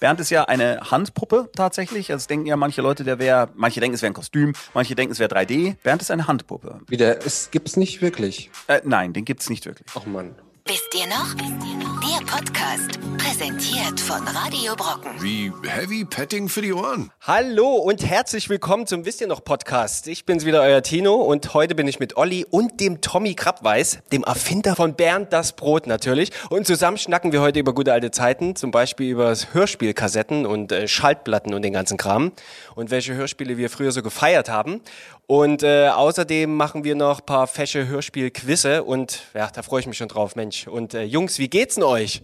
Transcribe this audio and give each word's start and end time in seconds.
Bernd 0.00 0.20
ist 0.20 0.30
ja 0.30 0.44
eine 0.44 0.80
Handpuppe 0.90 1.50
tatsächlich. 1.54 2.12
Also 2.12 2.28
denken 2.28 2.46
ja 2.46 2.56
manche 2.56 2.82
Leute, 2.82 3.04
der 3.04 3.18
wäre, 3.18 3.48
manche 3.54 3.80
denken, 3.80 3.94
es 3.94 4.02
wäre 4.02 4.10
ein 4.10 4.14
Kostüm, 4.14 4.52
manche 4.74 4.94
denken, 4.94 5.12
es 5.12 5.18
wäre 5.18 5.30
3D. 5.30 5.76
Bernd 5.82 6.02
ist 6.02 6.10
eine 6.10 6.28
Handpuppe. 6.28 6.80
Wie 6.86 6.96
der, 6.96 7.24
es 7.24 7.50
gibt's 7.50 7.76
nicht 7.76 8.00
wirklich. 8.00 8.50
Äh, 8.68 8.80
nein, 8.84 9.12
den 9.12 9.24
gibt's 9.24 9.50
nicht 9.50 9.66
wirklich. 9.66 9.88
Ach 9.94 10.06
Mann. 10.06 10.34
Wisst 10.68 10.94
ihr 10.94 11.06
noch? 11.06 11.34
Der 11.34 12.26
Podcast, 12.26 13.00
präsentiert 13.16 13.98
von 13.98 14.20
Radio 14.28 14.76
Brocken. 14.76 15.12
Wie 15.18 15.50
Heavy 15.66 16.04
Petting 16.04 16.50
für 16.50 16.60
die 16.60 16.74
Ohren. 16.74 17.10
Hallo 17.22 17.76
und 17.76 18.04
herzlich 18.04 18.50
willkommen 18.50 18.86
zum 18.86 19.06
Wisst 19.06 19.22
ihr 19.22 19.28
noch 19.28 19.42
Podcast. 19.42 20.08
Ich 20.08 20.26
bin's 20.26 20.44
wieder, 20.44 20.60
euer 20.60 20.82
Tino 20.82 21.14
und 21.14 21.54
heute 21.54 21.74
bin 21.74 21.88
ich 21.88 22.00
mit 22.00 22.18
Olli 22.18 22.44
und 22.50 22.80
dem 22.80 23.00
Tommy 23.00 23.34
Krabweis, 23.34 24.00
dem 24.12 24.24
Erfinder 24.24 24.76
von 24.76 24.92
Bernd 24.92 25.32
das 25.32 25.54
Brot 25.54 25.86
natürlich. 25.86 26.32
Und 26.50 26.66
zusammen 26.66 26.98
schnacken 26.98 27.32
wir 27.32 27.40
heute 27.40 27.60
über 27.60 27.72
gute 27.72 27.94
alte 27.94 28.10
Zeiten, 28.10 28.54
zum 28.54 28.70
Beispiel 28.70 29.10
über 29.10 29.34
Hörspielkassetten 29.52 30.44
und 30.44 30.70
äh, 30.70 30.86
Schaltplatten 30.86 31.54
und 31.54 31.62
den 31.62 31.72
ganzen 31.72 31.96
Kram 31.96 32.32
und 32.74 32.90
welche 32.90 33.14
Hörspiele 33.14 33.56
wir 33.56 33.70
früher 33.70 33.92
so 33.92 34.02
gefeiert 34.02 34.50
haben. 34.50 34.82
Und 35.30 35.62
äh, 35.62 35.88
außerdem 35.90 36.56
machen 36.56 36.84
wir 36.84 36.94
noch 36.94 37.24
paar 37.24 37.46
fesche 37.46 37.86
Hörspielquizze 37.86 38.82
und 38.82 39.24
ja, 39.34 39.50
da 39.50 39.60
freue 39.62 39.80
ich 39.80 39.86
mich 39.86 39.98
schon 39.98 40.08
drauf, 40.08 40.36
Mensch. 40.36 40.66
Und 40.66 40.94
äh, 40.94 41.02
Jungs, 41.02 41.38
wie 41.38 41.48
geht's 41.48 41.74
denn 41.74 41.84
euch? 41.84 42.22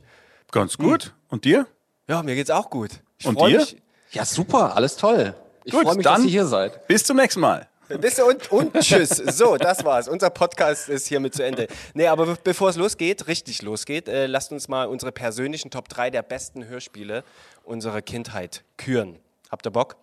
Ganz 0.51 0.79
gut. 0.79 1.13
Und 1.29 1.45
dir? 1.45 1.67
Ja, 2.09 2.23
mir 2.23 2.35
geht's 2.35 2.49
auch 2.49 2.71
gut. 2.71 3.03
Ich 3.19 3.27
Und 3.27 3.39
dir? 3.39 3.59
Mich, 3.59 3.77
Ja, 4.13 4.25
super, 4.25 4.75
alles 4.75 4.97
toll. 4.97 5.35
Ich 5.65 5.75
freue 5.75 5.97
mich, 5.97 6.03
dann- 6.05 6.15
dass 6.15 6.25
ihr 6.25 6.31
hier 6.31 6.47
seid. 6.47 6.87
Bis 6.87 7.05
zum 7.05 7.19
nächsten 7.19 7.41
Mal. 7.41 7.69
Ihr, 7.91 8.27
und, 8.27 8.51
und 8.51 8.73
tschüss. 8.81 9.11
So, 9.11 9.59
das 9.59 9.85
war's. 9.85 10.09
Unser 10.09 10.31
Podcast 10.31 10.89
ist 10.89 11.07
hiermit 11.07 11.35
zu 11.35 11.45
Ende. 11.45 11.67
Nee, 11.93 12.07
aber 12.07 12.25
be 12.25 12.37
bevor 12.43 12.71
es 12.71 12.77
losgeht, 12.77 13.27
richtig 13.27 13.61
losgeht, 13.61 14.09
äh, 14.09 14.25
lasst 14.25 14.51
uns 14.51 14.69
mal 14.69 14.87
unsere 14.87 15.13
persönlichen 15.13 15.71
Top 15.71 15.91
3 15.91 16.09
der 16.09 16.23
besten 16.23 16.65
Hörspiele 16.67 17.23
unserer 17.65 18.01
Kindheit 18.01 18.65
küren. 18.79 19.19
Habt 19.51 19.67
ihr 19.67 19.71
Bock? 19.71 19.97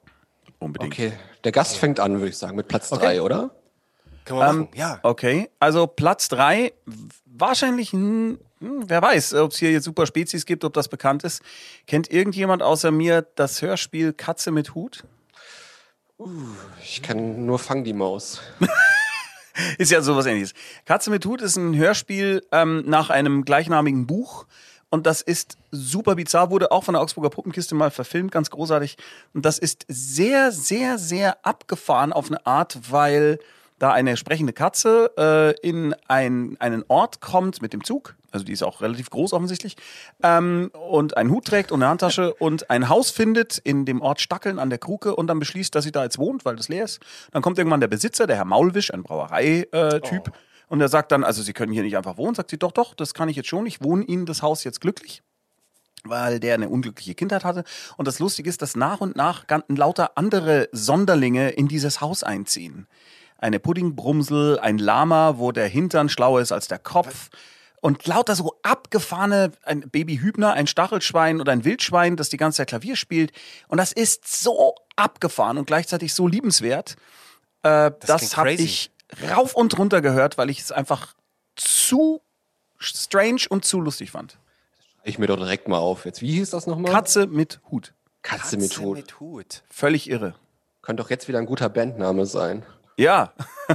Unbedingt. 0.61 0.93
Okay, 0.93 1.13
der 1.43 1.51
Gast 1.51 1.77
fängt 1.77 1.99
an, 1.99 2.13
würde 2.19 2.29
ich 2.29 2.37
sagen, 2.37 2.55
mit 2.55 2.67
Platz 2.67 2.89
drei, 2.89 3.21
oder? 3.21 3.49
Können 4.25 4.39
wir 4.39 4.47
Ähm, 4.49 4.59
machen? 4.59 4.69
Ja. 4.75 4.99
Okay, 5.01 5.49
also 5.59 5.87
Platz 5.87 6.27
drei 6.29 6.71
wahrscheinlich, 7.25 7.91
hm, 7.93 8.37
wer 8.59 9.01
weiß, 9.01 9.33
ob 9.33 9.51
es 9.51 9.57
hier 9.57 9.71
jetzt 9.71 9.85
super 9.85 10.05
Spezies 10.05 10.45
gibt, 10.45 10.63
ob 10.63 10.73
das 10.73 10.87
bekannt 10.87 11.23
ist. 11.23 11.41
Kennt 11.87 12.11
irgendjemand 12.11 12.61
außer 12.61 12.91
mir 12.91 13.23
das 13.35 13.63
Hörspiel 13.63 14.13
Katze 14.13 14.51
mit 14.51 14.75
Hut? 14.75 15.03
Ich 16.83 17.01
kann 17.01 17.47
nur 17.47 17.57
Fang 17.57 17.83
die 17.83 17.93
Maus. 17.93 18.41
Ist 19.79 19.91
ja 19.91 20.01
sowas 20.01 20.27
ähnliches. 20.27 20.53
Katze 20.85 21.09
mit 21.09 21.25
Hut 21.25 21.41
ist 21.41 21.57
ein 21.57 21.75
Hörspiel 21.75 22.41
ähm, 22.51 22.83
nach 22.87 23.09
einem 23.09 23.43
gleichnamigen 23.43 24.07
Buch. 24.07 24.45
Und 24.91 25.07
das 25.07 25.21
ist 25.21 25.57
super 25.71 26.15
bizarr, 26.15 26.51
wurde 26.51 26.71
auch 26.71 26.83
von 26.83 26.93
der 26.93 27.01
Augsburger 27.01 27.29
Puppenkiste 27.29 27.73
mal 27.75 27.91
verfilmt, 27.91 28.31
ganz 28.31 28.49
großartig. 28.49 28.97
Und 29.33 29.45
das 29.45 29.57
ist 29.57 29.85
sehr, 29.87 30.51
sehr, 30.51 30.99
sehr 30.99 31.43
abgefahren 31.45 32.11
auf 32.11 32.27
eine 32.27 32.45
Art, 32.45 32.91
weil 32.91 33.39
da 33.79 33.91
eine 33.91 34.15
sprechende 34.17 34.53
Katze 34.53 35.11
äh, 35.17 35.67
in 35.67 35.95
ein, 36.07 36.57
einen 36.59 36.83
Ort 36.89 37.21
kommt 37.21 37.61
mit 37.61 37.71
dem 37.73 37.83
Zug. 37.83 38.15
Also 38.31 38.45
die 38.45 38.51
ist 38.51 38.63
auch 38.63 38.81
relativ 38.81 39.09
groß 39.09 39.31
offensichtlich. 39.33 39.77
Ähm, 40.21 40.71
und 40.89 41.15
einen 41.15 41.31
Hut 41.31 41.45
trägt 41.45 41.71
und 41.71 41.81
eine 41.81 41.89
Handtasche 41.89 42.33
und 42.39 42.69
ein 42.69 42.89
Haus 42.89 43.11
findet 43.11 43.57
in 43.59 43.85
dem 43.85 44.01
Ort 44.01 44.19
Stackeln 44.19 44.59
an 44.59 44.69
der 44.69 44.77
Kruke 44.77 45.15
und 45.15 45.27
dann 45.27 45.39
beschließt, 45.39 45.73
dass 45.73 45.85
sie 45.85 45.91
da 45.93 46.03
jetzt 46.03 46.17
wohnt, 46.17 46.43
weil 46.43 46.57
das 46.57 46.67
leer 46.67 46.83
ist. 46.83 46.99
Dann 47.31 47.41
kommt 47.41 47.57
irgendwann 47.57 47.79
der 47.79 47.87
Besitzer, 47.87 48.27
der 48.27 48.35
Herr 48.35 48.45
Maulwisch, 48.45 48.93
ein 48.93 49.03
Brauerei-Typ. 49.03 50.31
Und 50.71 50.79
er 50.79 50.87
sagt 50.87 51.11
dann, 51.11 51.25
also 51.25 51.43
Sie 51.43 51.51
können 51.51 51.73
hier 51.73 51.83
nicht 51.83 51.97
einfach 51.97 52.15
wohnen. 52.15 52.33
Sagt 52.33 52.49
sie, 52.49 52.57
doch, 52.57 52.71
doch, 52.71 52.93
das 52.93 53.13
kann 53.13 53.27
ich 53.27 53.35
jetzt 53.35 53.49
schon. 53.49 53.65
Ich 53.65 53.83
wohne 53.83 54.05
Ihnen 54.05 54.25
das 54.25 54.41
Haus 54.41 54.63
jetzt 54.63 54.79
glücklich 54.79 55.21
weil 56.03 56.39
der 56.39 56.55
eine 56.55 56.67
unglückliche 56.67 57.13
Kindheit 57.13 57.43
hatte. 57.43 57.63
Und 57.95 58.07
das 58.07 58.17
Lustige 58.17 58.49
ist, 58.49 58.63
dass 58.63 58.75
nach 58.75 59.01
und 59.01 59.15
nach 59.15 59.45
lauter 59.67 60.17
andere 60.17 60.67
Sonderlinge 60.71 61.51
in 61.51 61.67
dieses 61.67 62.01
Haus 62.01 62.23
einziehen. 62.23 62.87
Eine 63.37 63.59
Puddingbrumsel, 63.59 64.57
ein 64.57 64.79
Lama, 64.79 65.37
wo 65.37 65.51
der 65.51 65.67
Hintern 65.67 66.09
schlauer 66.09 66.41
ist 66.41 66.51
als 66.51 66.67
der 66.67 66.79
Kopf. 66.79 67.29
Und 67.81 68.07
lauter 68.07 68.35
so 68.35 68.55
abgefahrene, 68.63 69.51
ein 69.61 69.81
Babyhübner, 69.91 70.53
ein 70.53 70.65
Stachelschwein 70.65 71.39
oder 71.39 71.51
ein 71.51 71.65
Wildschwein, 71.65 72.15
das 72.15 72.29
die 72.29 72.37
ganze 72.37 72.57
Zeit 72.57 72.69
Klavier 72.69 72.95
spielt. 72.95 73.31
Und 73.67 73.77
das 73.77 73.91
ist 73.91 74.41
so 74.41 74.73
abgefahren 74.95 75.59
und 75.59 75.67
gleichzeitig 75.67 76.15
so 76.15 76.27
liebenswert. 76.27 76.95
Äh, 77.61 77.91
das 77.99 78.21
klingt 78.21 78.37
habe 78.37 78.53
ich 78.53 78.91
rauf 79.29 79.55
und 79.55 79.77
runter 79.77 80.01
gehört, 80.01 80.37
weil 80.37 80.49
ich 80.49 80.59
es 80.59 80.71
einfach 80.71 81.13
zu 81.55 82.21
strange 82.77 83.41
und 83.49 83.65
zu 83.65 83.79
lustig 83.79 84.11
fand. 84.11 84.37
Ich 85.03 85.19
mir 85.19 85.27
doch 85.27 85.37
direkt 85.37 85.67
mal 85.67 85.79
auf. 85.79 86.05
Jetzt, 86.05 86.21
wie 86.21 86.31
hieß 86.31 86.51
das 86.51 86.67
nochmal? 86.67 86.91
Katze 86.91 87.27
mit 87.27 87.59
Hut. 87.69 87.93
Katze 88.21 88.57
mit 88.57 88.77
Hut. 88.77 88.97
mit 88.97 89.19
Hut. 89.19 89.63
Völlig 89.69 90.09
irre. 90.09 90.35
Könnte 90.81 91.03
doch 91.03 91.09
jetzt 91.09 91.27
wieder 91.27 91.39
ein 91.39 91.45
guter 91.45 91.69
Bandname 91.69 92.25
sein. 92.25 92.65
Ja. 92.97 93.33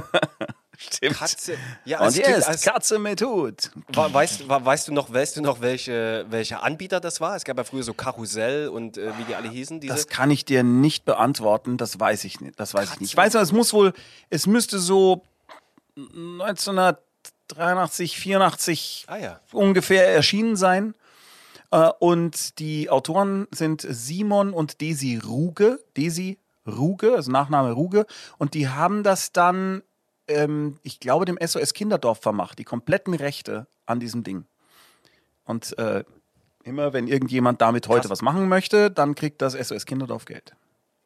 Stimmt. 0.77 1.17
Katze. 1.17 1.57
Ja, 1.85 1.99
Und 2.01 2.15
jetzt 2.15 2.47
als, 2.47 2.61
Katze 2.61 2.99
mit 2.99 3.21
Hut. 3.23 3.71
weißt, 3.87 4.47
weißt 4.47 4.87
du 4.87 4.93
noch, 4.93 5.11
weißt 5.11 5.37
du 5.37 5.41
noch, 5.41 5.59
welche, 5.59 6.25
welche 6.29 6.61
Anbieter 6.61 6.99
das 6.99 7.19
war? 7.19 7.35
Es 7.35 7.43
gab 7.43 7.57
ja 7.57 7.63
früher 7.63 7.81
so 7.83 7.93
Karussell 7.95 8.67
und 8.69 8.97
äh, 8.97 9.11
wie 9.17 9.23
die 9.23 9.33
alle 9.35 9.49
hießen. 9.49 9.79
Diese. 9.79 9.93
Das 9.93 10.07
kann 10.07 10.29
ich 10.29 10.45
dir 10.45 10.61
nicht 10.63 11.03
beantworten, 11.05 11.77
das 11.77 11.99
weiß 11.99 12.23
ich 12.25 12.39
nicht. 12.41 12.59
Das 12.59 12.73
weiß 12.75 12.93
ich 12.93 12.99
nicht. 12.99 13.09
Ich 13.11 13.17
weiß, 13.17 13.35
aber, 13.35 13.43
es 13.43 13.51
muss 13.51 13.73
wohl, 13.73 13.93
es 14.29 14.45
müsste 14.45 14.77
so 14.79 15.23
1983, 15.97 18.17
84 18.19 19.05
Ah 19.07 19.17
ja. 19.17 19.39
ungefähr 19.51 20.07
erschienen 20.13 20.55
sein. 20.55 20.93
Äh, 21.71 21.89
Und 21.99 22.59
die 22.59 22.89
Autoren 22.89 23.47
sind 23.51 23.85
Simon 23.89 24.53
und 24.53 24.79
Desi 24.81 25.17
Ruge. 25.17 25.79
Desi 25.97 26.37
Ruge, 26.67 27.15
also 27.15 27.31
Nachname 27.31 27.71
Ruge. 27.71 28.05
Und 28.37 28.53
die 28.53 28.69
haben 28.69 29.03
das 29.03 29.31
dann, 29.31 29.81
ähm, 30.27 30.77
ich 30.83 30.99
glaube, 30.99 31.25
dem 31.25 31.37
SOS 31.43 31.73
Kinderdorf 31.73 32.19
vermacht. 32.21 32.59
Die 32.59 32.63
kompletten 32.63 33.13
Rechte 33.13 33.67
an 33.85 33.99
diesem 33.99 34.23
Ding. 34.23 34.45
Und 35.45 35.77
äh, 35.77 36.03
immer, 36.63 36.93
wenn 36.93 37.07
irgendjemand 37.07 37.61
damit 37.61 37.87
heute 37.87 38.01
Krass. 38.01 38.11
was 38.11 38.21
machen 38.21 38.47
möchte, 38.49 38.91
dann 38.91 39.15
kriegt 39.15 39.41
das 39.41 39.53
SOS 39.53 39.85
Kinderdorf 39.85 40.25
Geld. 40.25 40.53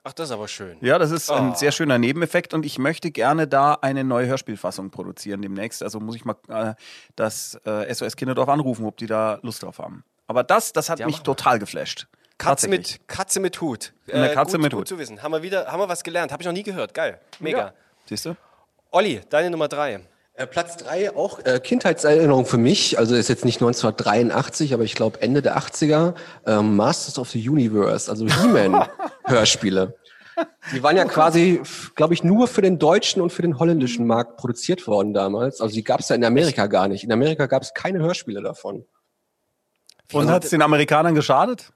Ach, 0.04 0.14
das 0.14 0.30
ist 0.30 0.32
aber 0.34 0.48
schön. 0.48 0.78
Ja, 0.82 0.98
das 0.98 1.12
ist 1.12 1.30
ein 1.30 1.52
Ah. 1.52 1.56
sehr 1.56 1.72
schöner 1.72 2.00
Nebeneffekt 2.00 2.56
und 2.56 2.66
ich 2.66 2.80
möchte 2.80 3.12
gerne 3.12 3.48
da 3.48 3.74
eine 3.82 4.04
neue 4.04 4.26
Hörspielfassung 4.26 4.90
produzieren 4.90 5.44
demnächst. 5.44 5.84
Also 5.84 6.00
muss 6.00 6.16
ich 6.16 6.26
mal 6.26 6.36
äh, 6.48 6.74
das 7.16 7.53
äh, 7.66 7.94
SOS 7.94 8.16
Kinderdorf 8.16 8.50
anrufen, 8.50 8.86
ob 8.88 8.98
die 8.98 9.06
da 9.06 9.38
Lust 9.44 9.62
drauf 9.62 9.78
haben. 9.78 10.03
Aber 10.26 10.44
das, 10.44 10.74
das 10.74 10.90
hat 10.90 10.98
Ja, 11.00 11.06
mich 11.06 11.20
total 11.20 11.59
geflasht. 11.59 12.08
Katze 12.40 12.68
mit, 12.68 13.08
Katze 13.08 13.40
mit 13.40 13.62
Hut. 13.62 13.94
Äh, 14.08 14.14
Eine 14.14 14.34
Katze 14.34 14.53
gut, 14.58 14.64
mit 14.64 14.72
gut 14.72 14.80
Hut. 14.82 14.88
zu 14.88 14.98
wissen. 14.98 15.22
Haben 15.22 15.34
wir 15.34 15.44
wieder, 15.44 15.68
haben 15.72 15.80
wir 15.80 15.88
was 15.90 16.03
gelernt. 16.03 16.32
Habe 16.32 16.42
ich 16.42 16.48
noch 16.48 16.53
nie 16.53 16.64
gehört. 16.64 16.96
Geil. 16.96 17.22
Mega. 17.40 17.58
Ja. 17.59 17.74
Siehst 18.08 18.26
du? 18.26 18.36
Olli, 18.94 19.22
deine 19.29 19.50
Nummer 19.50 19.69
drei. 19.69 20.02
Äh, 20.34 20.47
Platz 20.47 20.75
drei 20.75 21.16
auch 21.16 21.40
äh, 21.46 21.62
Kindheitserinnerung 21.62 22.46
für 22.46 22.57
mich. 22.57 23.00
Also 23.00 23.16
ist 23.16 23.29
jetzt 23.29 23.46
nicht 23.46 23.62
1983, 23.62 24.74
aber 24.74 24.84
ich 24.84 24.96
glaube 24.96 25.22
Ende 25.22 25.41
der 25.41 25.57
80er. 25.57 26.13
Ähm, 26.46 26.75
Masters 26.75 27.18
of 27.18 27.29
the 27.29 27.50
Universe, 27.50 28.12
also 28.12 28.25
He-Man-Hörspiele. 28.25 29.96
Die 30.74 30.84
waren 30.84 30.97
ja 30.97 31.06
quasi, 31.06 31.62
glaube 31.96 32.13
ich, 32.13 32.24
nur 32.24 32.47
für 32.47 32.62
den 32.62 32.79
deutschen 32.79 33.22
und 33.22 33.31
für 33.31 33.44
den 33.44 33.59
holländischen 33.59 34.06
Markt 34.07 34.38
produziert 34.38 34.88
worden 34.88 35.13
damals. 35.13 35.62
Also 35.62 35.75
die 35.75 35.84
gab 35.84 36.00
es 36.00 36.09
ja 36.09 36.16
in 36.16 36.25
Amerika 36.25 36.68
gar 36.68 36.88
nicht. 36.88 37.03
In 37.03 37.12
Amerika 37.12 37.46
gab 37.46 37.62
es 37.62 37.73
keine 37.73 38.00
Hörspiele 38.00 38.41
davon. 38.41 38.85
Und 40.12 40.31
hat 40.31 40.44
es 40.44 40.50
den 40.50 40.62
Amerikanern 40.62 41.13
geschadet? 41.13 41.73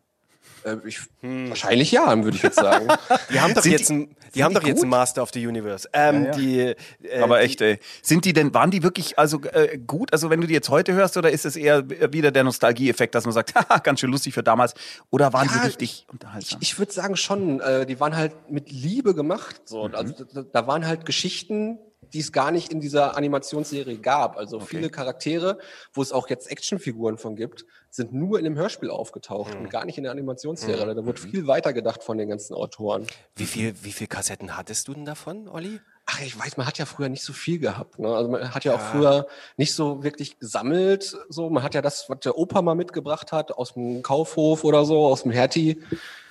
Äh, 0.65 0.77
ich, 0.85 0.99
Wahrscheinlich 1.21 1.91
ja, 1.91 2.15
würde 2.23 2.35
ich 2.35 2.43
jetzt 2.43 2.55
sagen. 2.57 2.87
Die 3.31 3.39
haben 3.39 3.53
doch 3.53 3.61
Sind 3.61 3.71
jetzt, 3.71 3.89
die- 3.89 3.93
ein, 3.93 4.15
die 4.33 4.43
haben 4.43 4.53
die 4.53 4.59
doch 4.59 4.67
jetzt 4.67 4.81
einen 4.81 4.89
Master 4.89 5.21
of 5.23 5.29
the 5.33 5.45
Universe. 5.45 5.87
Ähm, 5.93 6.25
Ja, 6.25 6.31
ja. 6.31 6.31
Die, 6.31 6.59
äh, 7.07 7.21
Aber 7.21 7.37
die- 7.39 7.45
echt, 7.45 7.61
ey. 7.61 7.79
Sind 8.01 8.25
die 8.25 8.33
denn, 8.33 8.53
waren 8.53 8.71
die 8.71 8.83
wirklich 8.83 9.17
also 9.19 9.41
äh, 9.43 9.77
gut? 9.77 10.11
Also 10.11 10.29
wenn 10.29 10.41
du 10.41 10.47
die 10.47 10.53
jetzt 10.53 10.69
heute 10.69 10.93
hörst, 10.93 11.15
oder 11.17 11.29
ist 11.29 11.45
es 11.45 11.55
eher 11.55 11.87
wieder 12.11 12.31
der 12.31 12.43
Nostalgieeffekt, 12.43 13.13
dass 13.15 13.25
man 13.25 13.33
sagt, 13.33 13.53
haha, 13.55 13.77
ganz 13.77 13.99
schön 13.99 14.11
lustig 14.11 14.33
für 14.33 14.43
damals? 14.43 14.73
Oder 15.11 15.31
waren 15.33 15.47
die 15.47 15.55
Ja, 15.55 15.61
richtig 15.61 16.05
Ich, 16.07 16.11
unterhaltsam? 16.11 16.59
ich 16.61 16.79
würde 16.79 16.91
sagen 16.91 17.15
schon, 17.15 17.59
äh, 17.61 17.85
die 17.85 17.99
waren 17.99 18.15
halt 18.17 18.33
mit 18.49 18.71
Liebe 18.71 19.13
gemacht. 19.13 19.61
So. 19.65 19.87
Mhm. 19.87 19.95
Also, 19.95 20.25
da, 20.33 20.41
da 20.41 20.67
waren 20.67 20.85
halt 20.87 21.05
Geschichten, 21.05 21.77
die 22.13 22.19
es 22.19 22.31
gar 22.31 22.51
nicht 22.51 22.71
in 22.71 22.79
dieser 22.79 23.17
Animationsserie 23.17 23.97
gab. 23.97 24.37
Also 24.37 24.59
viele 24.59 24.89
Charaktere, 24.89 25.57
wo 25.93 26.01
es 26.01 26.11
auch 26.11 26.29
jetzt 26.29 26.49
Actionfiguren 26.51 27.17
von 27.17 27.35
gibt, 27.35 27.65
sind 27.95 28.13
nur 28.13 28.37
in 28.37 28.43
dem 28.45 28.55
Hörspiel 28.57 28.89
aufgetaucht 28.89 29.53
Mhm. 29.55 29.61
und 29.61 29.69
gar 29.69 29.85
nicht 29.85 29.97
in 29.97 30.03
der 30.03 30.11
Animationsserie. 30.11 30.93
Da 30.95 31.05
wurde 31.05 31.19
viel 31.21 31.47
weiter 31.47 31.73
gedacht 31.73 32.03
von 32.03 32.17
den 32.17 32.29
ganzen 32.29 32.53
Autoren. 32.53 33.07
wie, 33.35 33.45
viel, 33.45 33.73
wie 33.83 33.91
viel 33.91 34.07
Kassetten 34.07 34.57
hattest 34.57 34.87
du 34.87 34.93
denn 34.93 35.05
davon, 35.05 35.47
Olli? 35.47 35.79
Ach, 36.07 36.21
ich 36.21 36.37
weiß, 36.37 36.57
man 36.57 36.67
hat 36.67 36.77
ja 36.77 36.85
früher 36.85 37.09
nicht 37.09 37.23
so 37.23 37.33
viel 37.33 37.57
gehabt. 37.57 37.97
Ne? 37.97 38.07
Also 38.15 38.29
man 38.29 38.53
hat 38.53 38.63
ja 38.63 38.75
auch 38.75 38.79
früher 38.79 39.25
nicht 39.57 39.73
so 39.73 40.03
wirklich 40.03 40.37
gesammelt. 40.37 41.17
So, 41.29 41.49
man 41.49 41.63
hat 41.63 41.73
ja 41.73 41.81
das, 41.81 42.07
was 42.09 42.19
der 42.19 42.37
Opa 42.37 42.61
mal 42.61 42.75
mitgebracht 42.75 43.31
hat, 43.31 43.51
aus 43.51 43.73
dem 43.73 44.03
Kaufhof 44.03 44.63
oder 44.63 44.85
so, 44.85 45.07
aus 45.07 45.23
dem 45.23 45.31
Hertie, 45.31 45.81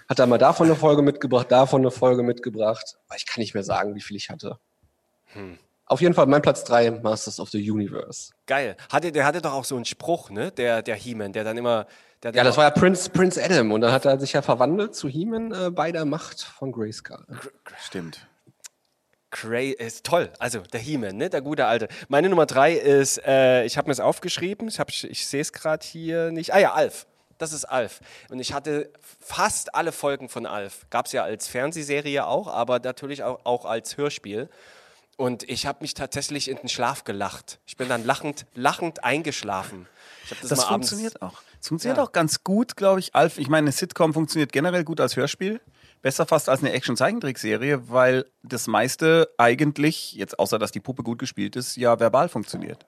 hat 0.08 0.20
er 0.20 0.26
mal 0.26 0.38
davon 0.38 0.66
eine 0.66 0.76
Folge 0.76 1.02
mitgebracht, 1.02 1.50
davon 1.50 1.80
eine 1.80 1.90
Folge 1.90 2.22
mitgebracht. 2.22 2.98
Aber 3.08 3.16
ich 3.16 3.26
kann 3.26 3.40
nicht 3.40 3.54
mehr 3.54 3.64
sagen, 3.64 3.96
wie 3.96 4.00
viel 4.00 4.16
ich 4.16 4.30
hatte. 4.30 4.58
Auf 5.86 6.00
jeden 6.00 6.14
Fall 6.14 6.26
mein 6.26 6.40
Platz 6.42 6.64
drei 6.64 6.90
Masters 6.90 7.38
of 7.40 7.50
the 7.50 7.70
Universe. 7.70 8.32
Geil. 8.46 8.76
Hatte, 8.90 9.12
der 9.12 9.26
hatte 9.26 9.42
doch 9.42 9.52
auch 9.52 9.64
so 9.64 9.76
einen 9.76 9.84
Spruch, 9.84 10.30
ne? 10.30 10.50
Der, 10.52 10.80
der 10.82 10.94
He-Man, 10.96 11.32
der 11.34 11.44
dann 11.44 11.58
immer, 11.58 11.86
Der 12.22 12.32
Ja, 12.34 12.42
das 12.42 12.56
war 12.56 12.64
ja 12.64 12.70
Prince, 12.70 13.10
Prince 13.10 13.42
Adam 13.42 13.70
und 13.70 13.82
dann 13.82 13.92
hat 13.92 14.06
er 14.06 14.18
sich 14.18 14.32
ja 14.32 14.40
verwandelt 14.40 14.94
zu 14.94 15.08
He-Man 15.08 15.52
äh, 15.52 15.70
bei 15.70 15.92
der 15.92 16.06
Macht 16.06 16.40
von 16.42 16.72
Grayskull. 16.72 17.24
Stimmt. 17.84 18.26
Cray 19.30 19.72
ist 19.72 20.04
toll. 20.06 20.32
Also 20.38 20.60
der 20.60 20.80
He-Man, 20.80 21.16
ne? 21.16 21.28
der 21.28 21.42
gute 21.42 21.66
alte. 21.66 21.88
Meine 22.08 22.28
Nummer 22.28 22.46
drei 22.46 22.72
ist, 22.72 23.18
äh, 23.26 23.64
ich 23.64 23.76
habe 23.76 23.88
mir 23.88 23.92
es 23.92 24.00
aufgeschrieben, 24.00 24.68
ich, 24.68 24.78
hab- 24.78 24.90
ich 24.90 25.26
sehe 25.26 25.40
es 25.40 25.52
gerade 25.52 25.84
hier 25.84 26.30
nicht. 26.30 26.54
Ah 26.54 26.60
ja, 26.60 26.72
Alf. 26.72 27.06
Das 27.36 27.52
ist 27.52 27.64
Alf. 27.64 28.00
Und 28.30 28.38
ich 28.38 28.52
hatte 28.52 28.92
fast 29.20 29.74
alle 29.74 29.90
Folgen 29.90 30.28
von 30.28 30.46
Alf. 30.46 30.86
Gab 30.88 31.06
es 31.06 31.12
ja 31.12 31.24
als 31.24 31.48
Fernsehserie 31.48 32.24
auch, 32.26 32.46
aber 32.46 32.78
natürlich 32.78 33.24
auch, 33.24 33.40
auch 33.44 33.64
als 33.64 33.96
Hörspiel. 33.96 34.48
Und 35.16 35.48
ich 35.48 35.66
habe 35.66 35.78
mich 35.82 35.94
tatsächlich 35.94 36.48
in 36.50 36.56
den 36.56 36.68
Schlaf 36.68 37.04
gelacht. 37.04 37.60
Ich 37.66 37.76
bin 37.76 37.88
dann 37.88 38.04
lachend, 38.04 38.46
lachend 38.54 39.04
eingeschlafen. 39.04 39.86
Das 40.28 40.40
Das 40.48 40.58
mal 40.58 40.64
abends- 40.66 40.88
funktioniert 40.90 41.22
auch. 41.22 41.42
Es 41.60 41.68
funktioniert 41.68 41.98
Ja. 41.98 42.04
auch 42.04 42.12
ganz 42.12 42.42
gut, 42.44 42.76
glaube 42.76 43.00
ich. 43.00 43.14
Alf, 43.14 43.38
ich 43.38 43.48
meine, 43.48 43.64
eine 43.66 43.72
Sitcom 43.72 44.12
funktioniert 44.12 44.52
generell 44.52 44.84
gut 44.84 45.00
als 45.00 45.16
Hörspiel. 45.16 45.60
Besser 46.02 46.26
fast 46.26 46.48
als 46.50 46.60
eine 46.60 46.72
Action-Zeichentrickserie, 46.72 47.88
weil 47.88 48.26
das 48.42 48.66
meiste 48.66 49.30
eigentlich, 49.38 50.12
jetzt 50.12 50.38
außer 50.38 50.58
dass 50.58 50.72
die 50.72 50.80
Puppe 50.80 51.02
gut 51.02 51.18
gespielt 51.18 51.56
ist, 51.56 51.76
ja 51.76 51.98
verbal 51.98 52.28
funktioniert. 52.28 52.84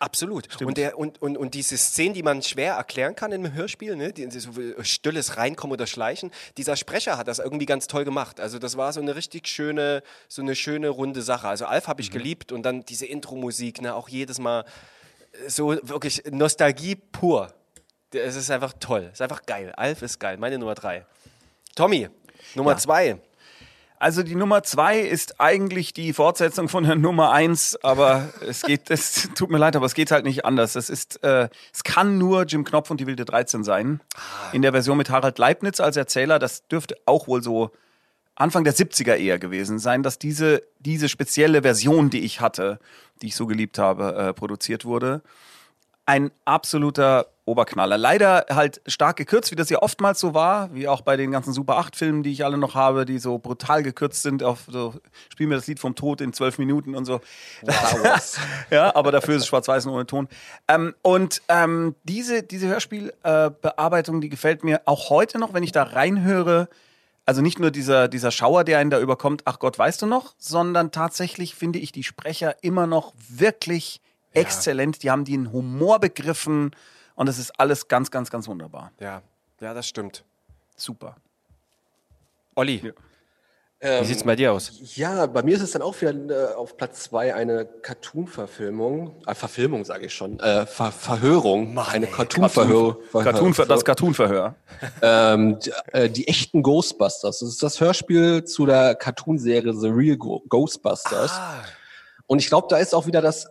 Absolut. 0.00 0.62
Und, 0.62 0.76
der, 0.76 0.96
und, 0.96 1.20
und, 1.20 1.36
und 1.36 1.54
diese 1.54 1.76
Szenen, 1.76 2.14
die 2.14 2.22
man 2.22 2.40
schwer 2.42 2.74
erklären 2.74 3.16
kann 3.16 3.32
im 3.32 3.52
Hörspiel, 3.52 3.96
ne? 3.96 4.12
die, 4.12 4.28
die 4.28 4.38
so 4.38 4.52
stilles 4.82 5.36
Reinkommen 5.36 5.72
oder 5.72 5.88
Schleichen, 5.88 6.30
dieser 6.56 6.76
Sprecher 6.76 7.18
hat 7.18 7.26
das 7.26 7.40
irgendwie 7.40 7.66
ganz 7.66 7.88
toll 7.88 8.04
gemacht. 8.04 8.38
Also 8.38 8.60
das 8.60 8.76
war 8.76 8.92
so 8.92 9.00
eine 9.00 9.16
richtig 9.16 9.48
schöne, 9.48 10.04
so 10.28 10.40
eine 10.40 10.54
schöne 10.54 10.88
runde 10.88 11.22
Sache. 11.22 11.48
Also 11.48 11.66
Alf 11.66 11.88
habe 11.88 12.00
ich 12.00 12.12
geliebt 12.12 12.52
und 12.52 12.62
dann 12.62 12.84
diese 12.84 13.06
Intro-Musik, 13.06 13.82
ne? 13.82 13.94
auch 13.94 14.08
jedes 14.08 14.38
Mal 14.38 14.64
äh, 15.32 15.50
so 15.50 15.70
wirklich 15.82 16.22
Nostalgie 16.30 16.94
pur. 16.94 17.52
Es 18.12 18.36
ist 18.36 18.50
einfach 18.52 18.74
toll. 18.78 19.06
Es 19.06 19.14
ist 19.14 19.22
einfach 19.22 19.42
geil. 19.46 19.72
Alf 19.76 20.02
ist 20.02 20.20
geil. 20.20 20.36
Meine 20.36 20.58
Nummer 20.58 20.74
drei. 20.74 21.04
Tommy, 21.74 22.08
Nummer 22.54 22.76
zwei. 22.76 23.18
Also 24.00 24.22
die 24.22 24.36
Nummer 24.36 24.62
zwei 24.62 25.00
ist 25.00 25.40
eigentlich 25.40 25.92
die 25.92 26.12
Fortsetzung 26.12 26.68
von 26.68 26.84
der 26.84 26.94
Nummer 26.94 27.32
eins, 27.32 27.76
aber 27.82 28.28
es 28.46 28.62
geht, 28.62 28.90
es 28.90 29.28
tut 29.34 29.50
mir 29.50 29.58
leid, 29.58 29.74
aber 29.74 29.86
es 29.86 29.94
geht 29.94 30.12
halt 30.12 30.24
nicht 30.24 30.44
anders. 30.44 30.76
Es 30.76 30.88
ist, 30.88 31.22
äh, 31.24 31.48
es 31.72 31.82
kann 31.82 32.16
nur 32.16 32.44
Jim 32.44 32.64
Knopf 32.64 32.90
und 32.90 33.00
die 33.00 33.08
wilde 33.08 33.24
13 33.24 33.64
sein. 33.64 34.00
In 34.52 34.62
der 34.62 34.70
Version 34.70 34.96
mit 34.96 35.10
Harald 35.10 35.38
Leibniz 35.38 35.80
als 35.80 35.96
Erzähler. 35.96 36.38
Das 36.38 36.68
dürfte 36.68 36.96
auch 37.06 37.26
wohl 37.26 37.42
so 37.42 37.72
Anfang 38.36 38.62
der 38.62 38.74
70er 38.74 39.16
eher 39.16 39.40
gewesen 39.40 39.80
sein, 39.80 40.04
dass 40.04 40.20
diese, 40.20 40.62
diese 40.78 41.08
spezielle 41.08 41.62
Version, 41.62 42.08
die 42.08 42.20
ich 42.20 42.40
hatte, 42.40 42.78
die 43.20 43.26
ich 43.26 43.34
so 43.34 43.48
geliebt 43.48 43.78
habe, 43.78 44.14
äh, 44.14 44.32
produziert 44.32 44.84
wurde. 44.84 45.22
Ein 46.06 46.30
absoluter 46.44 47.26
Oberknaller. 47.48 47.98
Leider 47.98 48.46
halt 48.50 48.80
stark 48.86 49.16
gekürzt, 49.16 49.50
wie 49.50 49.56
das 49.56 49.70
ja 49.70 49.82
oftmals 49.82 50.20
so 50.20 50.34
war, 50.34 50.72
wie 50.74 50.86
auch 50.86 51.00
bei 51.00 51.16
den 51.16 51.30
ganzen 51.30 51.52
Super 51.52 51.78
8-Filmen, 51.80 52.22
die 52.22 52.30
ich 52.30 52.44
alle 52.44 52.58
noch 52.58 52.74
habe, 52.74 53.04
die 53.04 53.18
so 53.18 53.38
brutal 53.38 53.82
gekürzt 53.82 54.22
sind 54.22 54.42
auf 54.42 54.60
so, 54.68 54.94
spiel 55.30 55.46
mir 55.46 55.56
das 55.56 55.66
Lied 55.66 55.80
vom 55.80 55.94
Tod 55.94 56.20
in 56.20 56.32
zwölf 56.32 56.58
Minuten 56.58 56.94
und 56.94 57.04
so. 57.04 57.20
Wars. 57.62 58.38
ja, 58.70 58.94
aber 58.94 59.10
dafür 59.10 59.36
ist 59.36 59.42
es 59.42 59.48
schwarz-weiß 59.48 59.86
und 59.86 59.92
ohne 59.92 60.06
Ton. 60.06 60.28
Ähm, 60.68 60.94
und 61.02 61.42
ähm, 61.48 61.94
diese, 62.04 62.42
diese 62.42 62.68
Hörspielbearbeitung, 62.68 64.18
äh, 64.18 64.20
die 64.20 64.28
gefällt 64.28 64.62
mir 64.62 64.82
auch 64.84 65.10
heute 65.10 65.38
noch, 65.38 65.54
wenn 65.54 65.62
ich 65.62 65.72
da 65.72 65.82
reinhöre. 65.82 66.68
Also 67.24 67.42
nicht 67.42 67.58
nur 67.58 67.70
dieser, 67.70 68.08
dieser 68.08 68.30
Schauer, 68.30 68.64
der 68.64 68.78
einen 68.78 68.90
da 68.90 69.00
überkommt, 69.00 69.42
ach 69.44 69.58
Gott, 69.58 69.78
weißt 69.78 70.00
du 70.00 70.06
noch, 70.06 70.34
sondern 70.38 70.92
tatsächlich 70.92 71.54
finde 71.54 71.78
ich 71.78 71.92
die 71.92 72.04
Sprecher 72.04 72.56
immer 72.62 72.86
noch 72.86 73.12
wirklich 73.28 74.00
exzellent. 74.32 75.02
Die 75.02 75.10
haben 75.10 75.24
den 75.24 75.52
Humor 75.52 75.98
begriffen 75.98 76.70
und 77.18 77.28
es 77.28 77.38
ist 77.38 77.58
alles 77.58 77.88
ganz, 77.88 78.10
ganz, 78.10 78.30
ganz 78.30 78.46
wunderbar. 78.48 78.92
Ja, 79.00 79.22
ja, 79.60 79.74
das 79.74 79.88
stimmt. 79.88 80.24
Super. 80.76 81.16
Olli, 82.54 82.92
Ähm, 83.80 84.02
wie 84.02 84.06
sieht's 84.06 84.24
bei 84.24 84.34
dir 84.34 84.52
aus? 84.52 84.72
Ja, 84.96 85.26
bei 85.26 85.42
mir 85.42 85.54
ist 85.54 85.62
es 85.62 85.70
dann 85.72 85.82
auch 85.82 86.00
wieder 86.00 86.12
äh, 86.12 86.54
auf 86.54 86.76
Platz 86.76 87.04
zwei 87.04 87.32
eine 87.34 87.64
Cartoon-Verfilmung. 87.64 89.22
Äh, 89.26 89.34
Verfilmung 89.34 89.84
sage 89.84 90.06
ich 90.06 90.14
schon. 90.14 90.38
Äh, 90.40 90.66
Ver 90.66 90.90
Verhörung. 90.90 91.78
eine 91.78 92.06
Cartoon-Verhörung. 92.08 92.96
Cartoon, 93.12 93.54
das 93.68 93.84
Cartoon-Verhör. 93.84 94.56
ähm, 95.02 95.58
die, 95.60 95.72
äh, 95.92 96.10
die 96.10 96.26
echten 96.26 96.62
Ghostbusters. 96.62 97.38
Das 97.40 97.48
ist 97.48 97.62
das 97.62 97.80
Hörspiel 97.80 98.44
zu 98.44 98.66
der 98.66 98.96
Cartoonserie 98.96 99.72
The 99.72 99.88
Real 99.88 100.16
Go 100.16 100.42
Ghostbusters. 100.48 101.32
Ah. 101.32 101.62
Und 102.26 102.40
ich 102.40 102.48
glaube, 102.48 102.66
da 102.70 102.78
ist 102.78 102.94
auch 102.94 103.06
wieder 103.06 103.22
das 103.22 103.48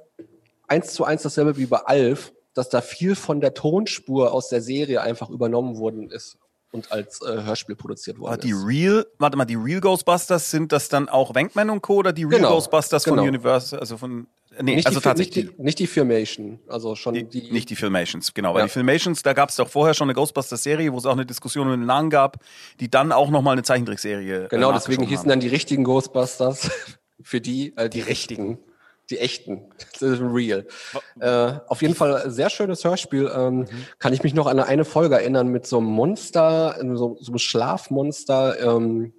eins 0.67 0.93
zu 0.93 1.05
eins 1.05 1.21
dasselbe 1.21 1.55
wie 1.57 1.65
bei 1.65 1.79
Alf, 1.79 2.33
dass 2.57 2.69
da 2.69 2.81
viel 2.81 3.15
von 3.15 3.39
der 3.41 3.53
Tonspur 3.53 4.33
aus 4.33 4.49
der 4.49 4.61
Serie 4.61 5.01
einfach 5.01 5.29
übernommen 5.29 5.77
worden 5.77 6.09
ist 6.09 6.37
und 6.71 6.91
als 6.91 7.21
äh, 7.21 7.43
Hörspiel 7.43 7.75
produziert 7.75 8.19
worden 8.19 8.33
Aber 8.33 8.41
die 8.41 8.49
ist. 8.49 8.65
Real, 8.65 9.05
warte 9.19 9.37
mal, 9.37 9.45
die 9.45 9.55
Real 9.55 9.79
Ghostbusters 9.79 10.51
sind 10.51 10.71
das 10.71 10.89
dann 10.89 11.07
auch 11.07 11.33
Wenkman 11.33 11.69
und 11.69 11.81
Co. 11.81 11.95
oder 11.95 12.11
die 12.13 12.23
Real 12.25 12.39
Genau, 12.39 12.55
Ghostbusters 12.55 13.05
von 13.05 13.15
genau. 13.15 13.27
Universal, 13.27 13.79
also 13.79 13.95
von, 13.97 14.27
nee, 14.61 14.75
Nicht, 14.75 14.85
also 14.87 14.99
die, 14.99 15.03
tatsächlich 15.03 15.45
nicht, 15.45 15.57
die, 15.59 15.63
nicht 15.63 15.79
die 15.79 15.87
Filmation, 15.87 16.59
also 16.67 16.95
schon 16.95 17.13
die, 17.13 17.23
die, 17.23 17.51
nicht 17.51 17.69
die 17.69 17.75
Filmations, 17.77 18.33
genau, 18.33 18.53
weil 18.53 18.61
Ja. 18.61 18.65
die 18.65 18.71
Filmations, 18.73 19.21
da 19.23 19.31
gab 19.31 19.49
es 19.49 19.55
doch 19.55 19.69
vorher 19.69 19.93
schon 19.93 20.07
eine 20.07 20.13
Ghostbusters-Serie, 20.15 20.91
wo 20.91 20.97
es 20.97 21.05
auch 21.05 21.13
eine 21.13 21.25
Diskussion 21.25 21.67
um 21.67 21.73
den 21.79 21.85
Namen 21.85 22.09
gab, 22.09 22.37
die 22.81 22.91
dann 22.91 23.13
auch 23.13 23.29
nochmal 23.29 23.53
eine 23.53 23.63
Zeichentrickserie 23.63 24.47
Genau, 24.49 24.71
äh, 24.71 24.73
deswegen 24.73 25.03
nachgeschoben 25.03 25.07
hießen 25.07 25.19
haben. 25.23 25.29
dann 25.29 25.39
die 25.39 25.47
richtigen 25.47 25.83
Ghostbusters 25.85 26.69
für 27.21 27.39
die, 27.39 27.75
äh, 27.77 27.89
die, 27.89 28.01
richtigen. 28.01 28.59
Die 29.09 29.19
echten. 29.19 29.69
Das 29.99 30.01
ist 30.01 30.21
real. 30.21 30.67
Äh, 31.19 31.59
auf 31.67 31.81
jeden 31.81 31.95
Fall 31.95 32.29
sehr 32.29 32.51
schönes 32.51 32.83
Hörspiel. 32.83 33.31
Ähm, 33.33 33.65
Kann 33.97 34.13
ich 34.13 34.21
mich 34.21 34.35
noch 34.35 34.45
an 34.45 34.59
eine 34.59 34.85
Folge 34.85 35.15
erinnern 35.15 35.47
mit 35.47 35.65
so 35.65 35.77
einem 35.79 35.87
Monster, 35.87 36.77
so, 36.95 37.17
so 37.19 37.31
einem 37.31 37.39
Schlafmonster, 37.39 38.59
ähm, 38.59 39.13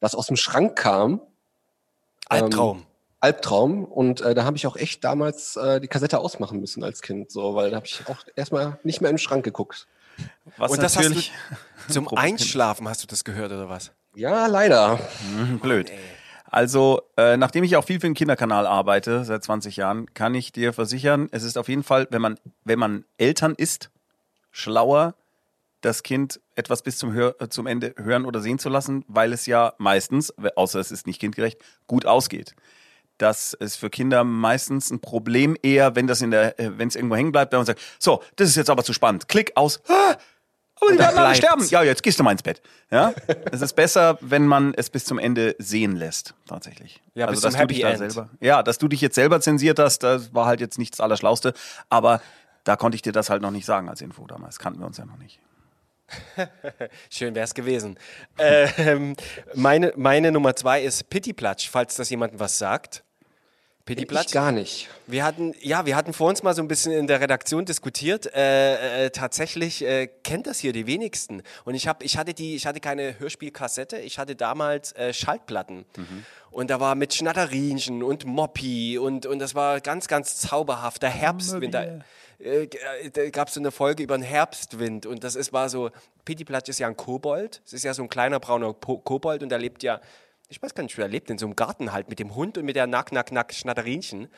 das 0.00 0.14
aus 0.14 0.26
dem 0.26 0.36
Schrank 0.36 0.76
kam. 0.76 1.22
Albtraum. 2.28 2.84
Albtraum. 3.20 3.84
Und 3.86 4.20
äh, 4.20 4.34
da 4.34 4.44
habe 4.44 4.58
ich 4.58 4.66
auch 4.66 4.76
echt 4.76 5.02
damals 5.02 5.56
äh, 5.56 5.80
die 5.80 5.88
Kassette 5.88 6.18
ausmachen 6.18 6.60
müssen 6.60 6.84
als 6.84 7.00
Kind, 7.00 7.30
so, 7.30 7.54
weil 7.54 7.70
da 7.70 7.76
habe 7.76 7.86
ich 7.86 8.02
auch 8.06 8.18
erstmal 8.36 8.78
nicht 8.84 9.00
mehr 9.00 9.10
im 9.10 9.18
Schrank 9.18 9.44
geguckt. 9.44 9.86
Was 10.58 10.72
Und 10.72 10.82
das 10.82 10.96
hast 10.96 11.04
natürlich 11.04 11.32
du 11.88 11.92
zum. 11.94 12.08
Einschlafen 12.16 12.86
hast 12.88 13.02
du 13.02 13.06
das 13.06 13.24
gehört 13.24 13.50
oder 13.50 13.68
was? 13.68 13.92
Ja, 14.14 14.46
leider. 14.46 15.00
blöd. 15.62 15.90
Also, 16.54 17.02
äh, 17.16 17.36
nachdem 17.36 17.64
ich 17.64 17.74
auch 17.74 17.84
viel 17.84 17.98
für 17.98 18.06
den 18.06 18.14
Kinderkanal 18.14 18.64
arbeite, 18.64 19.24
seit 19.24 19.42
20 19.42 19.76
Jahren, 19.76 20.14
kann 20.14 20.36
ich 20.36 20.52
dir 20.52 20.72
versichern, 20.72 21.28
es 21.32 21.42
ist 21.42 21.58
auf 21.58 21.68
jeden 21.68 21.82
Fall, 21.82 22.06
wenn 22.10 22.22
man, 22.22 22.38
wenn 22.62 22.78
man 22.78 23.04
Eltern 23.18 23.54
ist, 23.56 23.90
schlauer, 24.52 25.16
das 25.80 26.04
Kind 26.04 26.40
etwas 26.54 26.82
bis 26.82 26.96
zum, 26.96 27.12
Hör, 27.12 27.34
äh, 27.40 27.48
zum 27.48 27.66
Ende 27.66 27.92
hören 27.96 28.24
oder 28.24 28.38
sehen 28.38 28.60
zu 28.60 28.68
lassen, 28.68 29.04
weil 29.08 29.32
es 29.32 29.46
ja 29.46 29.74
meistens, 29.78 30.32
außer 30.54 30.78
es 30.78 30.92
ist 30.92 31.08
nicht 31.08 31.18
kindgerecht, 31.18 31.58
gut 31.88 32.06
ausgeht. 32.06 32.54
Das 33.18 33.54
ist 33.54 33.74
für 33.74 33.90
Kinder 33.90 34.22
meistens 34.22 34.92
ein 34.92 35.00
Problem 35.00 35.56
eher, 35.60 35.96
wenn 35.96 36.06
das 36.06 36.22
in 36.22 36.30
der, 36.30 36.60
äh, 36.60 36.78
wenn 36.78 36.86
es 36.86 36.94
irgendwo 36.94 37.16
hängen 37.16 37.32
bleibt, 37.32 37.50
wenn 37.50 37.58
man 37.58 37.66
sagt, 37.66 37.80
so, 37.98 38.22
das 38.36 38.48
ist 38.48 38.54
jetzt 38.54 38.70
aber 38.70 38.84
zu 38.84 38.92
spannend. 38.92 39.26
Klick 39.26 39.56
aus. 39.56 39.82
Ah, 39.88 40.14
aber 40.80 40.90
die 40.92 40.96
da 40.98 41.04
werden 41.04 41.18
alle 41.18 41.34
sterben. 41.34 41.66
Ja, 41.68 41.82
jetzt 41.82 42.02
gehst 42.02 42.18
du 42.18 42.24
mal 42.24 42.32
ins 42.32 42.42
Bett. 42.42 42.62
Ja? 42.90 43.12
es 43.52 43.62
ist 43.62 43.74
besser, 43.74 44.18
wenn 44.20 44.46
man 44.46 44.74
es 44.74 44.90
bis 44.90 45.04
zum 45.04 45.18
Ende 45.18 45.54
sehen 45.58 45.96
lässt, 45.96 46.34
tatsächlich. 46.46 47.02
Ja, 47.14 47.26
bis 47.26 47.40
dass 47.40 47.52
zum 47.52 47.60
du 47.62 47.66
dich 47.68 47.78
Happy 47.84 47.98
da 47.98 48.04
End. 48.04 48.12
selber, 48.12 48.30
ja, 48.40 48.62
dass 48.62 48.78
du 48.78 48.88
dich 48.88 49.00
jetzt 49.00 49.14
selber 49.14 49.40
zensiert 49.40 49.78
hast, 49.78 50.02
das 50.02 50.34
war 50.34 50.46
halt 50.46 50.60
jetzt 50.60 50.78
nicht 50.78 50.94
das 50.94 51.00
Allerschlauste. 51.00 51.54
Aber 51.88 52.20
da 52.64 52.76
konnte 52.76 52.96
ich 52.96 53.02
dir 53.02 53.12
das 53.12 53.30
halt 53.30 53.42
noch 53.42 53.50
nicht 53.50 53.66
sagen 53.66 53.88
als 53.88 54.00
Info 54.00 54.26
damals. 54.26 54.58
Kannten 54.58 54.80
wir 54.80 54.86
uns 54.86 54.98
ja 54.98 55.04
noch 55.04 55.18
nicht. 55.18 55.40
Schön 57.10 57.34
wär's 57.34 57.54
gewesen. 57.54 57.98
ähm, 58.38 59.14
meine, 59.54 59.92
meine 59.96 60.32
Nummer 60.32 60.54
zwei 60.56 60.82
ist 60.82 61.08
Pittiplatsch, 61.08 61.68
falls 61.70 61.94
das 61.96 62.10
jemandem 62.10 62.40
was 62.40 62.58
sagt. 62.58 63.03
Ich 63.86 63.96
Pittiplatsch? 63.96 64.32
gar 64.32 64.50
nicht. 64.50 64.88
Wir 65.06 65.24
hatten, 65.24 65.52
ja, 65.60 65.84
wir 65.84 65.94
hatten 65.94 66.14
vor 66.14 66.30
uns 66.30 66.42
mal 66.42 66.54
so 66.54 66.62
ein 66.62 66.68
bisschen 66.68 66.92
in 66.92 67.06
der 67.06 67.20
Redaktion 67.20 67.66
diskutiert. 67.66 68.34
Äh, 68.34 69.04
äh, 69.04 69.10
tatsächlich 69.10 69.84
äh, 69.84 70.06
kennt 70.06 70.46
das 70.46 70.58
hier 70.58 70.72
die 70.72 70.86
wenigsten. 70.86 71.42
Und 71.66 71.74
ich 71.74 71.86
habe, 71.86 72.02
ich 72.02 72.16
hatte 72.16 72.32
die, 72.32 72.56
ich 72.56 72.66
hatte 72.66 72.80
keine 72.80 73.18
Hörspielkassette. 73.18 73.98
Ich 73.98 74.18
hatte 74.18 74.36
damals 74.36 74.92
äh, 74.92 75.12
Schallplatten. 75.12 75.84
Und 76.50 76.70
da 76.70 76.80
war 76.80 76.94
mit 76.94 77.12
Schnatterinchen 77.12 78.02
und 78.02 78.24
Moppi 78.24 78.96
und 78.96 79.26
und 79.26 79.38
das 79.38 79.54
war 79.54 79.82
ganz, 79.82 80.08
ganz 80.08 80.38
zauberhafter 80.38 81.10
Herbstwind. 81.10 81.74
Da, 81.74 81.84
äh, 82.38 82.64
äh, 82.64 83.30
gab 83.30 83.48
es 83.48 83.54
so 83.54 83.60
eine 83.60 83.70
Folge 83.70 84.02
über 84.02 84.16
den 84.16 84.24
Herbstwind 84.24 85.04
und 85.04 85.24
das 85.24 85.36
ist 85.36 85.52
war 85.52 85.68
so. 85.68 85.90
Pittiplatsch 86.24 86.70
ist 86.70 86.78
ja 86.78 86.86
ein 86.86 86.96
Kobold. 86.96 87.60
Es 87.66 87.74
ist 87.74 87.84
ja 87.84 87.92
so 87.92 88.02
ein 88.02 88.08
kleiner 88.08 88.40
brauner 88.40 88.72
po 88.72 88.96
Kobold 88.96 89.42
und 89.42 89.50
der 89.50 89.58
lebt 89.58 89.82
ja. 89.82 90.00
Ich 90.48 90.62
weiß 90.62 90.74
gar 90.74 90.82
nicht, 90.82 90.96
wie 90.96 91.02
er 91.02 91.08
lebt, 91.08 91.30
in 91.30 91.38
so 91.38 91.46
einem 91.46 91.56
Garten 91.56 91.92
halt 91.92 92.08
mit 92.08 92.18
dem 92.18 92.34
Hund 92.34 92.58
und 92.58 92.64
mit 92.64 92.76
der 92.76 92.86
Nack, 92.86 93.12
Nack, 93.12 93.32
Nack, 93.32 93.52
Schnatterinchen. 93.52 94.28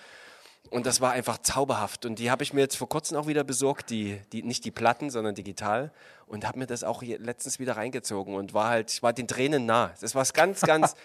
Und 0.71 0.87
das 0.87 1.01
war 1.01 1.13
einfach 1.13 1.39
zauberhaft. 1.39 2.07
Und 2.07 2.19
die 2.19 2.31
habe 2.31 2.43
ich 2.43 2.53
mir 2.53 2.61
jetzt 2.61 2.77
vor 2.77 2.89
kurzem 2.89 3.17
auch 3.17 3.27
wieder 3.27 3.45
besorgt, 3.45 3.91
die, 3.91 4.21
die, 4.33 4.43
nicht 4.43 4.65
die 4.65 4.71
Platten, 4.71 5.11
sondern 5.11 5.35
digital. 5.35 5.93
Und 6.27 6.47
habe 6.47 6.59
mir 6.59 6.67
das 6.67 6.85
auch 6.85 7.03
letztens 7.03 7.59
wieder 7.59 7.77
reingezogen 7.77 8.35
und 8.35 8.55
war 8.55 8.69
halt, 8.69 8.93
ich 8.93 9.03
war 9.03 9.13
den 9.13 9.29
Tränen 9.29 9.67
nah. 9.67 9.93
Das 10.01 10.15
war 10.15 10.25
ganz, 10.25 10.61
ganz. 10.61 10.95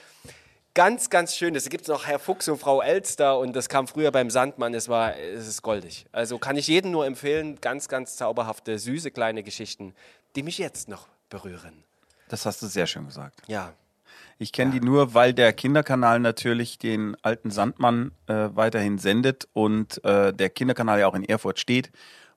Ganz, 0.74 1.10
ganz 1.10 1.36
schön. 1.36 1.54
Es 1.54 1.68
gibt 1.68 1.90
noch 1.90 2.08
Herr 2.08 2.18
Fuchs 2.18 2.48
und 2.48 2.58
Frau 2.58 2.82
Elster 2.82 3.38
und 3.38 3.54
das 3.54 3.68
kam 3.68 3.90
früher 3.90 4.10
beim 4.10 4.30
Sandmann. 4.30 4.74
Es 4.74 4.88
war, 4.88 5.18
es 5.18 5.46
ist 5.46 5.62
goldig. 5.64 6.06
Also 6.14 6.40
kann 6.40 6.56
ich 6.56 6.68
jedem 6.68 6.92
nur 6.92 7.06
empfehlen. 7.06 7.60
Ganz, 7.60 7.90
ganz 7.90 8.16
zauberhafte, 8.16 8.80
süße 8.80 9.12
kleine 9.12 9.44
Geschichten, 9.44 9.94
die 10.38 10.44
mich 10.44 10.58
jetzt 10.60 10.88
noch 10.88 11.10
berühren. 11.30 11.84
Das 12.30 12.46
hast 12.46 12.62
du 12.62 12.68
sehr 12.68 12.88
schön 12.88 13.06
gesagt. 13.06 13.42
Ja. 13.48 13.74
Ich 14.42 14.52
kenne 14.52 14.72
die 14.72 14.82
nur, 14.82 15.14
weil 15.14 15.36
der 15.36 15.54
Kinderkanal 15.54 16.20
natürlich 16.20 16.80
den 16.80 17.16
alten 17.22 17.52
Sandmann 17.52 18.12
äh, 18.26 18.50
weiterhin 18.54 18.98
sendet 18.98 19.48
und 19.54 20.04
äh, 20.04 20.34
der 20.34 20.50
Kinderkanal 20.50 21.00
ja 21.00 21.08
auch 21.08 21.14
in 21.14 21.24
Erfurt 21.24 21.60
steht 21.60 21.92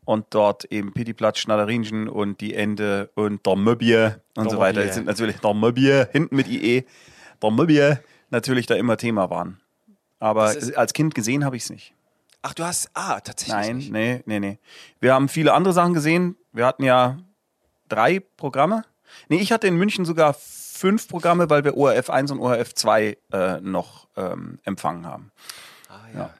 und 0.04 0.26
dort 0.28 0.66
eben 0.66 0.92
Pittiplatz, 0.92 1.38
Schnatterinchen 1.38 2.10
und 2.10 2.42
die 2.42 2.52
Ende 2.52 3.08
und 3.14 3.46
der 3.46 3.56
Möbier 3.56 4.20
und 4.36 4.44
Der 4.44 4.50
so 4.50 4.58
weiter. 4.58 4.84
Das 4.84 4.96
sind 4.96 5.06
natürlich 5.06 5.36
der 5.38 5.54
Möbier, 5.54 6.10
hinten 6.12 6.36
mit 6.36 6.46
IE, 6.46 6.84
der 7.42 7.50
Möbier 7.50 8.00
natürlich 8.28 8.66
da 8.66 8.74
immer 8.74 8.98
Thema 8.98 9.30
waren. 9.30 9.58
Aber 10.18 10.54
als 10.76 10.92
Kind 10.92 11.14
gesehen 11.14 11.42
habe 11.42 11.56
ich 11.56 11.62
es 11.62 11.70
nicht. 11.70 11.94
Ach, 12.42 12.52
du 12.52 12.64
hast, 12.64 12.90
ah, 12.92 13.18
tatsächlich 13.20 13.66
Nein, 13.66 13.76
nicht. 13.78 13.92
nee, 13.92 14.22
nee, 14.26 14.40
nee. 14.40 14.58
Wir 15.00 15.14
haben 15.14 15.30
viele 15.30 15.54
andere 15.54 15.72
Sachen 15.72 15.94
gesehen. 15.94 16.36
Wir 16.52 16.66
hatten 16.66 16.84
ja 16.84 17.16
drei 17.88 18.20
Programme. 18.20 18.84
Nee, 19.30 19.38
ich 19.38 19.52
hatte 19.52 19.68
in 19.68 19.76
München 19.76 20.04
sogar 20.04 20.34
fünf 20.84 21.08
Programme, 21.08 21.48
weil 21.48 21.64
wir 21.64 21.78
ORF 21.78 22.10
1 22.10 22.30
und 22.30 22.40
ORF 22.40 22.74
2 22.74 23.16
äh, 23.32 23.60
noch 23.62 24.06
ähm, 24.16 24.58
empfangen 24.64 25.06
haben. 25.06 25.32
Ah, 25.88 26.00
ja. 26.14 26.34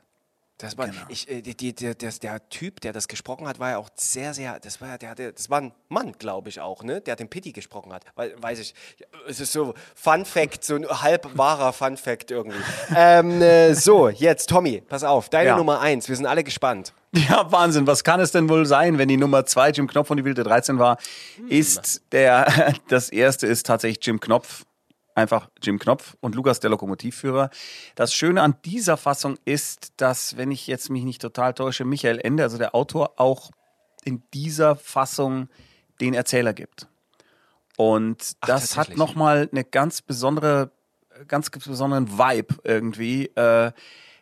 Das 0.65 0.79
war, 0.79 0.89
ich, 1.11 1.31
äh, 1.31 1.43
die, 1.43 1.55
die, 1.55 1.75
der, 1.75 1.95
der, 1.95 2.11
der 2.11 2.49
Typ, 2.49 2.81
der 2.81 2.95
das 2.95 3.07
gesprochen 3.07 3.47
hat, 3.47 3.59
war 3.59 3.71
ja 3.73 3.77
auch 3.79 3.91
sehr, 3.97 4.33
sehr, 4.33 4.59
das 4.61 4.81
war 4.81 4.97
der, 4.97 5.11
hatte- 5.11 5.31
das 5.35 5.51
war 5.51 5.61
ein 5.61 5.73
Mann, 5.91 6.13
glaube 6.19 6.49
ich 6.49 6.59
auch, 6.59 6.83
ne, 6.83 7.03
der 7.03 7.17
den 7.17 7.29
Pitti 7.29 7.53
gesprochen 7.53 7.93
hat. 7.93 8.05
Weil, 8.15 8.35
weiß 8.43 8.61
ich, 8.61 8.75
es 9.29 9.41
ist 9.41 9.53
so 9.53 9.75
Fun 9.95 10.25
Fact, 10.25 10.65
so 10.65 10.77
ein 10.77 10.87
halb 10.89 11.37
wahrer 11.37 11.75
Fun 11.75 11.99
Fact 11.99 12.31
irgendwie. 12.31 12.57
ähm, 12.97 13.43
äh, 13.43 13.75
so, 13.75 14.09
jetzt 14.09 14.49
Tommy, 14.49 14.81
pass 14.81 15.05
auf, 15.05 15.29
deine 15.29 15.49
Ja. 15.51 15.57
Nummer 15.59 15.81
eins, 15.81 16.09
wir 16.09 16.17
sind 16.17 16.25
alle 16.25 16.43
gespannt. 16.43 16.95
Ja, 17.13 17.53
Wahnsinn. 17.53 17.87
Was 17.87 18.03
kann 18.03 18.19
es 18.21 18.33
denn 18.33 18.49
wohl 18.49 18.65
sein, 18.65 18.97
wenn 18.97 19.09
die 19.09 19.19
Nummer 19.19 19.45
zwei 19.45 19.69
Jim 19.69 19.87
Knopf 19.87 20.11
und 20.11 20.17
die 20.17 20.25
wilde 20.25 20.45
13 20.45 20.79
war? 20.79 20.97
Ist 21.49 22.01
der, 22.11 22.73
das 22.89 23.11
erste 23.11 23.47
ist 23.47 23.67
tatsächlich 23.67 24.05
Jim 24.05 24.19
Knopf. 24.19 24.65
Einfach 25.15 25.49
Jim 25.63 25.79
Knopf 25.79 26.17
und 26.21 26.35
Lukas, 26.35 26.59
der 26.61 26.71
Lokomotivführer. 26.71 27.51
Das 27.95 28.13
Schöne 28.13 28.43
an 28.43 28.57
dieser 28.65 28.97
Fassung 28.97 29.39
ist, 29.45 29.93
dass, 29.97 30.37
wenn 30.37 30.51
ich 30.51 30.67
jetzt 30.67 30.91
mich 30.91 31.05
nicht 31.05 31.23
total 31.23 31.55
täusche, 31.55 31.85
Michael 31.85 32.19
Ende, 32.21 32.43
also 32.43 32.59
der 32.59 32.75
Autor, 32.75 33.15
auch 33.17 33.51
in 34.05 34.23
dieser 34.35 34.75
Fassung 34.77 35.49
den 36.01 36.15
Erzähler 36.15 36.53
gibt. 36.53 36.89
Und 37.77 38.37
Ach, 38.41 38.49
das 38.49 38.77
hat 38.77 38.97
nochmal 38.97 39.49
eine 39.51 39.65
ganz 39.65 40.03
besondere, 40.03 40.71
ganz 41.29 41.51
besonderen 41.51 42.19
Vibe 42.19 42.57
irgendwie, 42.65 43.27
äh, 43.37 43.73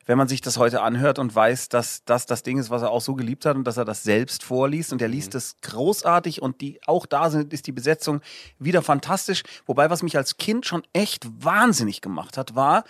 wenn 0.06 0.18
man 0.18 0.28
sich 0.28 0.40
das 0.40 0.56
heute 0.56 0.82
anhört 0.82 1.18
und 1.18 1.35
weiß, 1.35 1.68
dass 1.68 2.04
das 2.04 2.26
das 2.26 2.42
Ding 2.42 2.59
ist, 2.59 2.71
was 2.71 2.82
er 2.82 2.90
auch 2.90 3.00
so 3.00 3.14
geliebt 3.14 3.47
hat 3.47 3.56
und 3.56 3.64
dass 3.64 3.76
er 3.76 3.85
das 3.85 4.02
selbst 4.02 4.42
vorliest 4.42 4.92
und 4.92 5.02
er 5.02 5.09
liest 5.09 5.35
es 5.35 5.56
großartig 5.62 6.42
und 6.42 6.61
die 6.61 6.80
auch 6.87 7.06
da 7.06 7.30
sind, 7.30 7.52
ist 7.52 7.66
die 7.66 7.73
Besetzung 7.73 8.21
wieder 8.59 8.82
fantastisch. 8.82 9.42
Wobei, 9.66 9.90
was 9.90 10.02
mich 10.02 10.16
als 10.16 10.37
Kind 10.37 10.66
schon 10.66 10.82
echt 10.92 11.26
wahnsinnig 11.44 12.00
gemacht 12.00 12.37
hat, 12.37 12.54
war, 12.54 12.85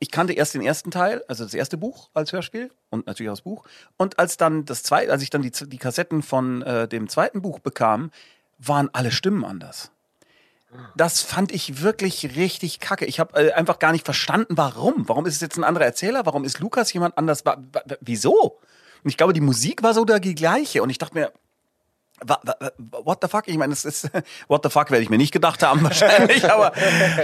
ich 0.00 0.10
kannte 0.10 0.32
erst 0.32 0.54
den 0.54 0.62
ersten 0.62 0.90
Teil, 0.90 1.24
also 1.26 1.44
das 1.44 1.54
erste 1.54 1.76
Buch 1.76 2.10
als 2.14 2.32
Hörspiel 2.32 2.70
und 2.90 3.06
natürlich 3.06 3.30
auch 3.30 3.34
das 3.34 3.42
Buch. 3.42 3.64
Und 3.96 4.18
als 4.18 4.36
dann 4.36 4.64
das 4.64 4.82
zweite, 4.82 5.10
als 5.10 5.22
ich 5.22 5.30
dann 5.30 5.42
die, 5.42 5.50
die 5.50 5.78
Kassetten 5.78 6.22
von 6.22 6.62
äh, 6.62 6.86
dem 6.86 7.08
zweiten 7.08 7.42
Buch 7.42 7.58
bekam, 7.58 8.10
waren 8.58 8.90
alle 8.92 9.10
Stimmen 9.10 9.44
anders. 9.44 9.90
Das 10.96 11.22
fand 11.22 11.52
ich 11.52 11.82
wirklich 11.82 12.36
richtig 12.36 12.80
kacke. 12.80 13.06
Ich 13.06 13.20
habe 13.20 13.40
äh, 13.40 13.52
einfach 13.52 13.78
gar 13.78 13.92
nicht 13.92 14.04
verstanden, 14.04 14.56
warum. 14.56 15.08
Warum 15.08 15.26
ist 15.26 15.34
es 15.36 15.40
jetzt 15.40 15.56
ein 15.56 15.64
anderer 15.64 15.84
Erzähler? 15.84 16.26
Warum 16.26 16.44
ist 16.44 16.60
Lukas 16.60 16.92
jemand 16.92 17.16
anders? 17.16 17.42
Wieso? 18.00 18.60
Und 19.02 19.10
ich 19.10 19.16
glaube, 19.16 19.32
die 19.32 19.40
Musik 19.40 19.82
war 19.82 19.94
so 19.94 20.04
da 20.04 20.18
die 20.18 20.34
gleiche. 20.34 20.82
Und 20.82 20.90
ich 20.90 20.98
dachte 20.98 21.14
mir, 21.14 21.32
what 23.04 23.18
the 23.22 23.28
fuck? 23.28 23.44
Ich 23.46 23.56
meine, 23.56 23.72
das 23.72 23.84
ist 23.84 24.10
what 24.48 24.62
the 24.64 24.70
fuck 24.70 24.90
werde 24.90 25.02
ich 25.02 25.10
mir 25.10 25.18
nicht 25.18 25.32
gedacht 25.32 25.62
haben 25.62 25.82
wahrscheinlich, 25.84 26.50
aber 26.50 26.72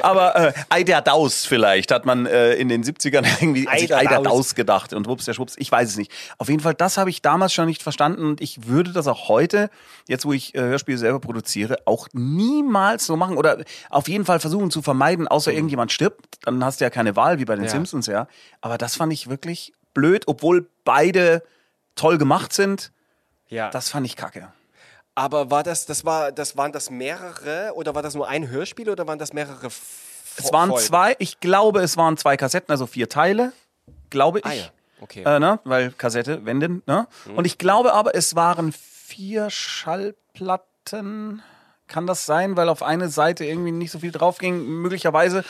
aber 0.02 0.36
äh, 0.36 0.52
Eider 0.68 1.00
Daus 1.00 1.44
vielleicht 1.46 1.90
hat 1.90 2.06
man 2.06 2.26
äh, 2.26 2.54
in 2.54 2.68
den 2.68 2.84
70ern 2.84 3.24
irgendwie 3.40 3.60
sich 3.62 3.70
Eider 3.70 3.98
Eider 3.98 4.16
Daus. 4.16 4.24
Daus 4.24 4.54
gedacht 4.54 4.92
und 4.92 5.06
wups 5.08 5.24
der 5.24 5.34
Schwupps, 5.34 5.54
ich 5.58 5.70
weiß 5.70 5.90
es 5.90 5.96
nicht. 5.96 6.12
Auf 6.38 6.48
jeden 6.48 6.60
Fall, 6.60 6.74
das 6.74 6.96
habe 6.96 7.10
ich 7.10 7.22
damals 7.22 7.52
schon 7.52 7.66
nicht 7.66 7.82
verstanden 7.82 8.24
und 8.24 8.40
ich 8.40 8.66
würde 8.66 8.92
das 8.92 9.06
auch 9.06 9.28
heute, 9.28 9.70
jetzt 10.08 10.24
wo 10.24 10.32
ich 10.32 10.54
äh, 10.54 10.60
Hörspiele 10.60 10.98
selber 10.98 11.20
produziere, 11.20 11.78
auch 11.86 12.08
niemals 12.12 13.06
so 13.06 13.16
machen 13.16 13.36
oder 13.36 13.58
auf 13.90 14.08
jeden 14.08 14.24
Fall 14.24 14.40
versuchen 14.40 14.70
zu 14.70 14.82
vermeiden, 14.82 15.28
außer 15.28 15.52
irgendjemand 15.52 15.92
stirbt, 15.92 16.26
dann 16.42 16.64
hast 16.64 16.80
du 16.80 16.84
ja 16.84 16.90
keine 16.90 17.16
Wahl 17.16 17.38
wie 17.38 17.44
bei 17.44 17.54
den 17.56 17.64
Ja. 17.64 17.70
Simpsons, 17.70 18.06
ja. 18.06 18.26
Aber 18.60 18.78
das 18.78 18.96
fand 18.96 19.12
ich 19.12 19.28
wirklich 19.28 19.72
blöd, 19.94 20.24
obwohl 20.26 20.68
beide 20.84 21.42
toll 21.94 22.18
gemacht 22.18 22.52
sind. 22.52 22.92
Ja. 23.48 23.70
Das 23.70 23.88
fand 23.88 24.06
ich 24.06 24.16
kacke. 24.16 24.48
Aber 25.14 25.50
war 25.50 25.62
das, 25.62 25.86
das 25.86 26.04
war, 26.04 26.32
das 26.32 26.56
waren 26.56 26.72
das 26.72 26.90
mehrere 26.90 27.72
oder 27.74 27.94
war 27.94 28.02
das 28.02 28.14
nur 28.14 28.28
ein 28.28 28.48
Hörspiel 28.48 28.90
oder 28.90 29.06
waren 29.06 29.18
das 29.18 29.32
mehrere? 29.32 29.66
Es 29.66 30.52
waren 30.52 30.70
Folgen? 30.70 30.84
zwei, 30.84 31.16
ich 31.18 31.38
glaube, 31.38 31.80
es 31.80 31.96
waren 31.96 32.16
zwei 32.16 32.36
Kassetten, 32.36 32.72
also 32.72 32.86
vier 32.86 33.08
Teile, 33.08 33.52
glaube 34.10 34.40
ich. 34.40 34.44
Ah 34.44 34.52
ja, 34.52 34.64
okay. 35.00 35.22
Äh, 35.22 35.38
ne? 35.38 35.60
Weil 35.64 35.92
Kassette, 35.92 36.44
wenden. 36.44 36.82
Ne? 36.86 37.06
Und 37.36 37.46
ich 37.46 37.58
glaube 37.58 37.94
aber, 37.94 38.14
es 38.14 38.34
waren 38.34 38.72
vier 38.72 39.50
Schallplatten. 39.50 41.42
Kann 41.86 42.06
das 42.06 42.26
sein, 42.26 42.56
weil 42.56 42.68
auf 42.68 42.82
eine 42.82 43.08
Seite 43.08 43.44
irgendwie 43.44 43.70
nicht 43.70 43.92
so 43.92 44.00
viel 44.00 44.10
drauf 44.10 44.38
ging? 44.38 44.64
Möglicherweise. 44.64 45.44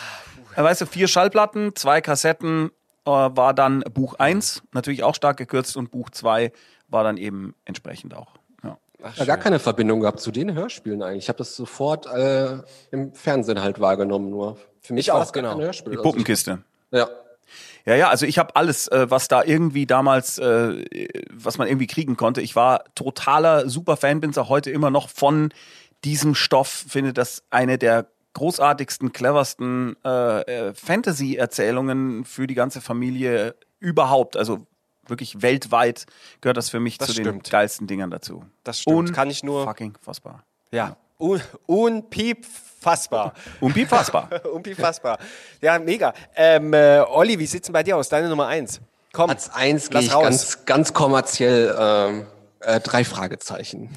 Äh, 0.57 0.63
weißt 0.63 0.83
du, 0.83 0.87
vier 0.87 1.09
Schallplatten, 1.09 1.75
zwei 1.75 2.03
Kassetten 2.03 2.71
äh, 3.07 3.11
war 3.11 3.55
dann 3.55 3.81
Buch 3.81 4.15
1, 4.15 4.63
natürlich 4.73 5.05
auch 5.05 5.15
stark 5.15 5.39
gekürzt, 5.39 5.77
und 5.77 5.91
Buch 5.91 6.11
2 6.11 6.53
war 6.89 7.05
dann 7.05 7.17
eben 7.17 7.55
entsprechend 7.65 8.15
auch. 8.15 8.35
Ach, 9.05 9.17
Ja, 9.17 9.25
gar 9.25 9.37
keine 9.37 9.59
Verbindung 9.59 10.01
gehabt 10.01 10.21
zu 10.21 10.31
den 10.31 10.55
Hörspielen 10.55 11.03
eigentlich. 11.03 11.25
Ich 11.25 11.29
habe 11.29 11.39
das 11.39 11.55
sofort 11.55 12.07
äh, 12.07 12.59
im 12.91 13.13
Fernsehen 13.13 13.61
halt 13.61 13.81
wahrgenommen 13.81 14.31
nur. 14.31 14.57
Für 14.81 14.95
mich 14.95 15.07
Ich 15.07 15.09
war 15.09 15.17
auch, 15.17 15.21
das 15.21 15.33
genau. 15.33 15.59
Hörspiel. 15.59 15.93
Die 15.93 15.99
Also 15.99 16.11
Puppenkiste. 16.11 16.63
Ja. 16.91 17.09
Ja, 17.87 17.95
ja, 17.97 18.09
also 18.09 18.25
ich 18.25 18.39
habe 18.39 18.57
alles, 18.57 18.89
äh, 18.89 19.11
was 19.11 19.29
da 19.29 19.45
irgendwie 19.45 19.85
damals, 19.85 20.39
äh, 20.39 20.85
was 21.31 21.59
man 21.59 21.69
irgendwie 21.69 21.87
kriegen 21.87 22.17
konnte. 22.17 22.41
Ich 22.41 22.57
war 22.57 22.85
totaler 22.95 23.69
Superfan, 23.69 24.21
bin 24.21 24.31
es 24.31 24.39
auch 24.39 24.49
heute 24.49 24.71
immer 24.71 24.91
noch 24.91 25.11
von 25.11 25.53
diesem 26.03 26.35
Stoff. 26.35 26.87
Finde 26.89 27.13
das 27.13 27.43
eine 27.51 27.77
der 27.77 28.07
großartigsten, 28.33 29.13
cleversten 29.13 29.97
äh, 30.05 30.41
äh, 30.69 30.75
Fantasy-Erzählungen 30.75 32.25
für 32.25 32.47
die 32.47 32.55
ganze 32.55 32.81
Familie 32.81 33.55
überhaupt. 33.81 34.37
Also 34.37 34.67
wirklich 35.09 35.43
weltweit 35.43 36.07
gehört 36.41 36.57
das 36.57 36.71
für 36.71 36.81
mich 36.81 36.99
Das 36.99 37.09
zu 37.09 37.15
den 37.15 37.25
stimmt. 37.25 37.51
geilsten 37.51 37.87
Dingern 37.87 38.11
dazu. 38.11 38.45
Das 38.65 38.81
stimmt. 38.81 39.13
Kann 39.13 39.31
ich 39.31 39.43
nur- 39.43 39.65
Fucking 39.65 39.97
fassbar. 40.01 40.45
Ja. 40.71 40.97
Un 41.19 41.41
unpiepfassbar. 41.67 43.35
Unbifassbar. 43.61 44.29
Unpiepfassbar. 44.53 45.19
Ja, 45.61 45.79
mega. 45.79 46.13
Ähm, 46.35 46.73
äh, 46.73 47.01
Olli, 47.01 47.39
wie 47.39 47.47
sieht's 47.47 47.67
denn 47.67 47.73
bei 47.73 47.83
dir 47.83 47.97
aus? 47.97 48.09
Deine 48.09 48.29
Nummer 48.29 48.47
eins. 48.47 48.81
Komm. 49.13 49.27
Platz 49.27 49.51
eins 49.55 49.91
gehe 49.91 50.01
ich 50.01 50.13
raus. 50.13 50.23
ganz, 50.25 50.65
ganz 50.67 50.93
kommerziell 50.93 51.75
ähm, 51.79 52.27
äh, 52.61 52.81
drei 52.81 53.05
Fragezeichen. 53.05 53.91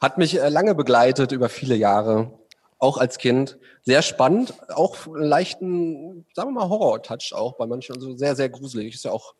Hat 0.00 0.18
mich 0.18 0.38
äh, 0.40 0.48
lange 0.48 0.74
begleitet 0.74 1.32
über 1.32 1.48
viele 1.48 1.74
Jahre, 1.74 2.30
auch 2.78 2.98
als 2.98 3.18
Kind. 3.18 3.58
Sehr 3.82 4.02
spannend, 4.02 4.54
auch 4.72 5.06
einen 5.06 5.24
leichten, 5.24 6.26
sagen 6.34 6.50
wir 6.50 6.60
mal, 6.60 6.68
Horror-Touch 6.68 7.32
auch 7.34 7.54
bei 7.56 7.66
manchen, 7.66 7.96
also 7.96 8.16
sehr, 8.16 8.36
sehr 8.36 8.48
gruselig. 8.50 8.94
Ist 8.94 9.04
ja 9.04 9.10
auch 9.10 9.34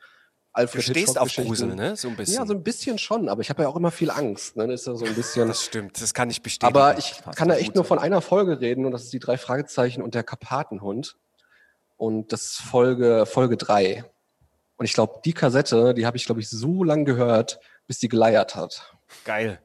Alfred 0.59 0.89
Du 0.89 0.91
stehst 0.91 1.19
auf. 1.19 1.33
Grusel, 1.35 1.75
ne? 1.75 1.95
So 1.97 2.09
ein 2.09 2.17
bisschen. 2.17 2.35
Ja, 2.35 2.47
so 2.47 2.53
ein 2.53 2.63
bisschen 2.63 2.99
schon, 2.99 3.29
aber 3.29 3.41
ich 3.43 3.51
habe 3.51 3.63
ja 3.63 3.69
auch 3.69 3.77
immer 3.77 3.93
viel 3.93 4.11
Angst. 4.11 4.57
Ne? 4.57 4.67
Das 4.67 4.81
ist 4.81 4.87
ja 4.87 4.95
so 4.97 5.05
ein 5.05 5.15
bisschen. 5.15 5.49
Das 5.49 5.65
stimmt, 5.65 6.03
das 6.03 6.13
kann 6.13 6.29
ich 6.31 6.43
bestätigen. 6.43 6.77
Aber 6.77 6.99
ich 6.99 7.21
Passt 7.23 7.39
kann 7.39 7.49
da 7.49 7.55
echt 7.55 7.75
nur 7.75 7.85
von 7.85 7.99
einer 7.99 8.21
Folge 8.21 8.61
reden 8.61 8.85
und 8.85 8.93
das 8.93 9.05
ist 9.05 9.13
die 9.13 9.21
drei 9.21 9.39
Fragezeichen 9.39 10.03
und 10.03 10.15
der 10.15 10.25
Karpatenhund. 10.25 11.17
Und 11.97 12.33
das 12.33 12.43
ist 12.43 12.57
Folge, 12.61 13.25
Folge 13.27 13.57
drei. 13.57 14.05
Und 14.77 14.85
ich 14.85 14.93
glaube, 14.93 15.21
die 15.25 15.33
Kassette, 15.33 15.95
die 15.95 16.07
habe 16.07 16.17
ich, 16.17 16.27
glaube 16.27 16.41
ich, 16.41 16.49
so 16.49 16.85
lang 16.85 17.05
gehört, 17.05 17.61
bis 17.87 17.99
die 17.99 18.09
geleiert 18.09 18.55
hat. 18.55 18.95
Geil. 19.25 19.61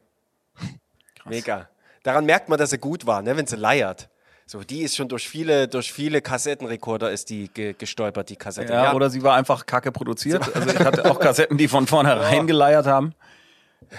Mega. 1.25 1.69
Daran 2.03 2.25
merkt 2.25 2.49
man, 2.49 2.59
dass 2.59 2.71
er 2.71 2.79
gut 2.79 3.05
war, 3.05 3.21
ne? 3.21 3.35
wenn 3.37 3.47
sie 3.47 3.55
leiert. 3.55 4.09
So, 4.45 4.61
die 4.61 4.81
ist 4.81 4.95
schon 4.95 5.07
durch 5.07 5.27
viele, 5.27 5.67
durch 5.67 5.91
viele 5.91 6.21
Kassettenrekorder 6.21 7.11
ist 7.11 7.29
die 7.29 7.47
ge 7.47 7.73
gestolpert, 7.77 8.29
die 8.29 8.35
Kassette. 8.35 8.73
Ja, 8.73 8.93
oder 8.93 9.09
sie 9.09 9.23
war 9.23 9.35
einfach 9.35 9.65
kacke 9.65 9.91
produziert. 9.91 10.53
Also 10.55 10.69
ich 10.69 10.79
hatte 10.79 11.09
auch 11.09 11.19
Kassetten, 11.19 11.57
die 11.57 11.67
von 11.67 11.87
vornherein 11.87 12.45
geleiert 12.47 12.85
haben. 12.85 13.13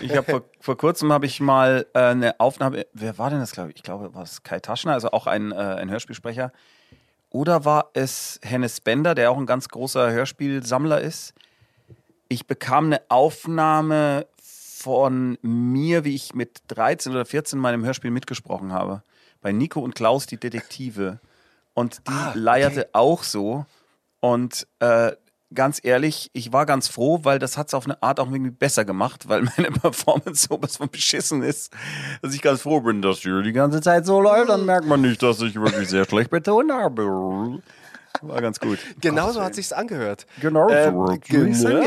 Ich 0.01 0.17
habe 0.17 0.31
vor, 0.31 0.43
vor 0.61 0.77
kurzem 0.77 1.13
habe 1.13 1.27
ich 1.27 1.41
mal 1.41 1.87
äh, 1.95 1.99
eine 1.99 2.41
Aufnahme. 2.41 2.87
Wer 2.93 3.19
war 3.19 3.31
denn 3.31 3.41
das? 3.41 3.53
Glaube 3.53 3.71
ich. 3.71 3.77
Ich 3.77 3.83
glaube, 3.83 4.15
war 4.15 4.23
es 4.23 4.43
Kai 4.43 4.61
Taschner, 4.61 4.93
also 4.93 5.11
auch 5.11 5.27
ein, 5.27 5.53
äh, 5.53 5.55
ein 5.55 5.91
Hörspielsprecher. 5.91 6.53
Oder 7.31 7.65
war 7.65 7.91
es 7.95 8.39
Hennes 8.43 8.81
Bender, 8.81 9.15
der 9.15 9.31
auch 9.31 9.39
ein 9.39 9.47
ganz 9.47 9.69
großer 9.69 10.13
Hörspielsammler 10.13 11.01
ist? 11.01 11.35
Ich 12.29 12.47
bekam 12.47 12.87
eine 12.87 13.01
Aufnahme 13.09 14.27
von 14.85 15.39
mir, 15.43 16.05
wie 16.05 16.15
ich 16.15 16.35
mit 16.35 16.63
13 16.69 17.13
oder 17.13 17.25
14 17.25 17.59
in 17.59 17.63
meinem 17.63 17.85
Hörspiel 17.85 18.11
mitgesprochen 18.11 18.73
habe. 18.73 19.03
Bei 19.45 19.53
Nico 19.53 19.81
und 19.81 19.95
Klaus, 19.95 20.25
die 20.27 20.39
Detektive. 20.39 21.21
Und 21.75 21.99
die 22.09 22.13
Ah, 22.13 22.31
okay. 22.31 22.39
leierte 22.39 22.89
auch 22.95 23.23
so. 23.23 23.67
Und 24.21 24.67
äh, 24.79 25.13
ganz 25.53 25.81
ehrlich, 25.83 26.31
ich 26.33 26.51
war 26.55 26.65
ganz 26.65 26.89
froh, 26.89 27.21
weil 27.25 27.39
das 27.39 27.59
hat 27.59 27.67
es 27.69 27.75
auf 27.75 27.85
eine 27.85 28.03
Art 28.03 28.21
auch 28.21 28.29
irgendwie 28.31 28.51
besser 28.51 28.87
gemacht, 28.87 29.29
weil 29.29 29.43
meine 29.59 29.71
Performance 29.71 30.47
sowas 30.49 30.79
von 30.79 30.89
beschissen 30.89 31.43
ist, 31.43 31.75
dass 32.23 32.33
ich 32.35 32.41
ganz 32.41 32.63
froh 32.63 32.81
bin, 32.81 33.03
dass 33.03 33.19
hier 33.19 33.43
die 33.43 33.53
ganze 33.53 33.83
Zeit 33.83 34.07
so 34.07 34.19
läuft. 34.19 34.49
Dann 34.49 34.65
merkt 34.65 34.87
man 34.87 35.03
nicht, 35.03 35.23
dass 35.23 35.43
ich 35.43 35.57
wirklich 35.57 35.91
sehr 35.91 36.07
schlecht 36.07 36.31
betont 36.31 36.73
habe. 36.73 37.61
War 38.23 38.41
ganz 38.41 38.59
gut. 38.59 38.79
Genau 39.03 39.31
so 39.31 39.43
hat 39.43 39.55
sich's 39.55 39.75
angehört. 39.75 40.25
Genau 40.41 40.69
so 40.71 40.75
Ähm, 40.75 41.21
genau. 41.29 41.81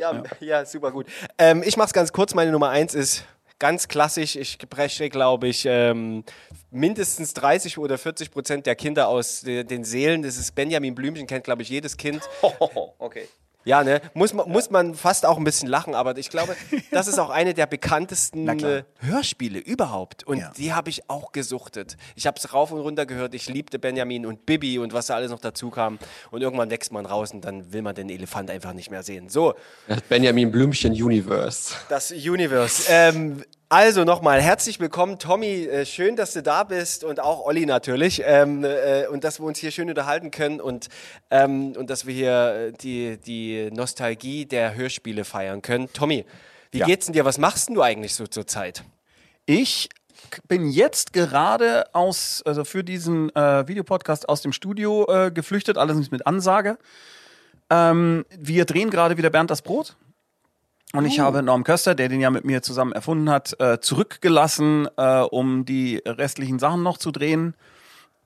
Ja, 0.00 0.22
ja, 0.40 0.64
super 0.66 0.90
gut. 0.90 1.06
Ähm, 1.38 1.62
ich 1.64 1.76
mach's 1.76 1.92
ganz 1.92 2.12
kurz. 2.12 2.34
Meine 2.34 2.50
Nummer 2.50 2.70
eins 2.70 2.94
ist 2.94 3.24
ganz 3.58 3.88
klassisch. 3.88 4.36
Ich 4.36 4.58
breche, 4.58 5.08
glaube 5.08 5.48
ich, 5.48 5.64
ähm, 5.66 6.24
mindestens 6.70 7.34
30 7.34 7.78
oder 7.78 7.98
40 7.98 8.30
Prozent 8.30 8.66
der 8.66 8.76
Kinder 8.76 9.08
aus 9.08 9.42
de, 9.42 9.64
den 9.64 9.84
Seelen. 9.84 10.22
Das 10.22 10.36
ist 10.36 10.54
Benjamin 10.54 10.94
Blümchen, 10.94 11.26
kennt, 11.26 11.44
glaube 11.44 11.62
ich, 11.62 11.68
jedes 11.68 11.96
Kind. 11.96 12.22
okay. 12.98 13.26
Ja, 13.68 13.84
ne? 13.84 14.00
Muss 14.14 14.32
man, 14.32 14.48
muss 14.50 14.70
man 14.70 14.94
fast 14.94 15.26
auch 15.26 15.36
ein 15.36 15.44
bisschen 15.44 15.68
lachen, 15.68 15.94
aber 15.94 16.16
ich 16.16 16.30
glaube, 16.30 16.56
das 16.90 17.06
ist 17.06 17.18
auch 17.18 17.28
eine 17.28 17.52
der 17.52 17.66
bekanntesten 17.66 18.48
äh, 18.48 18.84
Hörspiele 19.00 19.58
überhaupt. 19.58 20.24
Und 20.24 20.38
Ja. 20.38 20.52
die 20.56 20.72
habe 20.72 20.88
ich 20.88 21.10
auch 21.10 21.32
gesuchtet. 21.32 21.98
Ich 22.16 22.26
habe 22.26 22.38
es 22.38 22.54
rauf 22.54 22.72
und 22.72 22.80
runter 22.80 23.04
gehört. 23.04 23.34
Ich 23.34 23.46
liebte 23.48 23.78
Benjamin 23.78 24.24
und 24.24 24.46
Bibi 24.46 24.78
und 24.78 24.94
was 24.94 25.08
da 25.08 25.16
alles 25.16 25.30
noch 25.30 25.40
dazu 25.40 25.68
kam. 25.70 25.98
Und 26.30 26.40
irgendwann 26.40 26.70
wächst 26.70 26.92
man 26.92 27.04
raus 27.04 27.32
und 27.32 27.42
dann 27.44 27.70
will 27.74 27.82
man 27.82 27.94
den 27.94 28.08
Elefant 28.08 28.50
einfach 28.50 28.72
nicht 28.72 28.90
mehr 28.90 29.02
sehen. 29.02 29.28
So, 29.28 29.52
Das 29.86 30.00
Benjamin 30.00 30.50
Blümchen 30.50 30.92
Universe. 30.94 31.74
das 31.90 32.10
Universe. 32.10 32.84
Ähm, 32.88 33.44
also 33.68 34.04
nochmal 34.04 34.40
herzlich 34.40 34.80
willkommen, 34.80 35.18
Tommy. 35.18 35.64
Äh, 35.66 35.84
schön, 35.84 36.16
dass 36.16 36.32
du 36.32 36.42
da 36.42 36.64
bist 36.64 37.04
und 37.04 37.20
auch 37.20 37.44
Olli 37.44 37.66
natürlich. 37.66 38.22
Ähm, 38.24 38.64
äh, 38.64 39.06
und 39.08 39.24
dass 39.24 39.40
wir 39.40 39.46
uns 39.46 39.58
hier 39.58 39.70
schön 39.70 39.88
unterhalten 39.88 40.30
können 40.30 40.60
und, 40.60 40.88
ähm, 41.30 41.74
und 41.76 41.90
dass 41.90 42.06
wir 42.06 42.14
hier 42.14 42.54
äh, 42.68 42.72
die, 42.72 43.18
die 43.18 43.70
Nostalgie 43.70 44.46
der 44.46 44.74
Hörspiele 44.74 45.24
feiern 45.24 45.60
können. 45.60 45.92
Tommy, 45.92 46.24
wie 46.70 46.78
Ja. 46.78 46.86
geht's 46.86 47.06
denn 47.06 47.12
dir? 47.12 47.24
Was 47.24 47.38
machst 47.38 47.68
denn 47.68 47.74
du 47.74 47.82
eigentlich 47.82 48.14
so 48.14 48.26
zur 48.26 48.46
Zeit? 48.46 48.84
Ich 49.44 49.88
bin 50.46 50.70
jetzt 50.70 51.12
gerade 51.12 51.94
aus, 51.94 52.42
also 52.44 52.64
für 52.64 52.82
diesen 52.82 53.34
äh, 53.36 53.68
Videopodcast 53.68 54.28
aus 54.28 54.42
dem 54.42 54.52
Studio 54.52 55.06
äh, 55.08 55.30
geflüchtet, 55.30 55.78
allerdings 55.78 56.10
mit 56.10 56.26
Ansage. 56.26 56.78
Ähm, 57.70 58.24
wir 58.30 58.64
drehen 58.64 58.88
gerade 58.90 59.16
wieder 59.18 59.30
Bernd 59.30 59.50
das 59.50 59.62
Brot. 59.62 59.96
Und 60.94 61.04
ich 61.04 61.20
habe 61.20 61.42
Norm 61.42 61.64
Köster, 61.64 61.94
der 61.94 62.08
den 62.08 62.20
ja 62.20 62.30
mit 62.30 62.44
mir 62.44 62.62
zusammen 62.62 62.92
erfunden 62.92 63.28
hat, 63.28 63.58
äh, 63.60 63.78
zurückgelassen, 63.78 64.88
äh, 64.96 65.20
um 65.20 65.66
die 65.66 66.02
restlichen 66.06 66.58
Sachen 66.58 66.82
noch 66.82 66.96
zu 66.96 67.10
drehen. 67.10 67.54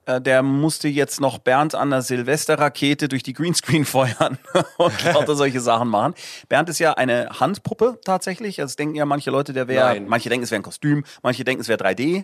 Äh, 0.05 0.21
der 0.21 0.43
musste 0.43 0.87
jetzt 0.87 1.19
noch 1.19 1.39
Bernd 1.39 1.75
an 1.75 1.89
der 1.89 2.01
Silvesterrakete 2.01 3.09
durch 3.09 3.23
die 3.23 3.33
Greenscreen 3.33 3.83
feuern 3.85 4.37
und 4.77 5.03
lauter 5.03 5.35
solche 5.35 5.59
Sachen 5.59 5.89
machen. 5.89 6.13
Bernd 6.47 6.69
ist 6.69 6.79
ja 6.79 6.93
eine 6.93 7.29
Handpuppe 7.39 7.99
tatsächlich. 8.03 8.61
Also 8.61 8.71
es 8.71 8.75
denken 8.77 8.95
ja 8.95 9.05
manche 9.05 9.29
Leute, 9.29 9.51
der 9.51 9.67
wäre, 9.67 9.87
Nein. 9.87 10.07
manche 10.07 10.29
denken, 10.29 10.43
es 10.43 10.51
wäre 10.51 10.61
ein 10.61 10.63
Kostüm, 10.63 11.03
manche 11.21 11.43
denken, 11.43 11.61
es 11.61 11.67
wäre 11.67 11.83
3D. 11.83 12.23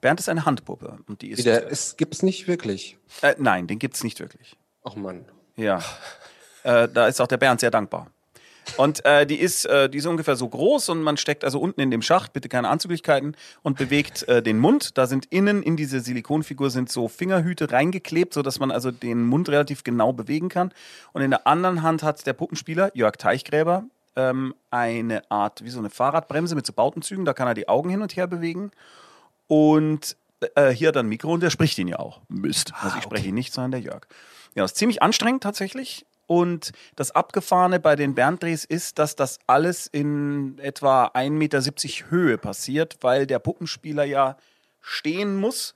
Bernd 0.00 0.20
ist 0.20 0.28
eine 0.28 0.44
Handpuppe 0.44 0.98
und 1.06 1.22
die 1.22 1.30
ist. 1.30 1.44
Der, 1.46 1.70
es 1.70 1.96
gibt's 1.96 2.22
nicht 2.22 2.48
wirklich. 2.48 2.98
Äh, 3.22 3.34
nein, 3.38 3.66
den 3.66 3.78
gibt's 3.78 4.04
nicht 4.04 4.20
wirklich. 4.20 4.56
Ach 4.84 4.94
Mann. 4.94 5.24
Ja. 5.56 5.80
äh, 6.64 6.88
da 6.88 7.06
ist 7.08 7.20
auch 7.20 7.26
der 7.26 7.38
Bernd 7.38 7.60
sehr 7.60 7.70
dankbar. 7.70 8.08
Und 8.76 9.04
äh, 9.04 9.26
die 9.26 9.36
ist, 9.36 9.64
äh, 9.64 9.88
die 9.88 9.98
ist 9.98 10.06
ungefähr 10.06 10.36
so 10.36 10.48
groß 10.48 10.90
und 10.90 11.02
man 11.02 11.16
steckt 11.16 11.44
also 11.44 11.58
unten 11.60 11.80
in 11.80 11.90
dem 11.90 12.02
Schacht, 12.02 12.32
bitte 12.32 12.48
keine 12.48 12.68
Anzüglichkeiten, 12.68 13.36
und 13.62 13.78
bewegt 13.78 14.28
äh, 14.28 14.42
den 14.42 14.58
Mund. 14.58 14.98
Da 14.98 15.06
sind 15.06 15.26
innen 15.26 15.62
in 15.62 15.76
diese 15.76 16.00
Silikonfigur 16.00 16.70
sind 16.70 16.90
so 16.90 17.08
Fingerhüte 17.08 17.70
reingeklebt, 17.70 18.34
sodass 18.34 18.58
man 18.58 18.70
also 18.70 18.90
den 18.90 19.24
Mund 19.24 19.48
relativ 19.48 19.84
genau 19.84 20.12
bewegen 20.12 20.48
kann. 20.48 20.72
Und 21.12 21.22
in 21.22 21.30
der 21.30 21.46
anderen 21.46 21.82
Hand 21.82 22.02
hat 22.02 22.26
der 22.26 22.34
Puppenspieler, 22.34 22.90
Jörg 22.94 23.16
Teichgräber, 23.16 23.84
ähm, 24.16 24.54
eine 24.70 25.30
Art, 25.30 25.64
wie 25.64 25.70
so 25.70 25.78
eine 25.78 25.90
Fahrradbremse 25.90 26.54
mit 26.54 26.66
so 26.66 26.72
Bautenzügen, 26.72 27.24
da 27.24 27.32
kann 27.32 27.48
er 27.48 27.54
die 27.54 27.68
Augen 27.68 27.90
hin 27.90 28.02
und 28.02 28.16
her 28.16 28.26
bewegen. 28.26 28.72
Und 29.46 30.16
äh, 30.54 30.70
hier 30.70 30.88
hat 30.88 30.96
er 30.96 31.02
ein 31.02 31.08
Mikro 31.08 31.32
und 31.32 31.42
der 31.42 31.50
spricht 31.50 31.78
ihn 31.78 31.88
ja 31.88 31.98
auch. 31.98 32.20
Mist. 32.28 32.72
Also 32.80 32.96
ich 32.98 33.04
spreche 33.04 33.28
ihn 33.28 33.34
nicht, 33.34 33.52
sondern 33.52 33.70
der 33.72 33.80
Jörg. 33.80 34.06
Ja, 34.54 34.62
das 34.62 34.72
ist 34.72 34.78
ziemlich 34.78 35.02
anstrengend 35.02 35.42
tatsächlich. 35.42 36.06
Und 36.26 36.72
das 36.96 37.12
Abgefahrene 37.12 37.78
bei 37.78 37.94
den 37.94 38.14
Bernd-Drehs 38.14 38.64
ist, 38.64 38.98
dass 38.98 39.14
das 39.14 39.38
alles 39.46 39.86
in 39.86 40.58
etwa 40.58 41.06
1,70 41.06 41.30
Meter 41.30 42.10
Höhe 42.10 42.38
passiert, 42.38 42.96
weil 43.02 43.26
der 43.26 43.38
Puppenspieler 43.38 44.04
ja 44.04 44.36
stehen 44.80 45.36
muss. 45.36 45.75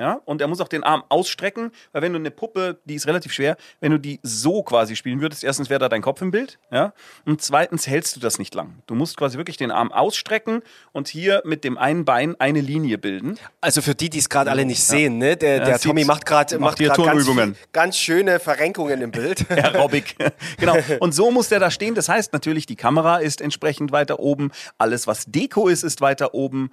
Ja, 0.00 0.20
und 0.24 0.40
er 0.40 0.48
muss 0.48 0.62
auch 0.62 0.68
den 0.68 0.82
Arm 0.82 1.04
ausstrecken, 1.10 1.72
weil 1.92 2.00
wenn 2.00 2.14
du 2.14 2.18
eine 2.18 2.30
Puppe, 2.30 2.80
die 2.86 2.94
ist 2.94 3.06
relativ 3.06 3.32
schwer, 3.32 3.58
wenn 3.80 3.92
du 3.92 3.98
die 3.98 4.18
so 4.22 4.62
quasi 4.62 4.96
spielen 4.96 5.20
würdest, 5.20 5.44
erstens 5.44 5.68
wäre 5.68 5.78
da 5.78 5.90
dein 5.90 6.00
Kopf 6.00 6.22
im 6.22 6.30
Bild, 6.30 6.58
ja, 6.72 6.94
und 7.26 7.42
zweitens 7.42 7.86
hältst 7.86 8.16
du 8.16 8.20
das 8.20 8.38
nicht 8.38 8.54
lang. 8.54 8.82
Du 8.86 8.94
musst 8.94 9.18
quasi 9.18 9.36
wirklich 9.36 9.58
den 9.58 9.70
Arm 9.70 9.92
ausstrecken 9.92 10.62
und 10.92 11.08
hier 11.08 11.42
mit 11.44 11.64
dem 11.64 11.76
einen 11.76 12.06
Bein 12.06 12.34
eine 12.38 12.62
Linie 12.62 12.96
bilden. 12.96 13.38
Also 13.60 13.82
für 13.82 13.94
die, 13.94 14.08
die 14.08 14.18
es 14.18 14.30
gerade 14.30 14.50
alle 14.50 14.64
nicht 14.64 14.82
sehen, 14.82 15.18
ne? 15.18 15.36
der, 15.36 15.58
Ja, 15.58 15.64
der 15.66 15.78
Tommy 15.78 16.06
macht 16.06 16.24
gerade 16.24 16.58
macht 16.58 16.80
macht 16.80 16.96
ganz, 17.04 17.28
ganz 17.72 17.96
schöne 17.98 18.40
Verrenkungen 18.40 19.02
im 19.02 19.10
Bild. 19.10 19.50
Aerobic. 19.50 20.16
genau. 20.58 20.76
Und 21.00 21.14
so 21.14 21.30
muss 21.30 21.48
der 21.48 21.60
da 21.60 21.70
stehen. 21.70 21.94
Das 21.94 22.08
heißt 22.08 22.32
natürlich, 22.32 22.66
die 22.66 22.76
Kamera 22.76 23.18
ist 23.18 23.40
entsprechend 23.40 23.92
weiter 23.92 24.18
oben. 24.20 24.50
Alles, 24.78 25.06
was 25.06 25.26
Deko 25.26 25.68
ist, 25.68 25.82
ist 25.82 26.00
weiter 26.00 26.34
oben. 26.34 26.70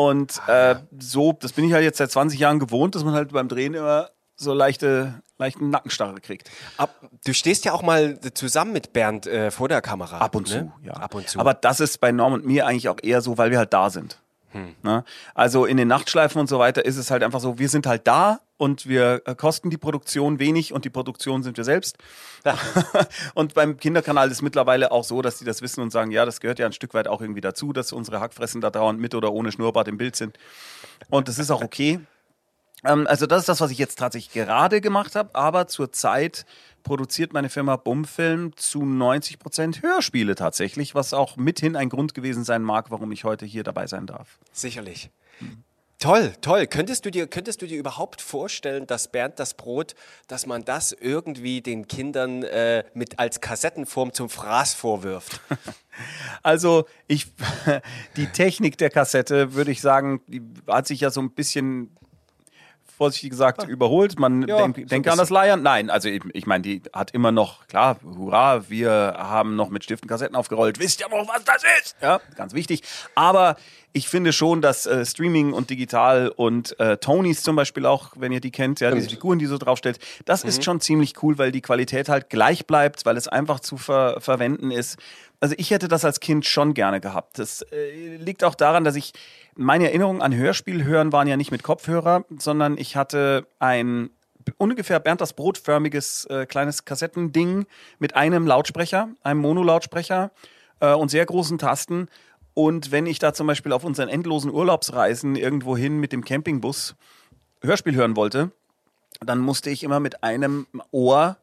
Und 0.00 0.40
äh, 0.46 0.76
so, 0.98 1.34
das 1.34 1.52
bin 1.52 1.66
ich 1.66 1.74
halt 1.74 1.84
jetzt 1.84 1.98
seit 1.98 2.10
20 2.10 2.40
Jahren 2.40 2.58
gewohnt, 2.58 2.94
dass 2.94 3.04
man 3.04 3.12
halt 3.12 3.32
beim 3.32 3.48
Drehen 3.48 3.74
immer 3.74 4.08
so 4.34 4.54
leichte, 4.54 5.20
leichten 5.36 5.68
Nackenstarre 5.68 6.22
kriegt. 6.22 6.50
Ab, 6.78 6.94
du 7.22 7.34
stehst 7.34 7.66
ja 7.66 7.74
auch 7.74 7.82
mal 7.82 8.18
zusammen 8.32 8.72
mit 8.72 8.94
Bernd 8.94 9.26
äh, 9.26 9.50
vor 9.50 9.68
der 9.68 9.82
Kamera. 9.82 10.16
Ab 10.16 10.34
und 10.34 10.48
ne? 10.48 10.72
zu, 10.80 10.86
ja. 10.86 10.94
Ab 10.94 11.14
und 11.14 11.28
zu. 11.28 11.38
Aber 11.38 11.52
das 11.52 11.80
ist 11.80 12.00
bei 12.00 12.12
Norm 12.12 12.32
und 12.32 12.46
mir 12.46 12.66
eigentlich 12.66 12.88
auch 12.88 12.96
eher 13.02 13.20
so, 13.20 13.36
weil 13.36 13.50
wir 13.50 13.58
halt 13.58 13.74
da 13.74 13.90
sind. 13.90 14.18
Hm. 14.52 14.74
Ne? 14.82 15.04
Also 15.34 15.64
in 15.64 15.76
den 15.76 15.88
Nachtschleifen 15.88 16.40
und 16.40 16.48
so 16.48 16.58
weiter 16.58 16.84
ist 16.84 16.96
es 16.96 17.10
halt 17.10 17.22
einfach 17.22 17.40
so, 17.40 17.58
wir 17.58 17.68
sind 17.68 17.86
halt 17.86 18.06
da 18.06 18.40
und 18.56 18.86
wir 18.86 19.22
äh, 19.24 19.34
kosten 19.34 19.70
die 19.70 19.78
Produktion 19.78 20.38
wenig 20.38 20.72
und 20.72 20.84
die 20.84 20.90
Produktion 20.90 21.42
sind 21.42 21.56
wir 21.56 21.64
selbst. 21.64 21.98
und 23.34 23.54
beim 23.54 23.76
Kinderkanal 23.78 24.30
ist 24.30 24.42
mittlerweile 24.42 24.92
auch 24.92 25.04
so, 25.04 25.22
dass 25.22 25.38
die 25.38 25.44
das 25.44 25.62
wissen 25.62 25.80
und 25.80 25.90
sagen, 25.90 26.10
ja, 26.10 26.24
das 26.24 26.40
gehört 26.40 26.58
ja 26.58 26.66
ein 26.66 26.72
Stück 26.72 26.94
weit 26.94 27.08
auch 27.08 27.20
irgendwie 27.20 27.40
dazu, 27.40 27.72
dass 27.72 27.92
unsere 27.92 28.20
Hackfressen 28.20 28.60
da 28.60 28.70
dauernd 28.70 29.00
mit 29.00 29.14
oder 29.14 29.32
ohne 29.32 29.52
Schnurrbart 29.52 29.88
im 29.88 29.98
Bild 29.98 30.16
sind. 30.16 30.38
Und 31.08 31.28
das 31.28 31.38
ist 31.38 31.50
auch 31.50 31.62
okay. 31.62 32.00
Ähm, 32.84 33.06
also 33.06 33.26
das 33.26 33.40
ist 33.40 33.48
das, 33.48 33.60
was 33.60 33.70
ich 33.70 33.78
jetzt 33.78 33.98
tatsächlich 33.98 34.32
gerade 34.32 34.80
gemacht 34.80 35.14
habe, 35.14 35.34
aber 35.34 35.66
zurzeit 35.66 36.46
produziert 36.82 37.32
meine 37.32 37.50
Firma 37.50 37.76
Bumfilm 37.76 38.56
zu 38.56 38.84
90 38.84 39.38
Prozent 39.38 39.82
Hörspiele 39.82 40.34
tatsächlich, 40.34 40.94
was 40.94 41.12
auch 41.12 41.36
mithin 41.36 41.76
ein 41.76 41.88
Grund 41.88 42.14
gewesen 42.14 42.44
sein 42.44 42.62
mag, 42.62 42.90
warum 42.90 43.12
ich 43.12 43.24
heute 43.24 43.46
hier 43.46 43.64
dabei 43.64 43.86
sein 43.86 44.06
darf. 44.06 44.38
Sicherlich. 44.52 45.10
Toll, 46.00 46.32
toll. 46.40 46.66
Könntest 46.66 47.04
du 47.04 47.10
dir, 47.10 47.26
könntest 47.26 47.60
du 47.60 47.66
dir 47.66 47.78
überhaupt 47.78 48.22
vorstellen, 48.22 48.86
dass 48.86 49.08
Bernd 49.08 49.38
das 49.38 49.52
Brot, 49.52 49.94
dass 50.28 50.46
man 50.46 50.64
das 50.64 50.92
irgendwie 50.92 51.60
den 51.60 51.88
Kindern 51.88 52.42
äh, 52.42 52.84
mit 52.94 53.18
als 53.18 53.42
Kassettenform 53.42 54.14
zum 54.14 54.28
Fraß 54.28 54.74
vorwirft? 54.74 55.40
Also 56.42 56.86
ich, 57.08 57.26
die 58.16 58.28
Technik 58.28 58.78
der 58.78 58.88
Kassette, 58.88 59.52
würde 59.52 59.70
ich 59.70 59.82
sagen, 59.82 60.22
die 60.28 60.40
hat 60.66 60.86
sich 60.86 61.00
ja 61.00 61.10
so 61.10 61.20
ein 61.20 61.32
bisschen 61.32 61.94
vorsichtig 63.00 63.30
gesagt 63.30 63.66
überholt. 63.66 64.18
Man 64.18 64.42
Ja, 64.46 64.58
denk, 64.58 64.76
so 64.76 64.82
ein 64.82 64.86
denke 64.88 65.10
an 65.10 65.16
das 65.16 65.30
Leiern. 65.30 65.62
Nein, 65.62 65.88
also 65.88 66.10
ich, 66.10 66.22
ich 66.34 66.46
meine, 66.46 66.60
die 66.60 66.82
hat 66.92 67.12
immer 67.12 67.32
noch, 67.32 67.66
klar, 67.66 67.96
hurra, 68.04 68.68
wir 68.68 69.14
haben 69.16 69.56
noch 69.56 69.70
mit 69.70 69.84
Stiften 69.84 70.06
Kassetten 70.06 70.36
aufgerollt. 70.36 70.78
Wisst 70.78 71.00
ihr 71.00 71.08
noch, 71.08 71.26
was 71.26 71.42
das 71.44 71.62
ist? 71.80 71.96
Ja, 72.02 72.20
ganz 72.36 72.52
wichtig. 72.52 72.82
Aber 73.14 73.56
ich 73.94 74.06
finde 74.06 74.34
schon, 74.34 74.60
dass 74.60 74.84
äh, 74.84 75.06
Streaming 75.06 75.54
und 75.54 75.70
digital 75.70 76.28
und 76.28 76.78
äh, 76.78 76.98
Tonys 76.98 77.42
zum 77.42 77.56
Beispiel 77.56 77.86
auch, 77.86 78.10
wenn 78.16 78.32
ihr 78.32 78.40
die 78.40 78.50
kennt, 78.50 78.80
ja, 78.80 78.90
diese 78.90 79.08
Figuren, 79.08 79.38
die 79.38 79.46
so 79.46 79.56
draufstellt, 79.56 79.98
das 80.26 80.44
ist 80.44 80.62
schon 80.62 80.82
ziemlich 80.82 81.22
cool, 81.22 81.38
weil 81.38 81.52
die 81.52 81.62
Qualität 81.62 82.10
halt 82.10 82.28
gleich 82.28 82.66
bleibt, 82.66 83.06
weil 83.06 83.16
es 83.16 83.28
einfach 83.28 83.60
zu 83.60 83.78
ver 83.78 84.20
verwenden 84.20 84.70
ist. 84.70 84.98
Also 85.40 85.54
ich 85.56 85.70
hätte 85.70 85.88
das 85.88 86.04
als 86.04 86.20
Kind 86.20 86.44
schon 86.44 86.74
gerne 86.74 87.00
gehabt. 87.00 87.38
Das 87.38 87.62
äh, 87.72 88.16
liegt 88.16 88.44
auch 88.44 88.54
daran, 88.54 88.84
dass 88.84 88.94
ich 88.94 89.12
meine 89.60 89.88
Erinnerungen 89.88 90.22
an 90.22 90.34
Hörspiel 90.34 90.84
hören 90.84 91.12
waren 91.12 91.28
ja 91.28 91.36
nicht 91.36 91.50
mit 91.50 91.62
Kopfhörer, 91.62 92.24
sondern 92.38 92.78
ich 92.78 92.96
hatte 92.96 93.46
ein 93.58 94.08
ungefähr 94.56 94.98
Bernd 95.00 95.20
das 95.20 95.34
Brotförmiges 95.34 96.24
äh, 96.26 96.46
kleines 96.46 96.86
Kassettending 96.86 97.66
mit 97.98 98.16
einem 98.16 98.46
Lautsprecher, 98.46 99.10
einem 99.22 99.40
Monolautsprecher 99.40 100.30
äh, 100.80 100.94
und 100.94 101.10
sehr 101.10 101.26
großen 101.26 101.58
Tasten. 101.58 102.08
Und 102.54 102.90
wenn 102.90 103.04
ich 103.04 103.18
da 103.18 103.34
zum 103.34 103.46
Beispiel 103.46 103.72
auf 103.72 103.84
unseren 103.84 104.08
endlosen 104.08 104.50
Urlaubsreisen 104.50 105.36
irgendwo 105.36 105.76
hin 105.76 105.98
mit 106.00 106.12
dem 106.12 106.24
Campingbus 106.24 106.96
Hörspiel 107.60 107.94
hören 107.94 108.16
wollte, 108.16 108.52
dann 109.20 109.40
musste 109.40 109.68
ich 109.68 109.82
immer 109.82 110.00
mit 110.00 110.24
einem 110.24 110.66
Ohr 110.90 111.36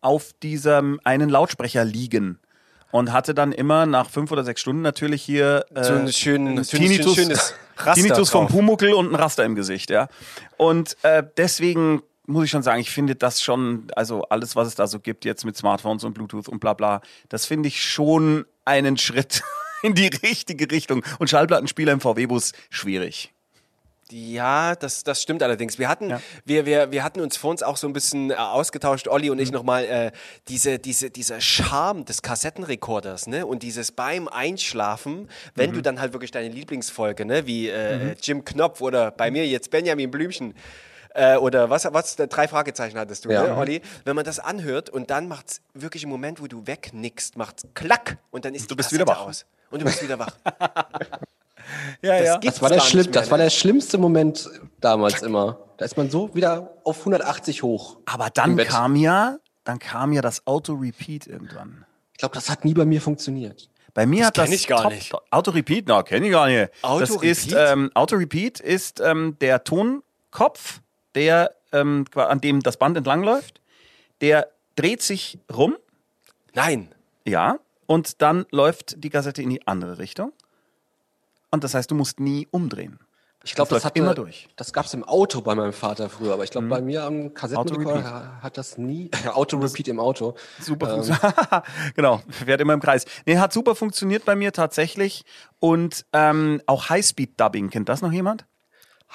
auf 0.00 0.32
diesem 0.40 1.00
einen 1.02 1.28
Lautsprecher 1.28 1.84
liegen. 1.84 2.38
Und 2.92 3.12
hatte 3.12 3.34
dann 3.34 3.52
immer 3.52 3.84
nach 3.84 4.08
fünf 4.08 4.30
oder 4.30 4.44
sechs 4.44 4.60
Stunden 4.60 4.82
natürlich 4.82 5.22
hier 5.22 5.64
äh, 5.74 5.84
So 5.84 5.92
einen 5.94 6.12
schönen- 6.12 6.62
Tinnitus, 6.62 7.14
schönes 7.16 7.54
Raster 7.76 7.94
Tinnitus 8.02 8.30
vom. 8.30 8.46
Pumuckel 8.48 8.94
und 8.94 9.10
ein 9.12 9.14
Raster 9.14 9.44
im 9.44 9.54
Gesicht, 9.54 9.90
ja. 9.90 10.08
Und 10.56 10.96
äh, 11.02 11.22
deswegen 11.36 12.02
muss 12.26 12.44
ich 12.44 12.50
schon 12.50 12.62
sagen, 12.62 12.80
ich 12.80 12.90
finde 12.90 13.14
das 13.14 13.42
schon, 13.42 13.88
also 13.94 14.22
alles, 14.24 14.56
was 14.56 14.68
es 14.68 14.74
da 14.74 14.86
so 14.86 14.98
gibt 14.98 15.24
jetzt 15.24 15.44
mit 15.44 15.56
Smartphones 15.56 16.04
und 16.04 16.14
Bluetooth 16.14 16.48
und 16.48 16.58
bla 16.60 16.74
bla, 16.74 17.00
das 17.28 17.46
finde 17.46 17.68
ich 17.68 17.82
schon 17.82 18.46
einen 18.64 18.96
Schritt 18.96 19.42
in 19.82 19.94
die 19.94 20.08
richtige 20.08 20.70
Richtung. 20.70 21.04
Und 21.18 21.28
Schallplattenspieler 21.30 21.92
im 21.92 22.00
VW-Bus, 22.00 22.52
schwierig. 22.70 23.32
Ja, 24.12 24.76
das, 24.76 25.02
das 25.02 25.20
stimmt 25.20 25.42
allerdings. 25.42 25.78
Wir 25.78 25.88
hatten, 25.88 26.10
Ja. 26.10 26.20
wir, 26.44 26.64
wir, 26.64 26.92
wir 26.92 27.02
hatten 27.02 27.20
uns 27.20 27.36
vor 27.36 27.50
uns 27.50 27.62
auch 27.64 27.76
so 27.76 27.86
ein 27.88 27.92
bisschen 27.92 28.30
äh, 28.30 28.34
ausgetauscht, 28.34 29.08
Olli 29.08 29.26
Mhm. 29.26 29.32
und 29.32 29.38
ich 29.40 29.50
nochmal, 29.50 29.84
äh, 29.84 30.12
diese, 30.48 30.78
diese, 30.78 31.10
dieser 31.10 31.40
Charme 31.40 32.04
des 32.04 32.22
Kassettenrekorders, 32.22 33.26
ne? 33.26 33.46
Und 33.46 33.62
dieses 33.64 33.90
beim 33.90 34.28
Einschlafen, 34.28 35.28
wenn 35.56 35.70
Mhm. 35.70 35.74
du 35.74 35.82
dann 35.82 36.00
halt 36.00 36.12
wirklich 36.12 36.30
deine 36.30 36.48
Lieblingsfolge, 36.50 37.24
ne? 37.24 37.46
Wie 37.46 37.68
äh, 37.68 38.14
Jim 38.22 38.44
Knopf 38.44 38.80
oder 38.80 39.10
bei 39.10 39.30
mir 39.32 39.46
jetzt 39.46 39.70
Benjamin 39.70 40.10
Blümchen. 40.10 40.54
Äh, 41.14 41.36
oder 41.38 41.70
was, 41.70 41.86
was, 41.92 42.14
drei 42.16 42.46
Fragezeichen 42.46 42.98
hattest 42.98 43.24
du, 43.24 43.30
Ja. 43.30 43.42
ne, 43.44 43.56
Olli? 43.56 43.80
Wenn 44.04 44.14
man 44.14 44.24
das 44.26 44.38
anhört 44.38 44.90
und 44.90 45.10
dann 45.10 45.26
macht's 45.28 45.62
wirklich 45.74 46.02
im 46.04 46.10
Moment, 46.10 46.40
wo 46.42 46.46
du 46.46 46.66
wegnickst, 46.66 47.36
macht's 47.38 47.64
klack 47.74 48.18
und 48.30 48.44
dann 48.44 48.54
ist 48.54 48.64
Du 48.70 48.74
die 48.74 48.76
bist 48.76 48.90
Kassette 48.90 49.02
wieder 49.04 49.12
wach. 49.18 49.26
aus. 49.26 49.46
Und 49.70 49.80
du 49.80 49.86
bist 49.86 50.02
wieder 50.02 50.18
wach. 50.18 50.36
Ja, 52.02 52.18
Das 52.22 52.40
gibt's 52.40 52.58
Das 52.58 52.62
war, 52.62 52.68
der 52.70 52.80
schlimm, 52.80 53.04
mehr, 53.04 53.12
das 53.12 53.30
war 53.30 53.38
ne? 53.38 53.44
der 53.44 53.50
schlimmste 53.50 53.98
Moment 53.98 54.48
damals 54.80 55.22
immer. 55.22 55.58
Da 55.78 55.84
ist 55.84 55.96
man 55.96 56.08
so 56.10 56.34
wieder 56.34 56.74
auf 56.84 56.98
180 57.00 57.62
hoch. 57.62 57.98
Aber 58.06 58.30
dann 58.30 58.56
kam 58.56 58.96
ja, 58.96 59.36
dann 59.64 59.78
kam 59.78 60.12
ja 60.12 60.22
das 60.22 60.46
Auto-Repeat 60.46 61.26
irgendwann. 61.26 61.84
Ich 62.12 62.18
glaube, 62.18 62.34
das 62.34 62.48
hat 62.48 62.64
nie 62.64 62.72
bei 62.74 62.84
mir 62.86 63.00
funktioniert. 63.02 63.68
Bei 63.92 64.06
mir 64.06 64.26
hat 64.26 64.34
kenn 64.34 64.44
das 64.44 64.54
ich 64.54 64.66
gar 64.66 64.82
Top- 64.82 64.92
nicht. 64.92 65.12
Auto-Repeat, 65.30 65.84
na, 65.88 66.02
kenne 66.02 66.26
ich 66.26 66.32
gar 66.32 66.46
nicht. 66.46 66.70
Das 66.82 66.84
Auto-Repeat? 66.84 67.22
ist, 67.30 67.52
ähm, 67.56 67.90
Auto-Repeat 67.94 68.60
ist 68.60 69.00
ähm, 69.00 69.36
der 69.40 69.64
Tonkopf, 69.64 70.80
der, 71.14 71.54
ähm, 71.72 72.04
an 72.14 72.40
dem 72.40 72.62
das 72.62 72.76
Band 72.76 72.96
entlangläuft. 72.96 73.60
Der 74.20 74.48
dreht 74.76 75.02
sich 75.02 75.38
rum, 75.54 75.76
Nein. 76.54 76.94
ja, 77.26 77.58
und 77.86 78.20
dann 78.22 78.46
läuft 78.50 79.02
die 79.02 79.10
Kassette 79.10 79.42
in 79.42 79.50
die 79.50 79.66
andere 79.66 79.98
Richtung. 79.98 80.32
Und 81.56 81.64
das 81.64 81.72
heißt, 81.72 81.90
du 81.90 81.94
musst 81.94 82.20
nie 82.20 82.46
umdrehen. 82.50 82.98
Ich 83.42 83.54
glaube, 83.54 83.70
Das 83.70 83.78
das, 83.78 83.84
hatte, 83.86 83.98
immer 83.98 84.12
durch. 84.12 84.46
Das 84.56 84.74
gab 84.74 84.84
es 84.84 84.92
im 84.92 85.04
Auto 85.04 85.40
bei 85.40 85.54
meinem 85.54 85.72
Vater 85.72 86.10
früher, 86.10 86.34
aber 86.34 86.44
ich 86.44 86.50
glaube, 86.50 86.66
bei 86.66 86.82
mir 86.82 87.04
am 87.04 87.32
Kassettenrekorder 87.32 88.42
hat 88.42 88.58
das 88.58 88.76
nie. 88.76 89.10
Auto-Repeat 89.32 89.88
im 89.88 89.98
Auto. 89.98 90.34
Super 90.60 90.90
funktioniert. 90.90 91.34
genau, 91.96 92.20
fährt 92.28 92.60
immer 92.60 92.74
im 92.74 92.80
Kreis. 92.80 93.06
Nee, 93.24 93.38
hat 93.38 93.54
super 93.54 93.74
funktioniert 93.74 94.26
bei 94.26 94.36
mir 94.36 94.52
tatsächlich. 94.52 95.24
Und 95.60 96.04
ähm, 96.12 96.60
auch 96.66 96.90
Highspeed-Dubbing, 96.90 97.70
kennt 97.70 97.88
das 97.88 98.02
noch 98.02 98.12
jemand? 98.12 98.44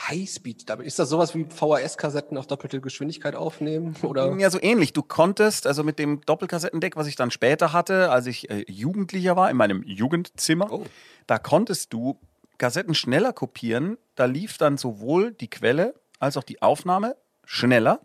Highspeed, 0.10 0.70
dabei 0.70 0.86
ist 0.86 0.98
das 1.00 1.10
sowas 1.10 1.36
wie 1.36 1.44
VHS-Kassetten 1.46 2.38
auf 2.38 2.48
doppelte 2.48 2.80
Geschwindigkeit 2.82 3.36
aufnehmen? 3.36 3.96
Oder? 4.04 4.34
Ja, 4.38 4.50
so 4.50 4.58
ähnlich. 4.62 4.94
Du 4.94 5.04
konntest, 5.04 5.68
also 5.68 5.84
mit 5.84 6.00
dem 6.00 6.22
Doppelkassettendeck, 6.22 6.96
was 6.96 7.08
ich 7.08 7.16
dann 7.18 7.30
später 7.30 7.74
hatte, 7.74 8.10
als 8.10 8.26
ich 8.26 8.50
äh, 8.50 8.64
Jugendlicher 8.68 9.36
war, 9.36 9.52
in 9.52 9.58
meinem 9.58 9.84
Jugendzimmer, 9.84 10.72
Oh. 10.72 10.86
da 11.28 11.38
konntest 11.38 11.92
du 11.92 12.18
Kassetten 12.62 12.94
schneller 12.94 13.34
kopieren. 13.34 13.98
Da 14.14 14.26
lief 14.26 14.60
dann 14.60 14.78
sowohl 14.78 15.32
die 15.32 15.50
Quelle 15.50 15.96
als 16.20 16.38
auch 16.38 16.44
die 16.44 16.62
Aufnahme 16.62 17.18
schneller. 17.44 18.02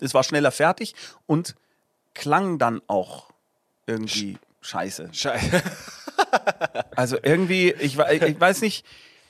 Es 0.00 0.12
war 0.12 0.22
schneller 0.22 0.50
fertig 0.50 0.94
und 1.24 1.54
klang 2.12 2.58
dann 2.58 2.82
auch 2.88 3.30
irgendwie 3.86 4.38
scheiße. 4.60 5.08
Scheiße. 5.12 5.62
Also 6.96 7.18
irgendwie, 7.22 7.72
ich, 7.72 7.98
ich 7.98 8.40
weiß 8.40 8.62
nicht, 8.62 8.86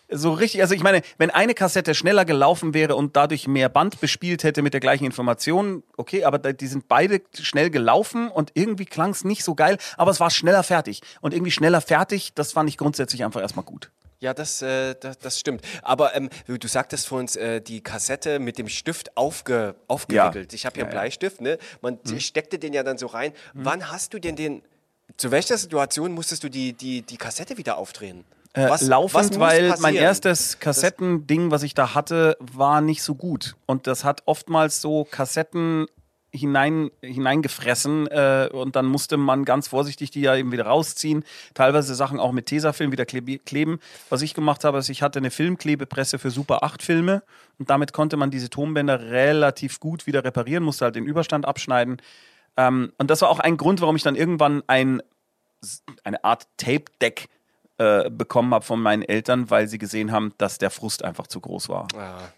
so 0.08 0.32
richtig, 0.32 0.62
also 0.62 0.72
ich 0.74 0.84
meine, 0.84 1.02
wenn 1.18 1.30
eine 1.30 1.52
Kassette 1.52 1.96
schneller 1.96 2.24
gelaufen 2.24 2.74
wäre 2.74 2.94
und 2.94 3.16
dadurch 3.16 3.48
mehr 3.48 3.68
Band 3.68 4.00
bespielt 4.00 4.44
hätte 4.44 4.62
mit 4.62 4.72
der 4.72 4.80
gleichen 4.80 5.04
Information, 5.04 5.82
okay, 5.96 6.24
aber 6.24 6.38
die 6.38 6.66
sind 6.68 6.86
beide 6.86 7.22
schnell 7.34 7.70
gelaufen 7.70 8.28
und 8.28 8.52
irgendwie 8.54 8.86
klang 8.86 9.10
es 9.10 9.24
nicht 9.24 9.42
so 9.42 9.56
geil, 9.56 9.78
aber 9.96 10.12
es 10.12 10.20
war 10.20 10.30
schneller 10.30 10.62
fertig. 10.62 11.02
Und 11.20 11.34
irgendwie 11.34 11.50
schneller 11.50 11.80
fertig, 11.80 12.34
das 12.34 12.52
fand 12.52 12.68
ich 12.68 12.78
grundsätzlich 12.78 13.24
einfach 13.24 13.40
erstmal 13.40 13.64
gut. 13.64 13.90
Ja, 14.18 14.32
das, 14.34 14.62
äh, 14.62 14.94
das, 14.98 15.18
das 15.18 15.38
stimmt. 15.38 15.60
Aber 15.82 16.14
ähm, 16.16 16.30
du, 16.46 16.56
sagtest 16.68 17.06
vor 17.06 17.18
uns, 17.18 17.36
äh, 17.36 17.60
die 17.60 17.82
Kassette 17.82 18.38
mit 18.38 18.56
dem 18.58 18.68
Stift 18.68 19.16
aufge, 19.16 19.74
aufgewickelt. 19.88 20.52
Ich 20.54 20.64
habe 20.64 20.74
hier 20.74 20.84
einen 20.84 20.90
Bleistift, 20.92 21.40
ne? 21.40 21.58
Man 21.82 21.98
Mhm. 22.04 22.20
steckte 22.20 22.58
den 22.58 22.72
ja 22.72 22.82
dann 22.82 22.96
so 22.98 23.06
rein. 23.06 23.32
Wann 23.52 23.90
hast 23.90 24.14
du 24.14 24.18
denn 24.18 24.34
den, 24.36 24.62
zu 25.18 25.30
welcher 25.30 25.58
Situation 25.58 26.12
musstest 26.12 26.42
du 26.44 26.48
die, 26.48 26.72
die, 26.72 27.02
die 27.02 27.16
Kassette 27.18 27.58
wieder 27.58 27.76
aufdrehen? 27.76 28.24
Äh, 28.54 28.64
Was- 28.70 28.80
was 28.82 28.88
laufend, 28.88 29.30
muss 29.32 29.38
weil 29.38 29.68
mein 29.68 29.76
passieren? 29.76 29.96
erstes 29.96 30.58
Kassettending, 30.60 31.50
was 31.50 31.62
ich 31.62 31.74
da 31.74 31.94
hatte, 31.94 32.38
war 32.40 32.80
nicht 32.80 33.02
so 33.02 33.14
gut. 33.14 33.54
Und 33.66 33.86
das 33.86 34.02
hat 34.02 34.22
oftmals 34.24 34.80
so 34.80 35.04
Kassetten 35.04 35.86
hinein, 36.32 36.90
hineingefressen 37.02 38.06
äh, 38.08 38.48
und 38.52 38.76
dann 38.76 38.86
musste 38.86 39.16
man 39.16 39.44
ganz 39.44 39.68
vorsichtig 39.68 40.10
die 40.10 40.20
ja 40.20 40.36
eben 40.36 40.52
wieder 40.52 40.66
rausziehen. 40.66 41.24
Teilweise 41.54 41.94
Sachen 41.94 42.20
auch 42.20 42.32
mit 42.32 42.46
Tesafilm 42.46 42.92
wieder 42.92 43.04
kleb- 43.04 43.44
kleben. 43.44 43.80
Was 44.10 44.22
ich 44.22 44.34
gemacht 44.34 44.64
habe, 44.64 44.78
ist, 44.78 44.88
ich 44.88 45.02
hatte 45.02 45.18
eine 45.18 45.30
Filmklebepresse 45.30 46.18
für 46.18 46.30
Super 46.30 46.62
8 46.62 46.82
Filme 46.82 47.22
und 47.58 47.70
damit 47.70 47.92
konnte 47.92 48.16
man 48.16 48.30
diese 48.30 48.50
Tonbänder 48.50 49.10
relativ 49.10 49.80
gut 49.80 50.06
wieder 50.06 50.24
reparieren, 50.24 50.64
musste 50.64 50.84
halt 50.84 50.96
den 50.96 51.06
Überstand 51.06 51.46
abschneiden. 51.46 52.02
Ähm, 52.56 52.92
und 52.98 53.10
das 53.10 53.22
war 53.22 53.30
auch 53.30 53.40
ein 53.40 53.56
Grund, 53.56 53.80
warum 53.80 53.96
ich 53.96 54.02
dann 54.02 54.16
irgendwann 54.16 54.62
ein 54.66 55.02
eine 56.04 56.22
Art 56.22 56.46
Tape-Deck 56.58 57.28
äh, 57.78 58.10
bekommen 58.10 58.54
habe 58.54 58.64
von 58.64 58.80
meinen 58.80 59.02
Eltern, 59.02 59.50
weil 59.50 59.68
sie 59.68 59.76
gesehen 59.78 60.10
haben, 60.10 60.32
dass 60.38 60.56
der 60.58 60.70
Frust 60.70 61.04
einfach 61.04 61.26
zu 61.26 61.40
groß 61.40 61.68
war. 61.68 61.88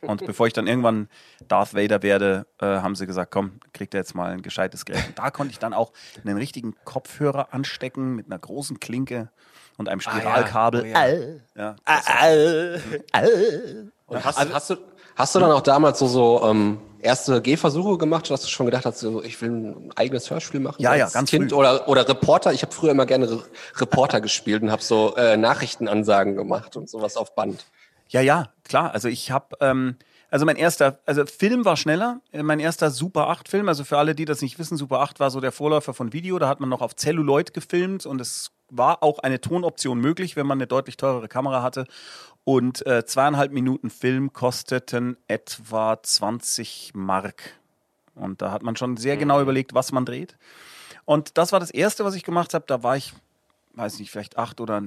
Und 0.01 0.27
bevor 0.27 0.48
ich 0.48 0.53
dann 0.53 0.66
irgendwann 0.66 1.09
Darth 1.46 1.74
Vader 1.74 2.03
werde, 2.03 2.46
äh, 2.61 2.66
haben 2.66 2.96
sie 2.96 3.07
gesagt, 3.07 3.31
komm, 3.31 3.61
kriegt 3.72 3.94
er 3.94 4.01
jetzt 4.01 4.14
mal 4.14 4.33
ein 4.33 4.42
gescheites 4.42 4.85
Gerät. 4.85 5.07
Und 5.07 5.18
da 5.18 5.31
konnte 5.31 5.53
ich 5.53 5.59
dann 5.59 5.74
auch 5.74 5.92
einen 6.24 6.37
richtigen 6.37 6.74
Kopfhörer 6.85 7.55
anstecken 7.55 8.16
mit 8.16 8.27
einer 8.27 8.38
großen 8.38 8.81
Klinke 8.81 9.31
und 9.77 9.88
einem 9.88 10.01
Spiralkabel. 10.01 10.83
Oh 10.83 10.87
ja. 10.87 11.07
ja. 11.57 11.77
Und 14.09 14.24
hast, 14.24 14.38
hast, 14.38 14.70
du, 14.70 14.77
hast 15.18 15.35
du 15.35 15.40
dann 15.40 15.50
auch 15.50 15.61
damals 15.61 15.98
so, 15.98 16.07
so 16.07 16.42
ähm, 16.44 16.78
erste 17.00 17.42
Gehversuche 17.42 17.98
gemacht, 17.98 18.31
dass 18.31 18.42
du 18.42 18.48
schon 18.48 18.66
gedacht 18.66 18.87
hast, 18.87 19.00
so, 19.00 19.22
ich 19.22 19.40
will 19.42 19.50
ein 19.50 19.92
eigenes 19.96 20.31
Hörspiel 20.31 20.61
machen? 20.61 20.81
Ja, 20.81 20.94
ja, 20.94 21.09
ganz 21.09 21.31
Kind 21.31 21.50
früh. 21.50 21.57
oder, 21.57 21.88
oder 21.88 22.09
Reporter. 22.09 22.52
Ich 22.52 22.62
habe 22.62 22.72
früher 22.72 22.92
immer 22.92 23.07
gerne 23.07 23.31
Re 23.31 23.42
Reporter 23.76 24.20
gespielt 24.20 24.62
und 24.62 24.70
habe 24.70 24.83
so 24.83 25.14
äh, 25.16 25.37
Nachrichtenansagen 25.37 26.37
gemacht 26.37 26.76
und 26.76 26.88
sowas 26.88 27.16
auf 27.16 27.35
Band. 27.35 27.66
Ja, 28.09 28.20
ja, 28.20 28.50
klar. 28.64 28.92
Also 28.92 29.09
ich 29.09 29.31
habe, 29.31 29.57
ähm, 29.61 29.96
also 30.31 30.46
mein 30.46 30.57
erster, 30.57 30.98
also 31.07 31.24
Film 31.26 31.64
war 31.64 31.76
schneller. 31.76 32.20
Äh, 32.33 32.42
Mein 32.42 32.61
erster 32.61 32.90
Super 32.90 33.28
8 33.28 33.48
Film, 33.48 33.68
also 33.68 33.85
für 33.85 33.98
alle, 33.98 34.14
die 34.14 34.24
das 34.24 34.40
nicht 34.42 34.59
wissen, 34.59 34.76
Super 34.76 35.00
8 35.00 35.20
war 35.20 35.31
so 35.31 35.40
der 35.40 35.52
Vorläufer 35.52 35.94
von 35.94 36.12
Video. 36.12 36.38
Da 36.38 36.48
hat 36.48 36.61
man 36.61 36.68
noch 36.68 36.81
auf 36.81 36.96
Celluloid 36.96 37.54
gefilmt 37.54 38.07
und 38.07 38.20
es 38.20 38.50
war 38.70 39.02
auch 39.02 39.18
eine 39.20 39.40
Tonoption 39.40 39.98
möglich, 39.98 40.37
wenn 40.37 40.46
man 40.46 40.59
eine 40.59 40.66
deutlich 40.66 40.96
teurere 40.96 41.28
Kamera 41.28 41.62
hatte. 41.62 41.87
Und 42.48 42.87
äh, 42.87 43.04
zweieinhalb 43.04 43.52
Minuten 43.52 43.90
Film 43.90 44.32
kosteten 44.32 45.18
etwa 45.26 46.02
20 46.02 46.92
Mark. 46.94 47.58
Und 48.14 48.40
da 48.40 48.52
hat 48.52 48.62
man 48.62 48.74
schon 48.74 48.96
sehr 48.96 49.18
genau 49.18 49.42
überlegt, 49.42 49.74
was 49.74 49.92
man 49.92 50.06
dreht. 50.06 50.34
Und 51.04 51.37
das 51.37 51.52
war 51.52 51.61
das 51.61 51.70
erste, 51.70 52.06
was 52.06 52.14
ich 52.14 52.22
gemacht 52.22 52.54
habe. 52.54 52.64
Da 52.66 52.82
war 52.82 52.96
ich, 52.96 53.12
weiß 53.74 53.98
nicht, 53.98 54.11
vielleicht 54.11 54.38
acht 54.38 54.62
oder 54.62 54.82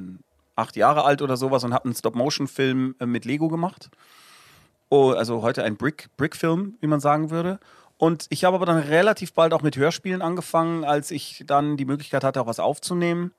acht 0.56 0.76
Jahre 0.76 1.06
alt 1.06 1.22
oder 1.22 1.38
sowas 1.38 1.64
und 1.64 1.72
habe 1.72 1.86
einen 1.86 1.94
Stop-Motion-Film 1.94 2.96
äh, 3.00 3.06
mit 3.06 3.26
Lego 3.26 3.48
gemacht. 3.48 3.92
Oh, 4.90 5.12
also 5.12 5.44
heute 5.44 5.64
ein 5.64 5.78
Brick, 5.78 6.10
Brick-Film, 6.18 6.80
wie 6.82 6.88
man 6.88 7.00
sagen 7.00 7.30
würde. 7.30 7.60
Und 8.00 8.26
ich 8.30 8.44
habe 8.44 8.56
aber 8.56 8.66
dann 8.66 8.80
relativ 8.80 9.34
bald 9.34 9.54
auch 9.54 9.62
mit 9.62 9.78
Hörspielen 9.78 10.24
angefangen, 10.24 10.84
als 10.84 11.12
ich 11.12 11.44
dann 11.46 11.78
die 11.78 11.86
Möglichkeit 11.86 12.24
hatte, 12.24 12.42
auch 12.42 12.48
was 12.48 12.60
aufzunehmen. 12.60 13.34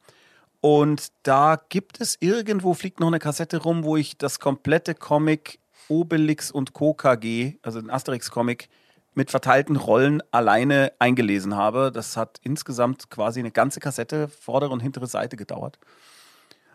Und 0.62 1.09
da 1.25 1.61
gibt 1.70 2.01
es 2.01 2.16
irgendwo, 2.20 2.72
fliegt 2.72 3.01
noch 3.01 3.09
eine 3.09 3.18
Kassette 3.18 3.59
rum, 3.59 3.83
wo 3.83 3.96
ich 3.96 4.16
das 4.16 4.38
komplette 4.38 4.94
Comic 4.94 5.59
Obelix 5.88 6.53
und 6.53 6.72
Co. 6.72 6.94
KG, 6.94 7.57
also 7.62 7.81
den 7.81 7.90
Asterix-Comic, 7.90 8.68
mit 9.14 9.33
verteilten 9.33 9.75
Rollen 9.75 10.22
alleine 10.31 10.92
eingelesen 11.01 11.57
habe. 11.57 11.90
Das 11.92 12.16
hat 12.16 12.38
insgesamt 12.44 13.11
quasi 13.11 13.40
eine 13.40 13.51
ganze 13.51 13.81
Kassette, 13.81 14.29
vordere 14.29 14.70
und 14.70 14.79
hintere 14.79 15.09
Seite 15.09 15.37
gedauert. 15.37 15.81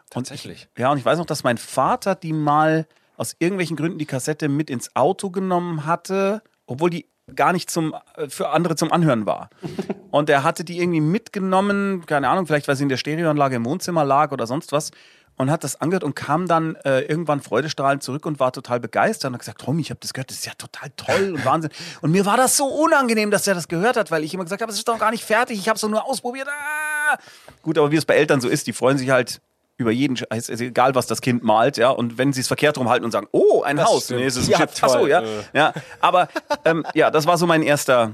Tatsächlich. 0.10 0.68
Ja, 0.78 0.92
und 0.92 0.98
ich 0.98 1.06
weiß 1.06 1.18
noch, 1.18 1.26
dass 1.26 1.46
mein 1.46 1.58
Vater 1.58 2.14
die 2.16 2.34
mal 2.34 2.88
aus 3.16 3.38
irgendwelchen 3.40 3.78
Gründen 3.78 4.00
die 4.00 4.06
Kassette 4.06 4.50
mit 4.50 4.70
ins 4.70 4.98
Auto 4.98 5.30
genommen 5.30 5.86
hatte, 5.86 6.44
obwohl 6.66 6.90
die 6.90 7.08
gar 7.36 7.54
nicht 7.54 7.70
zum, 7.70 7.94
äh, 8.16 8.30
für 8.30 8.50
andere 8.50 8.76
zum 8.76 8.92
Anhören 8.92 9.26
war. 9.26 9.50
Und 10.12 10.30
er 10.30 10.44
hatte 10.44 10.64
die 10.64 10.80
irgendwie 10.80 11.02
mitgenommen, 11.02 12.06
keine 12.06 12.30
Ahnung, 12.30 12.48
vielleicht 12.48 12.68
weil 12.68 12.76
sie 12.76 12.84
in 12.84 12.90
der 12.90 12.98
Stereoanlage 12.98 13.56
im 13.56 13.66
Wohnzimmer 13.66 14.06
lag 14.06 14.32
oder 14.32 14.48
sonst 14.48 14.72
was, 14.72 14.92
und 15.38 15.52
hat 15.52 15.64
das 15.64 15.80
angehört 15.80 16.04
und 16.04 16.16
kam 16.16 16.48
dann 16.48 16.76
äh, 16.78 17.02
irgendwann 17.02 17.42
freudestrahlend 17.42 18.02
zurück 18.02 18.26
und 18.26 18.40
war 18.40 18.52
total 18.52 18.80
begeistert 18.80 19.30
und 19.30 19.34
hat 19.36 19.42
gesagt, 19.42 19.62
Tommy, 19.62 19.82
ich 19.82 19.92
habe 19.92 20.00
das 20.02 20.14
gehört, 20.14 20.32
das 20.32 20.38
ist 20.38 20.48
ja 20.48 20.54
total 20.58 20.90
toll 20.98 21.36
und 21.36 21.46
Wahnsinn. 21.46 21.70
Und 22.02 22.12
mir 22.12 22.26
war 22.26 22.38
das 22.38 22.58
so 22.58 22.66
unangenehm, 22.66 23.30
dass 23.30 23.46
er 23.46 23.54
das 23.54 23.68
gehört 23.68 23.98
hat, 23.98 24.10
weil 24.10 24.24
ich 24.24 24.34
immer 24.34 24.44
gesagt 24.44 24.64
habe, 24.64 24.72
es 24.72 24.80
ist 24.80 24.88
doch 24.88 24.98
gar 24.98 25.12
nicht 25.12 25.24
fertig, 25.24 25.60
ich 25.60 25.70
habe 25.70 25.76
es 25.76 25.82
doch 25.82 25.90
nur 25.90 26.06
ausprobiert. 26.08 26.48
Ah! 26.50 27.18
Gut, 27.62 27.78
aber 27.78 27.92
wie 27.92 27.98
es 27.98 28.06
bei 28.06 28.16
Eltern 28.16 28.42
so 28.42 28.50
ist, 28.50 28.66
die 28.66 28.74
freuen 28.74 28.98
sich 28.98 29.12
halt 29.12 29.40
über 29.78 29.92
jeden, 29.92 30.18
ist 30.32 30.50
egal 30.50 30.96
was 30.96 31.06
das 31.06 31.22
Kind 31.22 31.44
malt, 31.44 31.78
ja, 31.78 31.90
und 31.90 32.18
wenn 32.18 32.34
sie 32.34 32.42
es 32.42 32.48
verkehrt 32.48 32.78
rum 32.78 32.90
halten 32.90 33.06
und 33.06 33.12
sagen, 33.12 33.28
oh, 33.32 33.62
ein 33.62 33.84
Haus, 33.84 34.06
stimmt. 34.06 34.22
nee, 34.22 34.26
es 34.26 34.36
ist 34.36 34.48
ein 34.48 34.52
Ja, 34.52 34.58
Schiff. 34.60 34.72
Ach 34.82 34.90
so, 34.90 35.08
ja, 35.08 35.22
äh. 35.22 35.44
ja, 35.54 35.74
aber 36.00 36.28
ähm, 36.66 36.86
ja, 36.96 37.12
das 37.12 37.28
war 37.28 37.38
so 37.38 37.46
mein 37.46 37.62
erster, 37.62 38.14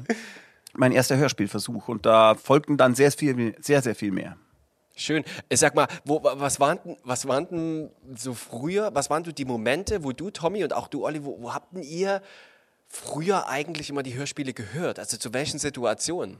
mein 0.74 0.92
erster 0.92 1.16
Hörspielversuch 1.16 1.88
und 1.88 2.06
da 2.06 2.36
folgten 2.36 2.76
dann 2.76 2.96
sehr 2.96 3.12
viel, 3.12 3.56
sehr, 3.62 3.82
sehr 3.82 3.96
viel 3.96 4.12
mehr. 4.12 4.36
Schön. 4.96 5.24
Ich 5.50 5.60
sag 5.60 5.74
mal, 5.74 5.88
wo, 6.06 6.22
was, 6.22 6.60
waren 6.60 6.80
denn, 6.86 6.98
was 7.04 7.28
waren 7.28 7.48
denn 7.50 7.90
so 8.16 8.34
früher, 8.34 8.94
was 8.94 9.10
waren 9.10 9.24
so 9.26 9.32
die 9.32 9.46
Momente, 9.46 10.04
wo 10.04 10.12
du, 10.12 10.30
Tommy, 10.30 10.64
und 10.64 10.74
auch 10.74 10.88
du, 10.88 11.06
Olli, 11.06 11.24
wo, 11.24 11.42
wo 11.42 11.54
habt 11.54 11.74
denn 11.74 11.82
ihr 11.82 12.22
früher 12.88 13.48
eigentlich 13.48 13.90
immer 13.90 14.04
die 14.04 14.14
Hörspiele 14.14 14.54
gehört? 14.54 15.00
Also 15.00 15.18
zu 15.18 15.34
welchen 15.34 15.58
Situationen? 15.58 16.38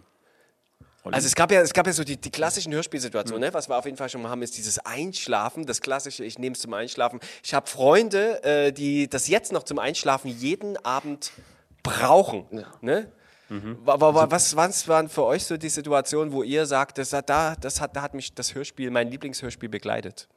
Also 1.12 1.26
es 1.28 1.36
gab 1.36 1.52
ja, 1.52 1.60
es 1.62 1.74
gab 1.74 1.86
ja 1.86 1.92
so 1.94 2.04
die, 2.04 2.16
die 2.16 2.32
klassischen 2.32 2.74
Hörspielsituationen, 2.74 3.42
ne? 3.50 3.54
was 3.54 3.68
wir 3.68 3.78
auf 3.78 3.84
jeden 3.86 3.98
Fall 3.98 4.08
schon 4.10 4.22
mal 4.22 4.30
haben, 4.30 4.42
ist 4.42 4.58
dieses 4.58 4.80
Einschlafen, 4.80 5.66
das 5.66 5.82
klassische, 5.82 6.24
ich 6.24 6.40
nehme 6.40 6.54
es 6.56 6.62
zum 6.62 6.74
Einschlafen. 6.74 7.20
Ich 7.44 7.54
habe 7.54 7.68
Freunde, 7.68 8.42
äh, 8.44 8.72
die 8.72 9.10
das 9.10 9.28
jetzt 9.28 9.52
noch 9.52 9.64
zum 9.64 9.80
Einschlafen 9.80 10.30
jeden 10.30 10.78
Abend 10.86 11.32
brauchen. 11.84 12.46
Ne? 12.82 13.12
Wa- 13.86 14.00
wa- 14.00 14.16
wa- 14.16 14.32
Was, 14.32 14.56
was 14.56 14.88
waren 14.88 15.10
für 15.10 15.26
euch 15.26 15.44
so 15.46 15.58
die 15.58 15.70
Situationen, 15.70 16.32
wo 16.34 16.42
ihr 16.42 16.66
sagt, 16.66 16.98
das 16.98 17.14
hat, 17.14 17.30
da, 17.30 17.56
das 17.60 17.82
hat, 17.82 17.96
da 17.96 18.02
hat 18.02 18.14
mich 18.16 18.34
das 18.34 18.56
Hörspiel, 18.56 18.90
mein 18.90 19.10
Lieblingshörspiel 19.10 19.70
begleitet? 19.70 20.28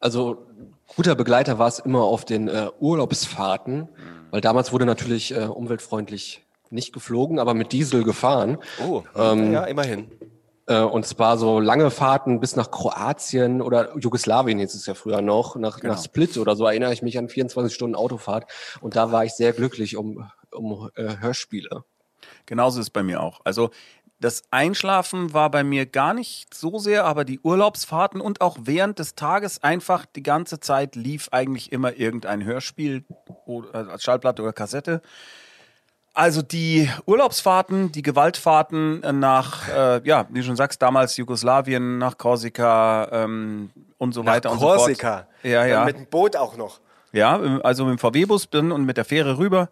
Also 0.00 0.46
guter 0.94 1.14
Begleiter 1.14 1.58
war 1.58 1.68
es 1.68 1.78
immer 1.78 2.02
auf 2.02 2.24
den 2.26 2.48
äh, 2.48 2.68
Urlaubsfahrten, 2.80 3.88
weil 4.30 4.40
damals 4.42 4.72
wurde 4.72 4.84
natürlich 4.84 5.32
äh, 5.34 5.44
umweltfreundlich 5.44 6.44
nicht 6.70 6.92
geflogen, 6.92 7.38
aber 7.38 7.54
mit 7.54 7.72
Diesel 7.72 8.04
gefahren. 8.04 8.58
Oh, 8.86 9.02
ja, 9.14 9.64
immerhin. 9.64 10.10
Äh, 10.66 10.80
und 10.80 11.06
zwar 11.06 11.38
so 11.38 11.60
lange 11.60 11.90
Fahrten 11.90 12.40
bis 12.40 12.56
nach 12.56 12.70
Kroatien 12.70 13.62
oder 13.62 13.96
Jugoslawien 13.96 14.58
hieß 14.58 14.74
es 14.74 14.86
ja 14.86 14.94
früher 14.94 15.22
noch, 15.22 15.56
nach, 15.56 15.82
nach 15.82 16.02
Split 16.02 16.36
oder 16.38 16.56
so 16.56 16.66
erinnere 16.66 16.92
ich 16.92 17.02
mich 17.02 17.18
an 17.18 17.28
24 17.28 17.74
Stunden 17.74 17.94
Autofahrt. 17.94 18.50
Und 18.80 18.96
da 18.96 19.12
war 19.12 19.24
ich 19.24 19.32
sehr 19.32 19.52
glücklich 19.52 19.96
um, 19.96 20.28
um 20.52 20.90
äh, 20.96 21.18
Hörspiele. 21.20 21.84
Genauso 22.46 22.80
ist 22.80 22.86
es 22.86 22.90
bei 22.90 23.04
mir 23.04 23.22
auch. 23.22 23.40
Also 23.44 23.70
das 24.18 24.42
Einschlafen 24.50 25.34
war 25.34 25.50
bei 25.50 25.62
mir 25.62 25.84
gar 25.84 26.14
nicht 26.14 26.54
so 26.54 26.78
sehr, 26.78 27.04
aber 27.04 27.24
die 27.24 27.38
Urlaubsfahrten 27.40 28.20
und 28.20 28.40
auch 28.40 28.56
während 28.62 28.98
des 28.98 29.14
Tages 29.14 29.62
einfach 29.62 30.06
die 30.06 30.22
ganze 30.22 30.58
Zeit 30.58 30.96
lief 30.96 31.28
eigentlich 31.32 31.70
immer 31.70 31.96
irgendein 31.96 32.42
Hörspiel 32.42 33.04
oder 33.44 33.90
als 33.90 34.02
Schallplatte 34.02 34.42
oder 34.42 34.54
Kassette. 34.54 35.02
Also 36.16 36.40
die 36.40 36.90
Urlaubsfahrten, 37.04 37.92
die 37.92 38.00
Gewaltfahrten 38.00 39.00
nach, 39.20 39.68
äh, 39.68 40.00
ja, 40.02 40.26
wie 40.30 40.40
du 40.40 40.46
schon 40.46 40.56
sagst, 40.56 40.80
damals 40.80 41.18
Jugoslawien, 41.18 41.98
nach 41.98 42.16
Korsika 42.16 43.06
ähm, 43.12 43.68
und 43.98 44.14
so 44.14 44.24
weiter 44.24 44.50
und 44.50 44.58
so 44.58 44.64
Korsika. 44.64 45.16
fort. 45.16 45.26
Ja, 45.42 45.60
Dann 45.60 45.68
ja. 45.68 45.84
Mit 45.84 45.96
dem 45.98 46.06
Boot 46.06 46.34
auch 46.34 46.56
noch. 46.56 46.80
Ja, 47.12 47.38
also 47.62 47.84
mit 47.84 47.98
dem 47.98 47.98
VW-Bus 47.98 48.46
bin 48.46 48.72
und 48.72 48.86
mit 48.86 48.96
der 48.96 49.04
Fähre 49.04 49.36
rüber 49.36 49.68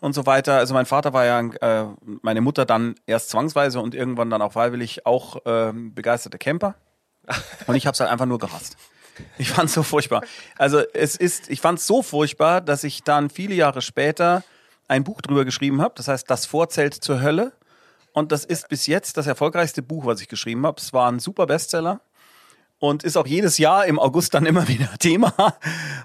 und 0.00 0.12
so 0.14 0.26
weiter. 0.26 0.58
Also 0.58 0.74
mein 0.74 0.84
Vater 0.84 1.14
war 1.14 1.24
ja, 1.24 1.40
äh, 1.40 1.86
meine 2.20 2.42
Mutter 2.42 2.66
dann 2.66 2.94
erst 3.06 3.30
zwangsweise 3.30 3.80
und 3.80 3.94
irgendwann 3.94 4.28
dann 4.28 4.42
auch 4.42 4.52
freiwillig 4.52 5.06
auch 5.06 5.38
ähm, 5.46 5.94
begeisterte 5.94 6.36
Camper. 6.36 6.74
Und 7.66 7.76
ich 7.76 7.86
habe 7.86 7.94
es 7.94 8.00
halt 8.00 8.10
einfach 8.10 8.26
nur 8.26 8.38
gehasst. 8.38 8.76
Ich 9.38 9.50
fand 9.50 9.70
es 9.70 9.74
so 9.74 9.82
furchtbar. 9.82 10.22
Also 10.58 10.80
es 10.92 11.16
ist, 11.16 11.48
ich 11.48 11.62
fand 11.62 11.78
es 11.78 11.86
so 11.86 12.02
furchtbar, 12.02 12.60
dass 12.60 12.84
ich 12.84 13.04
dann 13.04 13.30
viele 13.30 13.54
Jahre 13.54 13.80
später 13.80 14.44
ein 14.88 15.04
Buch 15.04 15.20
drüber 15.20 15.44
geschrieben 15.44 15.80
habe. 15.80 15.94
Das 15.96 16.08
heißt, 16.08 16.28
das 16.28 16.46
Vorzelt 16.46 16.94
zur 16.94 17.22
Hölle. 17.22 17.52
Und 18.12 18.32
das 18.32 18.44
ist 18.44 18.68
bis 18.68 18.86
jetzt 18.86 19.16
das 19.16 19.26
erfolgreichste 19.26 19.82
Buch, 19.82 20.06
was 20.06 20.20
ich 20.20 20.28
geschrieben 20.28 20.66
habe. 20.66 20.80
Es 20.80 20.92
war 20.92 21.10
ein 21.10 21.20
super 21.20 21.46
Bestseller 21.46 22.00
und 22.80 23.04
ist 23.04 23.16
auch 23.16 23.26
jedes 23.26 23.58
Jahr 23.58 23.86
im 23.86 23.98
August 23.98 24.34
dann 24.34 24.46
immer 24.46 24.66
wieder 24.68 24.88
Thema. 24.98 25.32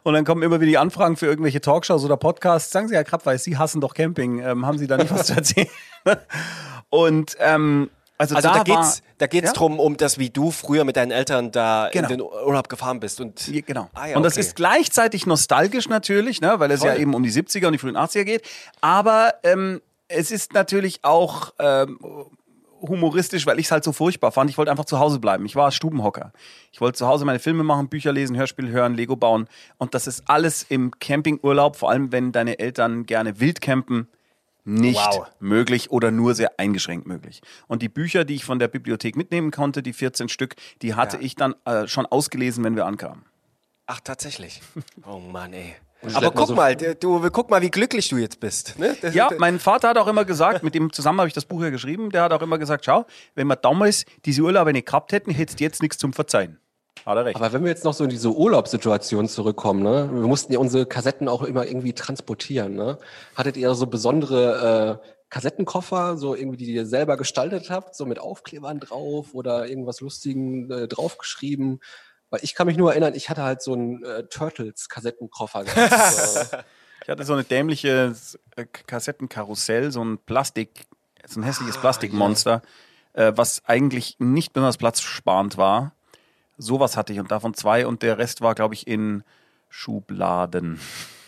Und 0.03 0.13
dann 0.13 0.25
kommen 0.25 0.43
immer 0.43 0.59
wieder 0.59 0.69
die 0.69 0.77
Anfragen 0.77 1.17
für 1.17 1.25
irgendwelche 1.25 1.61
Talkshows 1.61 2.03
oder 2.03 2.17
Podcasts. 2.17 2.71
Sagen 2.71 2.87
Sie, 2.87 2.95
Herr 2.95 3.03
Krabweis, 3.03 3.43
Sie 3.43 3.57
hassen 3.57 3.81
doch 3.81 3.93
Camping. 3.93 4.39
Ähm, 4.39 4.65
haben 4.65 4.77
Sie 4.77 4.87
da 4.87 4.97
nicht 4.97 5.11
was 5.11 5.27
zu 5.27 5.33
erzählen? 5.33 5.67
Und 6.89 7.37
ähm, 7.39 7.89
also, 8.23 8.35
Also 8.35 8.49
da, 8.49 8.55
da, 8.55 8.63
geht's, 8.63 9.01
war, 9.01 9.07
da 9.19 9.27
geht's 9.27 9.47
Ja? 9.47 9.53
drum, 9.53 9.79
um 9.79 9.97
das, 9.97 10.17
wie 10.17 10.29
du 10.29 10.51
früher 10.51 10.83
mit 10.83 10.95
deinen 10.95 11.11
Eltern 11.11 11.51
da 11.51 11.89
Genau. 11.91 12.09
in 12.09 12.17
den 12.17 12.21
Urlaub 12.21 12.69
gefahren 12.69 12.99
bist. 12.99 13.21
Und, 13.21 13.47
Ja, 13.47 13.61
Genau. 13.65 13.89
Ah, 13.93 14.07
ja, 14.07 14.17
und 14.17 14.23
das 14.23 14.33
okay. 14.33 14.41
ist 14.41 14.55
gleichzeitig 14.55 15.25
nostalgisch 15.25 15.89
natürlich, 15.89 16.41
ne, 16.41 16.59
weil 16.59 16.71
es 16.71 16.83
ja 16.83 16.91
Voll. 16.93 17.01
eben 17.01 17.13
um 17.13 17.23
die 17.23 17.31
70er 17.31 17.67
und 17.67 17.73
die 17.73 17.79
frühen 17.79 17.97
80er 17.97 18.23
geht. 18.25 18.43
Aber 18.81 19.33
ähm, 19.43 19.81
es 20.07 20.31
ist 20.31 20.53
natürlich 20.53 20.99
auch 21.03 21.53
ähm, 21.59 21.97
humoristisch, 22.81 23.45
weil 23.45 23.59
ich 23.59 23.67
es 23.67 23.71
halt 23.71 23.83
so 23.83 23.93
furchtbar 23.93 24.31
fand. 24.31 24.49
Ich 24.49 24.57
wollte 24.57 24.69
einfach 24.71 24.85
zu 24.85 24.99
Hause 24.99 25.19
bleiben. 25.19 25.45
Ich 25.45 25.55
war 25.55 25.71
Stubenhocker. 25.71 26.33
Ich 26.71 26.81
wollte 26.81 26.97
zu 26.97 27.07
Hause 27.07 27.23
meine 27.25 27.39
Filme 27.39 27.63
machen, 27.63 27.87
Bücher 27.87 28.11
lesen, 28.11 28.35
Hörspiel 28.35 28.69
hören, 28.69 28.93
Lego 28.95 29.15
bauen. 29.15 29.47
Und 29.77 29.93
das 29.93 30.05
ist 30.07 30.23
alles 30.27 30.63
im 30.67 30.91
Campingurlaub, 30.99 31.75
vor 31.77 31.89
allem 31.89 32.11
wenn 32.11 32.31
deine 32.31 32.59
Eltern 32.59 33.05
gerne 33.05 33.39
wild 33.39 33.61
campen, 33.61 34.07
nicht 34.65 34.95
Wow. 34.97 35.27
möglich 35.39 35.91
oder 35.91 36.11
nur 36.11 36.35
sehr 36.35 36.59
eingeschränkt 36.59 37.05
möglich. 37.07 37.41
Und 37.67 37.81
die 37.81 37.89
Bücher, 37.89 38.23
die 38.25 38.35
ich 38.35 38.45
von 38.45 38.59
der 38.59 38.67
Bibliothek 38.67 39.15
mitnehmen 39.15 39.51
konnte, 39.51 39.83
die 39.83 39.93
14 39.93 40.29
Stück, 40.29 40.55
die 40.81 40.95
hatte 40.95 41.17
Ja. 41.17 41.23
ich 41.23 41.35
dann 41.35 41.55
äh, 41.65 41.87
schon 41.87 42.05
ausgelesen, 42.05 42.63
wenn 42.63 42.75
wir 42.75 42.85
ankamen. 42.85 43.23
Ach, 43.85 43.99
tatsächlich. 43.99 44.61
Oh 45.05 45.19
Mann, 45.19 45.53
ey. 45.53 45.75
Aber 46.15 46.31
guck 46.31 46.47
so- 46.49 46.55
mal, 46.55 46.75
du, 46.75 47.29
guck 47.31 47.49
mal, 47.49 47.61
wie 47.61 47.71
glücklich 47.71 48.09
du 48.09 48.17
jetzt 48.17 48.41
bist. 48.41 48.77
Ne? 48.77 48.95
Ja, 49.13 49.29
mein 49.37 49.57
Vater 49.57 49.87
hat 49.89 49.97
auch 49.97 50.07
immer 50.07 50.25
gesagt, 50.25 50.61
mit 50.61 50.75
dem 50.75 50.91
zusammen 50.91 51.19
habe 51.19 51.29
ich 51.29 51.33
das 51.33 51.45
Buch 51.45 51.61
ja 51.61 51.69
geschrieben, 51.69 52.09
der 52.09 52.23
hat 52.23 52.33
auch 52.33 52.41
immer 52.41 52.57
gesagt, 52.57 52.83
schau, 52.83 53.05
wenn 53.35 53.47
wir 53.47 53.55
damals 53.55 54.03
diese 54.25 54.41
Urlaube 54.41 54.73
nicht 54.73 54.85
gehabt 54.85 55.13
hätten, 55.13 55.31
hättest 55.31 55.61
du 55.61 55.63
jetzt 55.63 55.81
nichts 55.81 55.97
zum 55.97 56.11
Verzeihen. 56.11 56.59
Hat 57.05 57.17
er 57.17 57.25
recht. 57.25 57.35
Aber 57.35 57.51
wenn 57.51 57.63
wir 57.63 57.69
jetzt 57.69 57.83
noch 57.83 57.93
so 57.93 58.03
in 58.03 58.09
diese 58.09 58.31
Urlaubssituation 58.33 59.27
zurückkommen, 59.27 59.83
ne? 59.83 60.09
wir 60.11 60.27
mussten 60.27 60.53
ja 60.53 60.59
unsere 60.59 60.85
Kassetten 60.85 61.27
auch 61.27 61.43
immer 61.43 61.65
irgendwie 61.65 61.93
transportieren. 61.93 62.75
Ne? 62.75 62.97
Hattet 63.35 63.57
ihr 63.57 63.73
so 63.75 63.87
besondere 63.87 65.01
äh, 65.03 65.07
Kassettenkoffer, 65.29 66.17
so 66.17 66.35
irgendwie, 66.35 66.57
die 66.57 66.73
ihr 66.73 66.85
selber 66.85 67.17
gestaltet 67.17 67.69
habt, 67.69 67.95
so 67.95 68.05
mit 68.05 68.19
Aufklebern 68.19 68.79
drauf 68.79 69.33
oder 69.33 69.67
irgendwas 69.67 69.99
Lustigen 69.99 70.71
äh, 70.71 70.87
draufgeschrieben? 70.87 71.81
Weil 72.29 72.39
ich 72.43 72.55
kann 72.55 72.67
mich 72.67 72.77
nur 72.77 72.91
erinnern, 72.91 73.13
ich 73.15 73.29
hatte 73.29 73.43
halt 73.43 73.61
so 73.61 73.73
einen 73.73 74.03
äh, 74.03 74.23
Turtles-Kassettenkoffer. 74.23 75.65
Ich 77.03 77.09
hatte 77.09 77.25
so 77.25 77.33
eine 77.33 77.43
dämliche 77.43 78.15
äh, 78.55 78.65
Kassettenkarussell, 78.65 79.91
so 79.91 80.03
ein 80.03 80.19
Plastik, 80.19 80.85
so 81.27 81.39
ein 81.39 81.43
hässliches 81.43 81.77
Plastikmonster, 81.77 82.61
äh, 83.11 83.33
was 83.35 83.61
eigentlich 83.65 84.15
nicht 84.19 84.53
besonders 84.53 84.77
platzsparend 84.77 85.57
war. 85.57 85.93
Sowas 86.57 86.97
hatte 86.97 87.13
ich 87.13 87.19
und 87.19 87.31
davon 87.31 87.53
zwei 87.53 87.87
und 87.87 88.01
der 88.01 88.17
Rest 88.17 88.41
war, 88.41 88.55
glaube 88.55 88.73
ich, 88.73 88.87
in 88.87 89.23
Schubladen. 89.69 90.79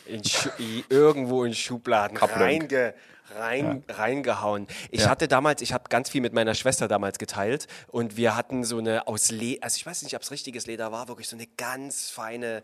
in 0.06 0.24
Schu 0.24 0.50
irgendwo 0.90 1.44
in 1.44 1.54
Schubladen 1.54 2.18
reinge 2.18 2.94
rein, 3.34 3.84
reingehauen. 3.90 4.68
Ich 4.92 5.08
hatte 5.08 5.28
damals, 5.28 5.62
ich 5.62 5.74
habe 5.74 5.86
ganz 5.90 6.10
viel 6.10 6.22
mit 6.22 6.34
meiner 6.34 6.54
Schwester 6.54 6.88
damals 6.88 7.18
geteilt 7.18 7.68
und 7.88 8.18
wir 8.18 8.36
hatten 8.36 8.64
so 8.64 8.78
eine 8.78 9.08
aus 9.08 9.32
Leder, 9.32 9.64
also 9.64 9.78
ich 9.78 9.86
weiß 9.86 10.04
nicht, 10.04 10.16
ob 10.16 10.22
es 10.22 10.32
richtiges 10.32 10.68
Leder 10.68 10.92
war, 10.92 11.08
wirklich 11.08 11.28
so 11.28 11.36
eine 11.36 11.48
ganz 11.58 12.10
feine, 12.10 12.64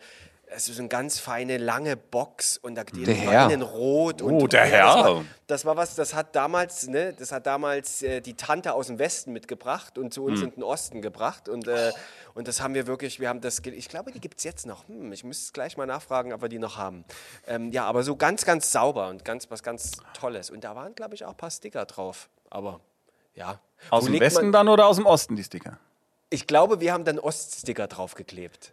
also 0.52 0.74
so 0.74 0.80
eine 0.82 0.90
ganz 0.90 1.18
feine 1.20 1.58
lange 1.58 1.96
Box 1.98 2.58
und 2.58 2.76
da 2.76 2.84
die 2.84 3.04
Der 3.04 3.16
war 3.26 3.34
Herr. 3.34 3.46
innen 3.52 3.62
rot 3.62 4.22
und 4.22 4.34
Oh, 4.34 4.48
der 4.48 4.68
Ja, 4.68 4.96
das 4.96 4.96
Herr. 5.06 5.16
war, 5.16 5.26
das 5.48 5.66
war 5.66 5.78
was, 5.78 5.96
das 5.96 6.14
hat 6.14 6.36
damals, 6.36 6.88
ne, 6.88 7.14
das 7.14 7.32
hat 7.32 7.46
damals 7.46 8.02
äh, 8.02 8.22
die 8.22 8.36
Tante 8.36 8.74
aus 8.74 8.88
dem 8.88 9.00
Westen 9.00 9.32
mitgebracht 9.34 9.98
und 9.98 10.14
zu 10.14 10.24
uns 10.26 10.40
Hm. 10.42 10.48
in 10.50 10.54
den 10.56 10.64
Osten 10.64 11.02
gebracht 11.02 11.48
und 11.50 11.68
äh, 11.68 11.92
und 12.34 12.48
das 12.48 12.62
haben 12.62 12.74
wir 12.76 12.88
wirklich, 12.88 13.20
wir 13.20 13.28
haben 13.28 13.42
das, 13.42 13.60
ich 13.66 13.90
glaube, 13.90 14.12
die 14.14 14.22
gibt 14.22 14.38
es 14.38 14.46
jetzt 14.46 14.66
noch. 14.66 14.88
Hm, 14.88 15.12
ich 15.12 15.24
müsste 15.26 15.52
gleich 15.52 15.76
mal 15.76 15.86
nachfragen, 15.86 16.32
ob 16.32 16.42
wir 16.42 16.48
die 16.48 16.60
noch 16.60 16.78
haben. 16.78 17.04
Ähm, 17.46 17.72
ja, 17.74 17.84
aber 17.86 18.04
so 18.04 18.16
ganz, 18.16 18.46
ganz 18.46 18.72
sauber 18.72 19.10
und 19.10 19.26
ganz, 19.26 19.52
was 19.52 19.64
ganz 19.64 19.92
Tolles. 20.14 20.50
Und 20.50 20.64
da 20.64 20.74
waren, 20.74 20.96
glaube 20.96 21.14
ich, 21.14 21.26
auch 21.26 21.32
ein 21.32 21.36
paar 21.38 21.52
Sticker 21.52 21.86
drauf. 21.86 22.30
Aber 22.50 22.80
ja. 23.36 23.60
Aus 23.90 24.06
Wo 24.08 24.12
dem 24.12 24.22
Westen 24.22 24.44
man- 24.46 24.52
dann 24.54 24.70
oder 24.70 24.88
aus 24.88 24.96
dem 24.96 25.06
Osten 25.06 25.36
die 25.36 25.44
Sticker? 25.44 25.78
Ich 26.30 26.48
glaube, 26.48 26.80
wir 26.80 26.94
haben 26.94 27.04
dann 27.04 27.20
Oststicker 27.20 27.88
draufgeklebt. 27.88 28.72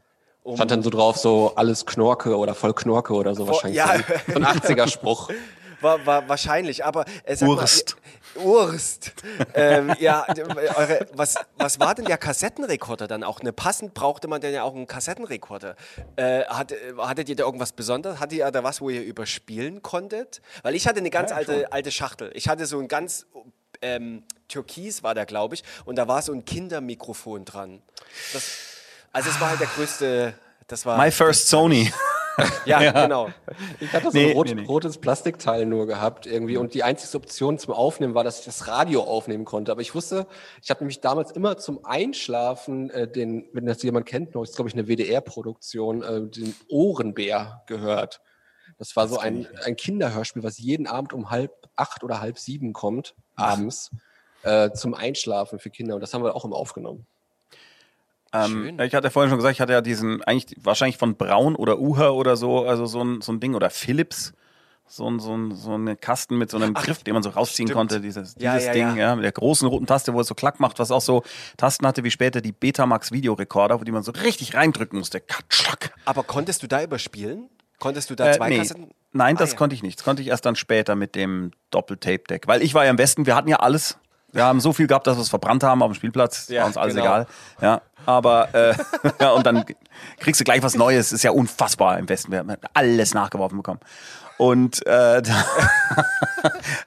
Um, 0.49 0.57
Stand 0.57 0.71
dann 0.71 0.83
so 0.83 0.89
drauf, 0.89 1.19
so 1.19 1.53
alles 1.57 1.85
Knorke 1.85 2.35
oder 2.35 2.55
voll 2.55 2.73
Knorke 2.73 3.13
oder 3.13 3.35
so 3.35 3.47
wahrscheinlich. 3.47 3.77
ja. 3.77 3.99
So 4.27 4.37
ein 4.37 4.45
80er-Spruch. 4.47 5.29
war, 5.83 6.07
war 6.07 6.27
wahrscheinlich, 6.27 6.87
aber 6.87 7.05
äh, 7.25 7.37
sag 7.37 7.51
Urst. 7.51 7.97
Mal, 8.35 8.45
Urst. 8.45 9.13
ähm, 9.55 9.95
ja, 9.99 10.25
eure, 10.75 11.07
was, 11.13 11.35
was 11.59 11.81
war 11.81 11.95
denn 11.95 12.07
der 12.07 12.17
Kassettenrekorder 12.17 13.09
dann 13.09 13.25
auch? 13.25 13.43
Ne, 13.43 13.53
passend 13.53 13.93
brauchte 13.93 14.27
man 14.27 14.41
dann 14.41 14.55
ja 14.55 14.63
auch 14.63 14.75
einen 14.75 14.87
Kassettenrekorder. 14.87 15.77
Äh, 16.17 16.45
hat, 16.45 16.73
äh, 16.73 16.95
hattet 16.97 17.29
ihr 17.29 17.37
da 17.37 17.45
irgendwas 17.45 17.73
Besonderes? 17.73 18.19
Hattet 18.19 18.39
ihr 18.39 18.51
da 18.51 18.65
was, 18.65 18.81
wo 18.81 18.89
ihr 18.89 19.03
überspielen 19.03 19.83
konntet? 19.83 20.41
Weil 20.63 20.75
ich 20.75 20.87
hatte 20.89 21.01
eine 21.01 21.11
ganz 21.11 21.31
alte, 21.31 21.71
alte 21.73 21.91
Schachtel. 21.91 22.31
Ich 22.33 22.49
hatte 22.49 22.65
so 22.65 22.79
ein 22.79 22.89
ganz 22.89 23.27
ähm, 23.83 24.23
Türkis 24.49 25.03
war 25.03 25.15
da, 25.15 25.25
glaube 25.25 25.57
ich, 25.57 25.63
und 25.85 25.97
da 25.97 26.09
war 26.09 26.23
so 26.23 26.33
ein 26.33 26.45
Kindermikrofon 26.45 27.45
dran. 27.45 27.83
Das, 28.33 28.78
also 29.13 29.31
es 29.31 29.41
war 29.41 29.51
halt 29.51 29.61
der 29.61 29.69
größte. 29.69 30.35
Das 30.67 30.85
war 30.85 30.99
My 30.99 31.11
first 31.11 31.49
Sony. 31.49 31.93
Ja, 32.67 32.93
genau. 33.07 33.31
Ich 33.81 33.93
hatte 33.93 34.11
so 34.11 34.19
Nee, 34.19 34.31
ein 34.31 34.37
rot, 34.37 34.47
nee, 34.47 34.55
nee. 34.55 34.67
rotes 34.67 34.99
Plastikteil 34.99 35.67
nur 35.67 35.87
gehabt 35.87 36.27
irgendwie 36.27 36.57
und 36.57 36.75
die 36.75 36.83
einzige 36.83 37.17
Option 37.17 37.59
zum 37.59 37.75
Aufnehmen 37.75 38.15
war, 38.15 38.25
dass 38.25 38.41
ich 38.41 38.45
das 38.45 38.69
Radio 38.69 39.03
aufnehmen 39.03 39.45
konnte. 39.45 39.73
Aber 39.73 39.81
ich 39.81 39.95
wusste, 39.95 40.27
ich 40.63 40.71
habe 40.71 40.81
nämlich 40.81 41.01
damals 41.01 41.33
immer 41.33 41.57
zum 41.57 41.85
Einschlafen 41.85 42.91
äh, 42.91 43.09
den, 43.09 43.49
wenn 43.53 43.67
das 43.67 43.83
jemand 43.83 44.07
kennt, 44.07 44.35
noch 44.35 44.43
ist 44.43 44.57
glaube 44.57 44.69
ich 44.69 44.75
eine 44.75 44.87
WDR-Produktion, 44.87 46.03
äh, 46.03 46.29
den 46.29 46.55
Ohrenbär 46.69 47.63
gehört. 47.67 48.21
Das 48.79 48.95
war 48.95 49.09
so 49.09 49.19
ein, 49.19 49.49
ein 49.65 49.75
Kinderhörspiel, 49.75 50.43
was 50.45 50.59
jeden 50.59 50.87
Abend 50.87 51.13
um 51.13 51.31
halb 51.31 51.53
acht 51.75 52.05
oder 52.05 52.21
halb 52.21 52.39
sieben 52.39 52.73
kommt, 52.73 53.15
abends, 53.35 53.91
äh, 54.43 54.71
zum 54.71 54.95
Einschlafen 54.95 55.59
für 55.59 55.71
Kinder. 55.71 55.97
Und 55.97 56.01
das 56.01 56.15
haben 56.15 56.23
wir 56.23 56.37
auch 56.37 56.45
immer 56.45 56.57
aufgenommen. 56.57 57.07
Ähm, 58.33 58.77
ja, 58.79 58.85
ich 58.85 58.95
hatte 58.95 59.07
ja 59.07 59.11
vorhin 59.11 59.31
schon 59.31 59.39
gesagt, 59.39 59.55
ich 59.55 59.61
hatte 59.61 59.73
ja 59.73 59.81
diesen, 59.81 60.23
eigentlich 60.25 60.55
wahrscheinlich 60.63 60.99
von 60.99 61.17
Braun 61.17 61.57
oder 61.57 61.79
Uher 61.79 62.15
oder 62.15 62.37
so, 62.37 62.67
also 62.67 62.87
so 62.87 63.03
ein, 63.03 63.21
so 63.23 63.33
ein 63.33 63.41
Ding 63.41 63.55
oder 63.55 63.71
Philips, 63.71 64.35
so 64.87 65.09
ein, 65.11 65.19
so 65.19 65.35
ein, 65.37 65.55
so 65.55 65.75
ein 65.77 65.99
Kasten 66.01 66.37
mit 66.39 66.51
so 66.51 66.57
einem 66.59 66.75
Griff, 66.75 67.03
den 67.05 67.15
man 67.15 67.23
so 67.23 67.31
rausziehen 67.31 67.69
stimmt. 67.69 67.77
konnte, 67.79 68.01
dieses, 68.01 68.35
Ja, 68.39 68.55
dieses 68.55 68.67
ja, 68.69 68.73
Ding, 68.73 68.89
ja. 68.89 68.97
ja. 68.97 69.17
mit 69.17 69.25
der 69.25 69.33
großen 69.33 69.67
roten 69.69 69.87
Taste, 69.87 70.13
wo 70.15 70.21
es 70.21 70.27
so 70.27 70.35
klack 70.35 70.61
macht, 70.61 70.79
was 70.79 70.91
auch 70.91 71.01
so 71.01 71.23
Tasten 71.57 71.87
hatte 71.87 72.05
wie 72.05 72.11
später 72.11 72.41
die 72.41 72.53
Betamax 72.53 73.13
Videorekorder, 73.13 73.81
wo 73.81 73.85
die 73.85 73.93
man 73.93 74.03
so 74.03 74.13
richtig 74.13 74.55
reindrücken 74.55 74.99
musste. 74.99 75.21
Katschlack. 75.21 75.93
Aber 76.05 76.23
konntest 76.23 76.63
du 76.63 76.67
da 76.69 76.83
überspielen? 76.83 77.49
Konntest 77.79 78.11
du 78.11 78.15
da 78.15 78.29
Äh, 78.31 78.37
zwei 78.37 78.49
nee. 78.49 78.59
Kassetten? 78.59 78.91
Nein, 79.13 79.37
Ah, 79.37 79.39
das 79.39 79.53
ja. 79.53 79.57
konnte 79.57 79.75
ich 79.75 79.83
nicht. 79.83 79.99
Das 79.99 80.05
konnte 80.05 80.21
ich 80.23 80.29
erst 80.29 80.45
dann 80.45 80.57
später 80.57 80.95
mit 80.97 81.15
dem 81.15 81.53
Doppeltape-Deck. 81.71 82.47
Weil 82.47 82.63
ich 82.63 82.75
war 82.75 82.85
ja 82.85 82.91
im 82.91 82.99
Westen, 82.99 83.25
wir 83.27 83.35
hatten 83.37 83.49
ja 83.49 83.61
alles. 83.61 83.99
Wir 84.33 84.45
haben 84.45 84.61
so 84.61 84.73
viel 84.73 84.87
gehabt, 84.87 85.07
dass 85.07 85.17
wir 85.17 85.23
es 85.23 85.29
verbrannt 85.29 85.63
haben 85.63 85.83
auf 85.83 85.91
dem 85.91 85.95
Spielplatz. 85.95 86.49
Ja, 86.49 86.61
war 86.61 86.67
uns 86.69 86.77
alles 86.77 86.95
genau. 86.95 87.07
egal. 87.07 87.27
Ja, 87.61 87.81
aber 88.07 88.55
äh, 88.55 88.75
ja, 89.21 89.31
und 89.31 89.47
dann 89.47 89.65
kriegst 90.19 90.41
du 90.41 90.45
gleich 90.45 90.63
was 90.63 90.77
Neues. 90.77 91.13
Ist 91.13 91.23
ja 91.23 91.31
unfassbar 91.31 91.99
im 91.99 92.09
Westen. 92.09 92.33
Wir 92.33 92.41
haben 92.41 92.55
alles 92.75 93.15
nachgeworfen 93.15 93.57
bekommen. 93.57 93.81
Und 94.37 94.87
äh, 94.87 94.91
also 95.23 95.25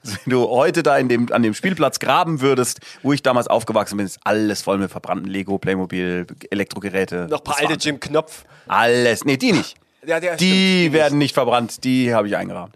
wenn 0.02 0.30
du 0.30 0.48
heute 0.48 0.82
da 0.82 0.96
in 0.96 1.08
dem, 1.08 1.30
an 1.32 1.42
dem 1.42 1.52
Spielplatz 1.52 1.98
graben 1.98 2.40
würdest, 2.40 2.80
wo 3.02 3.12
ich 3.12 3.22
damals 3.22 3.46
aufgewachsen 3.46 3.98
bin, 3.98 4.06
ist 4.06 4.20
alles 4.24 4.62
voll 4.62 4.78
mit 4.78 4.90
verbrannten 4.90 5.28
Lego, 5.28 5.58
Playmobil, 5.58 6.26
Elektrogeräte. 6.50 7.26
Noch 7.28 7.40
ein 7.40 7.44
paar 7.44 7.58
alte 7.58 7.74
Jim 7.74 8.00
Knopf. 8.00 8.44
Alles. 8.68 9.24
Nee, 9.24 9.36
die 9.36 9.52
nicht. 9.52 9.76
Ja, 10.04 10.18
Die 10.18 10.80
stimmt, 10.80 10.94
werden 10.94 11.18
nicht 11.18 11.34
verbrannt, 11.34 11.84
die 11.84 12.14
habe 12.14 12.26
ich 12.26 12.36
eingerahmt. 12.36 12.74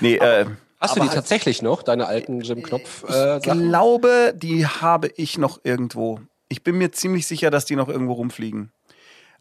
Nee, 0.00 0.16
äh, 0.16 0.46
Hast 0.84 0.96
du 0.96 1.00
die 1.00 1.08
tatsächlich 1.08 1.62
noch, 1.62 1.82
deine 1.82 2.06
alten 2.06 2.40
Jim 2.40 2.62
Knopf 2.62 3.04
ich 3.04 3.14
äh, 3.14 3.40
Sachen? 3.40 3.68
glaube, 3.68 4.34
die 4.36 4.66
habe 4.66 5.08
ich 5.16 5.38
noch 5.38 5.60
irgendwo. 5.64 6.20
Ich 6.48 6.62
bin 6.62 6.76
mir 6.76 6.92
ziemlich 6.92 7.26
sicher, 7.26 7.50
dass 7.50 7.64
die 7.64 7.76
noch 7.76 7.88
irgendwo 7.88 8.12
rumfliegen. 8.12 8.70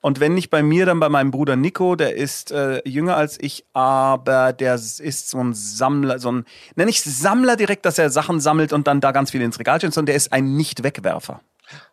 Und 0.02 0.20
wenn 0.20 0.34
nicht 0.34 0.50
bei 0.50 0.64
mir, 0.64 0.86
dann 0.86 1.00
bei 1.00 1.08
meinem 1.08 1.32
Bruder 1.32 1.56
Nico, 1.56 1.96
der 1.96 2.16
ist 2.16 2.52
äh, 2.52 2.82
jünger 2.88 3.16
als 3.16 3.38
ich, 3.40 3.66
aber 3.72 4.52
der 4.52 4.76
ist 4.76 5.30
so 5.30 5.40
ein 5.40 5.54
Sammler, 5.54 6.20
so 6.20 6.30
ein, 6.30 6.46
nenne 6.76 6.90
ich 6.90 7.02
Sammler 7.02 7.56
direkt, 7.56 7.86
dass 7.86 7.98
er 7.98 8.10
Sachen 8.10 8.42
sammelt 8.42 8.74
und 8.74 8.86
dann 8.88 9.00
da 9.00 9.14
ganz 9.14 9.32
viel 9.32 9.42
ins 9.42 9.60
Regal 9.60 9.78
stellt, 9.78 9.94
sondern 9.94 10.08
der 10.08 10.16
ist 10.16 10.34
ein 10.34 10.58
Nicht-Wegwerfer. 10.58 11.40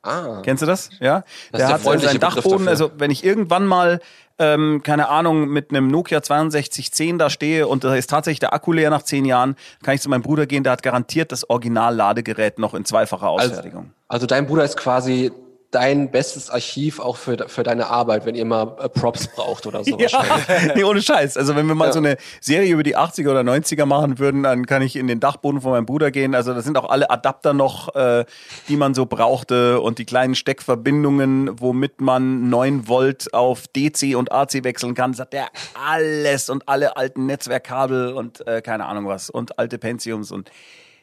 Ah, 0.03 0.43
Kennst 0.43 0.63
du 0.63 0.67
das? 0.67 0.91
Ja. 0.99 1.23
Das 1.53 1.61
der 1.61 1.77
ist 1.77 1.85
der 1.85 1.93
hat 1.93 2.03
äh, 2.03 2.07
seinen 2.07 2.21
Dachboden, 2.21 2.69
also 2.69 2.91
wenn 2.99 3.13
ich 3.13 3.25
irgendwann 3.25 3.67
mal, 3.67 4.01
ähm, 4.41 4.83
keine 4.83 5.09
Ahnung, 5.09 5.49
mit 5.49 5.71
einem 5.71 5.89
Nokia 5.89 6.21
6210 6.23 7.19
da 7.19 7.31
stehe 7.31 7.69
und 7.69 7.85
da 7.85 7.95
ist 7.95 8.09
tatsächlich 8.11 8.41
der 8.41 8.55
Akku 8.55 8.73
leer 8.73 8.91
nach 8.91 9.03
zehn 9.03 9.25
Jahren, 9.27 9.55
kann 9.83 9.95
ich 9.95 10.01
zu 10.01 10.09
meinem 10.09 10.23
Bruder 10.23 10.47
gehen, 10.47 10.65
der 10.65 10.73
hat 10.73 10.83
garantiert 10.83 11.31
das 11.31 11.49
Original-Ladegerät 11.49 12.59
noch 12.59 12.75
in 12.75 12.85
zweifacher 12.85 13.29
also, 13.29 13.51
Ausfertigung. 13.51 13.93
also 14.09 14.27
dein 14.27 14.47
Bruder 14.47 14.65
ist 14.65 14.79
quasi 14.79 15.31
dein 15.71 16.11
bestes 16.11 16.51
Archiv 16.51 16.99
auch 16.99 17.17
für, 17.17 17.49
für 17.49 17.63
deine 17.63 17.87
Arbeit, 17.89 18.27
wenn 18.27 18.35
ihr 18.35 18.45
mal 18.45 18.77
äh, 18.81 18.89
Props 18.89 19.29
braucht 19.29 19.67
oder 19.67 19.85
so. 19.85 19.99
wahrscheinlich. 19.99 20.49
Ja, 20.69 20.75
nee, 20.75 20.85
ohne 20.85 21.01
Scheiß. 21.01 21.37
Also 21.37 21.55
wenn 21.57 21.67
wir 21.67 21.75
mal 21.75 21.87
Ja. 21.87 21.93
so 21.93 21.99
eine 22.01 22.17
Serie 22.41 22.73
über 22.73 22.83
die 22.83 22.97
80er 22.97 23.31
oder 23.31 23.41
90er 23.41 23.87
machen 23.87 24.19
würden, 24.19 24.43
dann 24.43 24.67
kann 24.67 24.83
ich 24.83 24.97
in 24.97 25.07
den 25.07 25.21
Dachboden 25.21 25.61
von 25.61 25.71
meinem 25.73 25.87
Bruder 25.87 26.11
gehen. 26.11 26.35
Also 26.35 26.53
da 26.55 26.61
sind 26.63 26.77
auch 26.77 26.91
alle 26.91 27.11
Adapter 27.11 27.53
noch, 27.53 27.95
äh, 27.95 28.25
die 28.69 28.77
man 28.77 28.95
so 28.95 29.07
brauchte 29.07 29.81
und 29.81 29.99
die 29.99 30.05
kleinen 30.07 30.35
Steckverbindungen, 30.35 31.61
womit 31.61 32.01
man 32.01 32.49
9 32.51 32.89
Volt 32.89 33.33
auf 33.35 33.65
DC 33.69 34.17
und 34.17 34.33
AC 34.33 34.65
wechseln 34.65 34.95
kann. 34.95 35.13
Das 35.13 35.21
hat 35.21 35.33
der 35.33 35.49
alles 35.89 36.51
und 36.51 36.69
alle 36.69 36.97
alten 36.97 37.27
Netzwerkkabel 37.27 38.13
und 38.13 38.47
äh, 38.47 38.61
keine 38.63 38.87
Ahnung 38.87 39.07
was 39.07 39.31
und 39.31 39.59
alte 39.59 39.79
Pentiums 39.79 40.33
und 40.33 40.51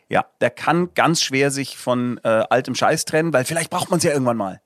ja, 0.09 0.25
der 0.41 0.49
kann 0.49 0.93
ganz 0.93 1.21
schwer 1.21 1.51
sich 1.51 1.77
von 1.77 2.19
äh, 2.23 2.27
altem 2.27 2.75
Scheiß 2.75 3.05
trennen, 3.05 3.33
weil 3.33 3.45
vielleicht 3.45 3.69
braucht 3.69 3.89
man 3.89 3.97
es 3.97 4.03
ja 4.03 4.11
irgendwann 4.11 4.37
mal. 4.37 4.61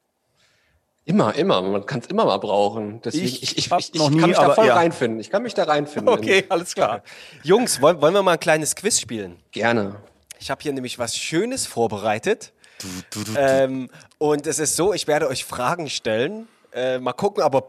Immer, 1.03 1.33
immer. 1.35 1.61
Man 1.61 1.85
kann 1.85 1.99
es 1.99 2.07
immer 2.07 2.25
mal 2.25 2.37
brauchen. 2.37 3.01
Deswegen, 3.01 3.25
Ich 3.25 3.41
ich, 3.43 3.57
ich, 3.57 3.71
ich, 3.71 3.93
ich 3.93 3.99
noch 3.99 4.09
kann 4.09 4.17
nie, 4.17 4.27
mich 4.27 4.37
da 4.37 4.53
voll 4.53 4.67
ja. 4.67 4.75
reinfinden. 4.75 5.19
Ich 5.19 5.31
kann 5.31 5.41
mich 5.41 5.55
da 5.55 5.63
reinfinden. 5.63 6.07
alles 6.49 6.75
klar. 6.75 7.01
Jungs, 7.43 7.81
wollen, 7.81 8.01
wollen 8.01 8.13
wir 8.13 8.21
mal 8.21 8.33
ein 8.33 8.39
kleines 8.39 8.75
Quiz 8.75 8.99
spielen? 8.99 9.37
Gerne. 9.51 9.95
Ich 10.39 10.51
habe 10.51 10.61
hier 10.61 10.73
nämlich 10.73 10.99
was 10.99 11.17
Schönes 11.17 11.65
vorbereitet. 11.65 12.53
Ähm, 13.35 13.89
und 14.17 14.47
es 14.47 14.59
ist 14.59 14.75
so, 14.75 14.93
ich 14.93 15.07
werde 15.07 15.27
euch 15.27 15.45
Fragen 15.45 15.89
stellen. 15.89 16.47
Äh, 16.73 16.99
mal 16.99 17.13
gucken, 17.13 17.43
aber 17.43 17.65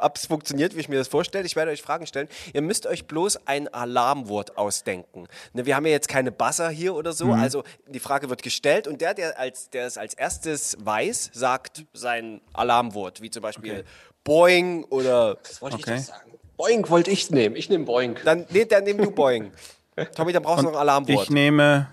ob 0.00 0.16
es 0.16 0.26
funktioniert, 0.26 0.74
wie 0.74 0.80
ich 0.80 0.88
mir 0.88 0.96
das 0.96 1.08
vorstelle. 1.08 1.44
Ich 1.44 1.54
werde 1.54 1.70
euch 1.70 1.82
Fragen 1.82 2.06
stellen. 2.06 2.28
Ihr 2.54 2.62
müsst 2.62 2.86
euch 2.86 3.06
bloß 3.06 3.46
ein 3.46 3.68
Alarmwort 3.72 4.56
ausdenken. 4.56 5.26
Ne, 5.52 5.66
wir 5.66 5.76
haben 5.76 5.84
ja 5.84 5.92
jetzt 5.92 6.08
keine 6.08 6.32
Buzzer 6.32 6.70
hier 6.70 6.94
oder 6.94 7.12
so. 7.12 7.32
Also 7.32 7.62
die 7.86 8.00
Frage 8.00 8.30
wird 8.30 8.42
gestellt 8.42 8.86
und 8.88 9.00
der, 9.02 9.12
der, 9.14 9.38
als, 9.38 9.68
der 9.70 9.86
es 9.86 9.98
als 9.98 10.14
erstes 10.14 10.76
weiß, 10.80 11.30
sagt 11.34 11.84
sein 11.92 12.40
Alarmwort. 12.54 13.20
Wie 13.20 13.28
zum 13.30 13.42
Beispiel 13.42 13.84
Boing 14.24 14.84
oder 14.84 15.36
Das 15.42 15.60
wollte 15.60 15.76
Okay. 15.76 15.94
ich 15.94 16.06
doch 16.06 16.14
sagen. 16.14 16.32
Boing 16.56 16.88
wollte 16.88 17.10
ich 17.10 17.30
nehmen. 17.30 17.56
Ich 17.56 17.68
nehme 17.68 17.84
Boing. 17.84 18.16
dann, 18.24 18.46
nee, 18.50 18.64
dann 18.64 18.84
nimm 18.84 18.98
du 18.98 19.10
Boing. 19.10 19.52
Tommy, 20.14 20.32
dann 20.32 20.42
brauchst 20.42 20.60
du 20.60 20.66
noch 20.68 20.72
ein 20.72 20.78
Alarmwort. 20.78 21.24
Ich 21.24 21.30
nehme 21.30 21.88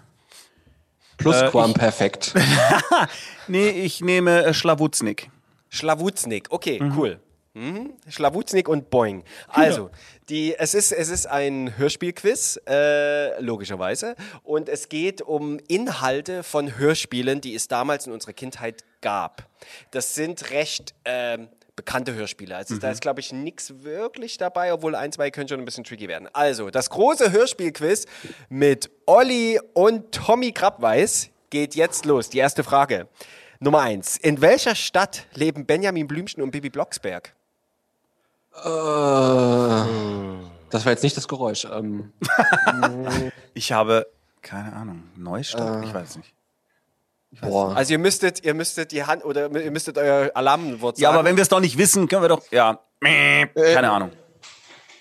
Plusquamperfekt. 1.17 2.33
Nee, 3.47 3.69
ich 3.69 4.01
nehme 4.01 4.43
äh, 4.45 4.53
Schlawutznik. 4.53 5.31
Schlawutznik, 5.69 6.47
okay, 6.49 6.79
cool. 6.95 7.19
Mhm. 7.53 7.93
Schlawutznik 8.07 8.69
und 8.69 8.89
Boing. 8.89 9.23
Also, 9.47 9.89
die, 10.29 10.55
es, 10.55 10.75
ist, 10.75 10.91
es 10.91 11.09
ist 11.09 11.25
ein 11.25 11.77
Hörspielquiz, 11.77 12.59
äh, 12.67 13.41
logischerweise. 13.41 14.15
Und 14.43 14.69
es 14.69 14.87
geht 14.87 15.21
um 15.21 15.59
Inhalte 15.67 16.43
von 16.43 16.77
Hörspielen, 16.77 17.41
die 17.41 17.55
es 17.55 17.67
damals 17.67 18.05
in 18.05 18.13
unserer 18.13 18.33
Kindheit 18.33 18.83
gab. 19.01 19.47
Das 19.91 20.13
sind 20.13 20.51
recht 20.51 20.93
ähm, 21.05 21.49
bekannte 21.75 22.13
Hörspiele. 22.13 22.55
Also 22.55 22.77
da 22.77 22.91
ist, 22.91 23.01
glaube 23.01 23.21
ich, 23.21 23.31
nichts 23.33 23.83
wirklich 23.83 24.37
dabei, 24.37 24.73
obwohl 24.73 24.95
ein, 24.95 25.11
zwei 25.11 25.31
können 25.31 25.47
schon 25.47 25.59
ein 25.59 25.65
bisschen 25.65 25.85
tricky 25.85 26.07
werden. 26.07 26.27
Also, 26.33 26.69
das 26.69 26.89
große 26.89 27.31
Hörspielquiz 27.31 28.05
mit 28.49 28.91
Olli 29.05 29.59
und 29.73 30.11
Tommy 30.11 30.51
Krabweis 30.51 31.29
geht 31.49 31.75
jetzt 31.75 32.05
los. 32.05 32.29
Die 32.29 32.37
erste 32.37 32.63
Frage. 32.63 33.07
Nummer 33.59 33.81
eins. 33.81 34.17
In 34.17 34.41
welcher 34.41 34.73
Stadt 34.75 35.25
leben 35.33 35.65
Benjamin 35.65 36.07
Blümchen 36.07 36.41
und 36.41 36.51
Bibi 36.51 36.69
Blocksberg? 36.69 37.33
äh, 38.55 38.59
das 40.69 40.85
war 40.85 40.91
jetzt 40.91 41.03
nicht 41.03 41.17
das 41.17 41.27
Geräusch. 41.27 41.65
Ähm, 41.65 42.13
Ich 43.53 43.71
habe, 43.71 44.07
keine 44.41 44.73
Ahnung, 44.73 45.03
Neustadt? 45.15 45.83
Ich 45.85 45.93
weiß 45.93 46.17
nicht. 46.17 46.33
boah. 47.41 47.75
Also 47.75 47.91
ihr 47.93 47.99
müsstet, 47.99 48.43
ihr 48.45 48.53
müsstet 48.53 48.91
die 48.91 49.03
Hand 49.03 49.25
oder 49.25 49.49
ihr 49.51 49.71
müsstet 49.71 49.97
euer 49.97 50.31
Alarmwort 50.33 50.95
sagen. 50.97 51.03
Ja, 51.03 51.09
aber 51.11 51.25
wenn 51.25 51.35
wir 51.35 51.41
es 51.41 51.49
doch 51.49 51.59
nicht 51.59 51.77
wissen, 51.77 52.07
können 52.07 52.21
wir 52.21 52.29
doch, 52.29 52.49
ja, 52.51 52.79
keine 53.01 53.91
Ahnung. 53.91 54.11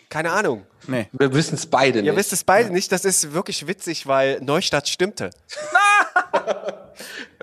Keine 0.08 0.32
Ahnung. 0.32 0.66
Nee. 0.86 1.06
Wir 1.12 1.32
wissen 1.34 1.54
es 1.54 1.66
beide 1.66 1.98
Ihr 1.98 2.04
nicht. 2.12 2.16
wisst 2.16 2.32
es 2.32 2.42
beide 2.42 2.70
nicht. 2.72 2.90
Das 2.90 3.04
ist 3.04 3.34
wirklich 3.34 3.66
witzig, 3.66 4.06
weil 4.06 4.40
Neustadt 4.40 4.88
stimmte. 4.88 5.30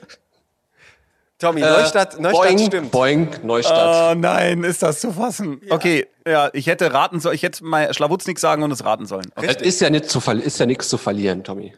Tommy, 1.37 1.59
Neustadt, 1.61 2.19
Neustadt 2.19 2.43
Boing, 2.43 2.59
stimmt. 2.59 2.91
Boing, 2.91 3.29
Neustadt. 3.43 4.15
Oh 4.15 4.19
nein, 4.19 4.63
ist 4.63 4.81
das 4.81 5.01
zu 5.01 5.11
fassen. 5.11 5.59
Okay, 5.69 6.07
ja, 6.25 6.49
ich 6.53 6.67
hätte 6.67 6.93
raten 6.93 7.19
sollen, 7.19 7.35
ich 7.35 7.43
hätte 7.43 7.63
mal 7.65 7.93
Schlawutznik 7.93 8.39
sagen 8.39 8.63
und 8.63 8.71
es 8.71 8.85
raten 8.85 9.05
sollen. 9.05 9.25
Okay. 9.35 9.47
es 9.49 9.61
ist 9.61 9.81
ja 9.81 9.89
nicht 9.89 10.09
zu 10.09 10.19
ja 10.19 10.65
nichts 10.65 10.87
zu 10.87 10.97
verlieren, 10.97 11.43
Tommy. 11.43 11.73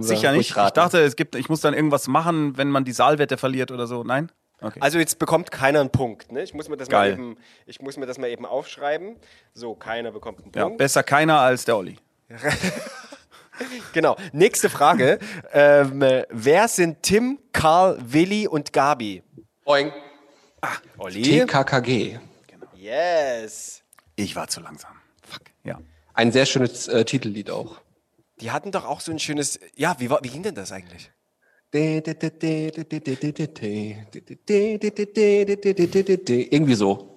Sicher 0.00 0.32
nicht. 0.32 0.50
Ich 0.50 0.56
raten. 0.56 0.74
dachte, 0.74 1.00
es 1.00 1.16
gibt, 1.16 1.34
ich 1.34 1.48
muss 1.48 1.60
dann 1.60 1.74
irgendwas 1.74 2.08
machen, 2.08 2.56
wenn 2.56 2.68
man 2.68 2.84
die 2.84 2.92
Saalwette 2.92 3.36
verliert 3.36 3.70
oder 3.70 3.86
so. 3.86 4.02
Nein? 4.04 4.30
Okay. 4.60 4.78
Also 4.80 4.98
jetzt 4.98 5.18
bekommt 5.18 5.50
keiner 5.50 5.80
einen 5.80 5.90
Punkt. 5.90 6.30
Ne? 6.30 6.42
Ich, 6.42 6.54
muss 6.54 6.68
mir 6.68 6.76
das 6.76 6.88
mal 6.88 7.10
eben, 7.10 7.36
ich 7.66 7.80
muss 7.80 7.96
mir 7.96 8.06
das 8.06 8.16
mal 8.16 8.28
eben 8.28 8.46
aufschreiben. 8.46 9.16
So, 9.54 9.74
keiner 9.74 10.12
bekommt 10.12 10.42
einen 10.42 10.52
ja, 10.54 10.64
Punkt. 10.64 10.78
besser 10.78 11.02
keiner 11.02 11.40
als 11.40 11.64
der 11.64 11.76
Olli. 11.76 11.96
Genau. 13.92 14.16
Nächste 14.32 14.68
Frage. 14.68 15.18
ähm, 15.52 16.02
äh, 16.02 16.24
wer 16.30 16.68
sind 16.68 17.02
Tim, 17.02 17.38
Karl, 17.52 17.98
Willi 18.00 18.46
und 18.46 18.72
Gabi? 18.72 19.22
Boing. 19.64 19.92
Olli? 20.98 21.22
TKKG. 21.22 22.18
Yes. 22.74 23.82
Ich 24.16 24.36
war 24.36 24.48
zu 24.48 24.60
langsam. 24.60 24.92
Fuck. 25.22 25.42
Ja. 25.64 25.78
Ein 26.14 26.32
sehr 26.32 26.46
schönes 26.46 26.88
äh, 26.88 27.04
Titellied 27.04 27.50
auch. 27.50 27.80
Die 28.40 28.50
hatten 28.50 28.72
doch 28.72 28.84
auch 28.84 29.00
so 29.00 29.12
ein 29.12 29.18
schönes. 29.18 29.60
Ja, 29.76 29.96
wie, 29.98 30.10
war, 30.10 30.20
wie 30.22 30.28
ging 30.28 30.42
denn 30.42 30.54
das 30.54 30.72
eigentlich? 30.72 31.10
Irgendwie 36.52 36.74
so. 36.74 37.11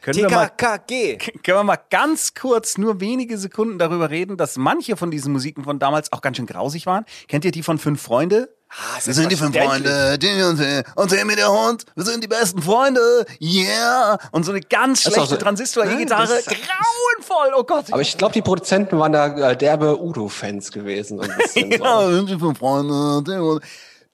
Können 0.00 0.18
wir 0.18 0.30
mal 0.30 0.48
können 0.56 1.18
wir 1.44 1.62
mal 1.64 1.78
ganz 1.90 2.34
kurz, 2.34 2.78
nur 2.78 3.00
wenige 3.00 3.38
Sekunden 3.38 3.78
darüber 3.78 4.10
reden, 4.10 4.36
dass 4.36 4.56
manche 4.56 4.96
von 4.96 5.10
diesen 5.10 5.32
Musiken 5.32 5.64
von 5.64 5.78
damals 5.78 6.12
auch 6.12 6.20
ganz 6.22 6.36
schön 6.36 6.46
grausig 6.46 6.86
waren. 6.86 7.04
Kennt 7.28 7.44
ihr 7.44 7.50
die 7.52 7.62
von 7.62 7.78
Fünf 7.78 8.02
Freunde? 8.02 8.54
Ah, 8.72 9.00
Wir 9.04 9.14
sind 9.14 9.32
die 9.32 9.36
fünf 9.36 9.56
Freunde, 9.56 10.16
die 10.16 10.42
und 10.44 10.60
die, 10.60 10.82
und 10.94 11.08
Timmy 11.08 11.34
der 11.34 11.50
Hund, 11.50 11.86
wir 11.96 12.04
sind 12.04 12.22
die 12.22 12.28
besten 12.28 12.62
Freunde, 12.62 13.26
yeah! 13.40 14.16
Und 14.30 14.44
so 14.44 14.52
eine 14.52 14.60
ganz 14.60 15.02
schlechte 15.02 15.26
so- 15.26 15.36
Transistor-E-Gitarre, 15.36 16.40
grauenvoll, 16.44 17.52
oh 17.56 17.64
Gott. 17.64 17.86
Aber 17.92 18.00
ich 18.00 18.16
glaube, 18.16 18.32
die 18.32 18.42
Produzenten 18.42 18.96
waren 18.96 19.10
da 19.12 19.50
äh, 19.50 19.56
derbe 19.56 20.00
Udo-Fans 20.00 20.70
gewesen. 20.70 21.20
Ja, 21.56 22.00
so. 22.00 22.10
wir 22.10 22.16
sind 22.18 22.30
die 22.30 22.38
fünf 22.38 22.58
Freunde, 22.58 23.60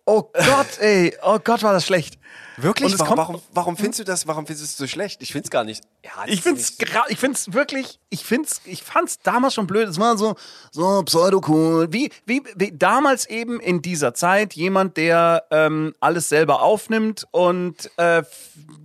Oh 0.06 0.22
Gott, 0.32 0.78
ey, 0.80 1.14
oh 1.22 1.38
Gott, 1.44 1.62
war 1.62 1.74
das 1.74 1.84
schlecht. 1.84 2.18
Wirklich? 2.58 2.92
Und 2.92 2.98
Warum, 3.00 3.16
warum, 3.18 3.42
warum 3.52 3.76
findest 3.76 4.00
du 4.00 4.04
das? 4.04 4.26
Warum 4.26 4.46
findest 4.46 4.62
du 4.62 4.64
es 4.72 4.76
so 4.78 4.86
schlecht? 4.86 5.20
Ich 5.22 5.32
find's 5.32 5.50
gar 5.50 5.64
nicht. 5.64 5.82
Ja, 6.04 6.10
Ich 6.26 6.40
find's, 6.42 6.78
nicht- 6.78 6.90
ich 7.08 7.18
find's 7.18 7.52
wirklich, 7.52 8.00
ich 8.08 8.24
find's, 8.24 8.60
ich 8.64 8.82
fand's 8.82 9.18
damals 9.22 9.54
schon 9.54 9.66
blöd. 9.66 9.88
Es 9.88 9.98
war 10.00 10.16
so, 10.16 10.36
so 10.70 11.02
pseudo-cool. 11.02 11.92
Wie, 11.92 12.10
wie, 12.24 12.42
wie 12.54 12.72
damals 12.72 13.26
eben 13.28 13.60
in 13.60 13.82
dieser 13.82 14.14
Zeit 14.14 14.54
jemand, 14.54 14.96
der 14.96 15.44
ähm, 15.50 15.94
alles 16.00 16.28
selber 16.30 16.62
aufnimmt 16.62 17.26
und 17.30 17.90
äh, 17.98 18.22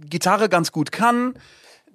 Gitarre 0.06 0.50
ganz 0.50 0.72
gut 0.72 0.92
kann, 0.92 1.36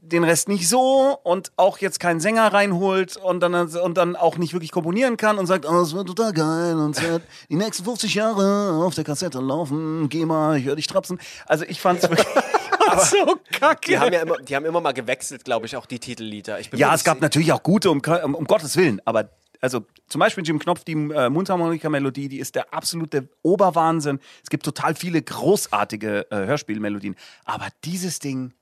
den 0.09 0.25
Rest 0.25 0.49
nicht 0.49 0.69
so 0.69 1.19
und 1.23 1.53
auch 1.57 1.79
jetzt 1.79 2.01
keinen 2.01 2.21
Sänger 2.21 2.53
reinholt 2.53 3.17
und 3.17 3.41
dann, 3.41 3.55
und 3.55 3.97
dann 3.97 4.17
auch 4.17 4.39
nicht 4.39 4.53
wirklich 4.53 4.71
komponieren 4.71 5.17
kann 5.17 5.39
und 5.39 5.47
sagt, 5.47 5.67
oh, 5.69 5.81
es 5.81 5.95
wird 5.95 6.09
total 6.09 6.33
geil 6.33 6.77
und 6.77 6.97
es 6.97 7.03
wird 7.03 7.23
die 7.51 7.57
nächsten 7.57 7.85
50 7.85 8.15
Jahre 8.15 8.85
auf 8.85 8.95
der 8.95 9.05
Kassette 9.05 9.41
laufen. 9.41 10.09
Geh 10.09 10.25
mal, 10.25 10.59
ich 10.59 10.65
höre 10.65 10.77
dich 10.77 10.87
trapsen. 10.87 11.19
Also 11.47 11.65
ich 11.67 11.81
fand's 11.81 12.03
wirklich 12.03 12.27
so 13.11 13.37
kacke. 13.53 13.89
Die 13.89 13.99
haben 13.99 14.13
ja 14.13 14.21
immer, 14.21 14.39
die 14.39 14.55
haben 14.55 14.65
immer 14.65 14.81
mal 14.81 14.93
gewechselt, 14.93 15.45
glaube 15.45 15.67
ich, 15.67 15.77
auch 15.77 15.87
die 15.87 15.99
Titellieder. 15.99 16.61
Ich 16.61 16.71
bin 16.71 16.79
Ja, 16.79 16.95
es 16.95 17.05
gab 17.05 17.21
natürlich 17.21 17.53
auch 17.53 17.63
gute, 17.63 17.91
um, 17.91 18.01
um, 18.25 18.35
um 18.35 18.45
Gottes 18.45 18.77
Willen, 18.77 19.01
aber 19.05 19.31
also 19.61 19.85
zum 20.07 20.19
Beispiel 20.21 20.45
Jim 20.47 20.59
Knopf, 20.59 20.85
die 20.85 20.93
äh, 20.93 21.31
Mundharmonika-Melodie, 21.31 22.29
die 22.29 22.39
ist 22.39 22.55
der 22.55 22.73
absolute 22.73 23.29
Oberwahnsinn. 23.43 24.21
Es 24.43 24.51
gibt 24.51 24.65
total 24.65 24.95
viele 24.95 25.23
großartige 25.23 26.31
äh, 26.31 26.37
Hörspielmelodien, 26.47 27.17
aber 27.45 27.69
dieses 27.85 28.19
Ding, 28.19 28.53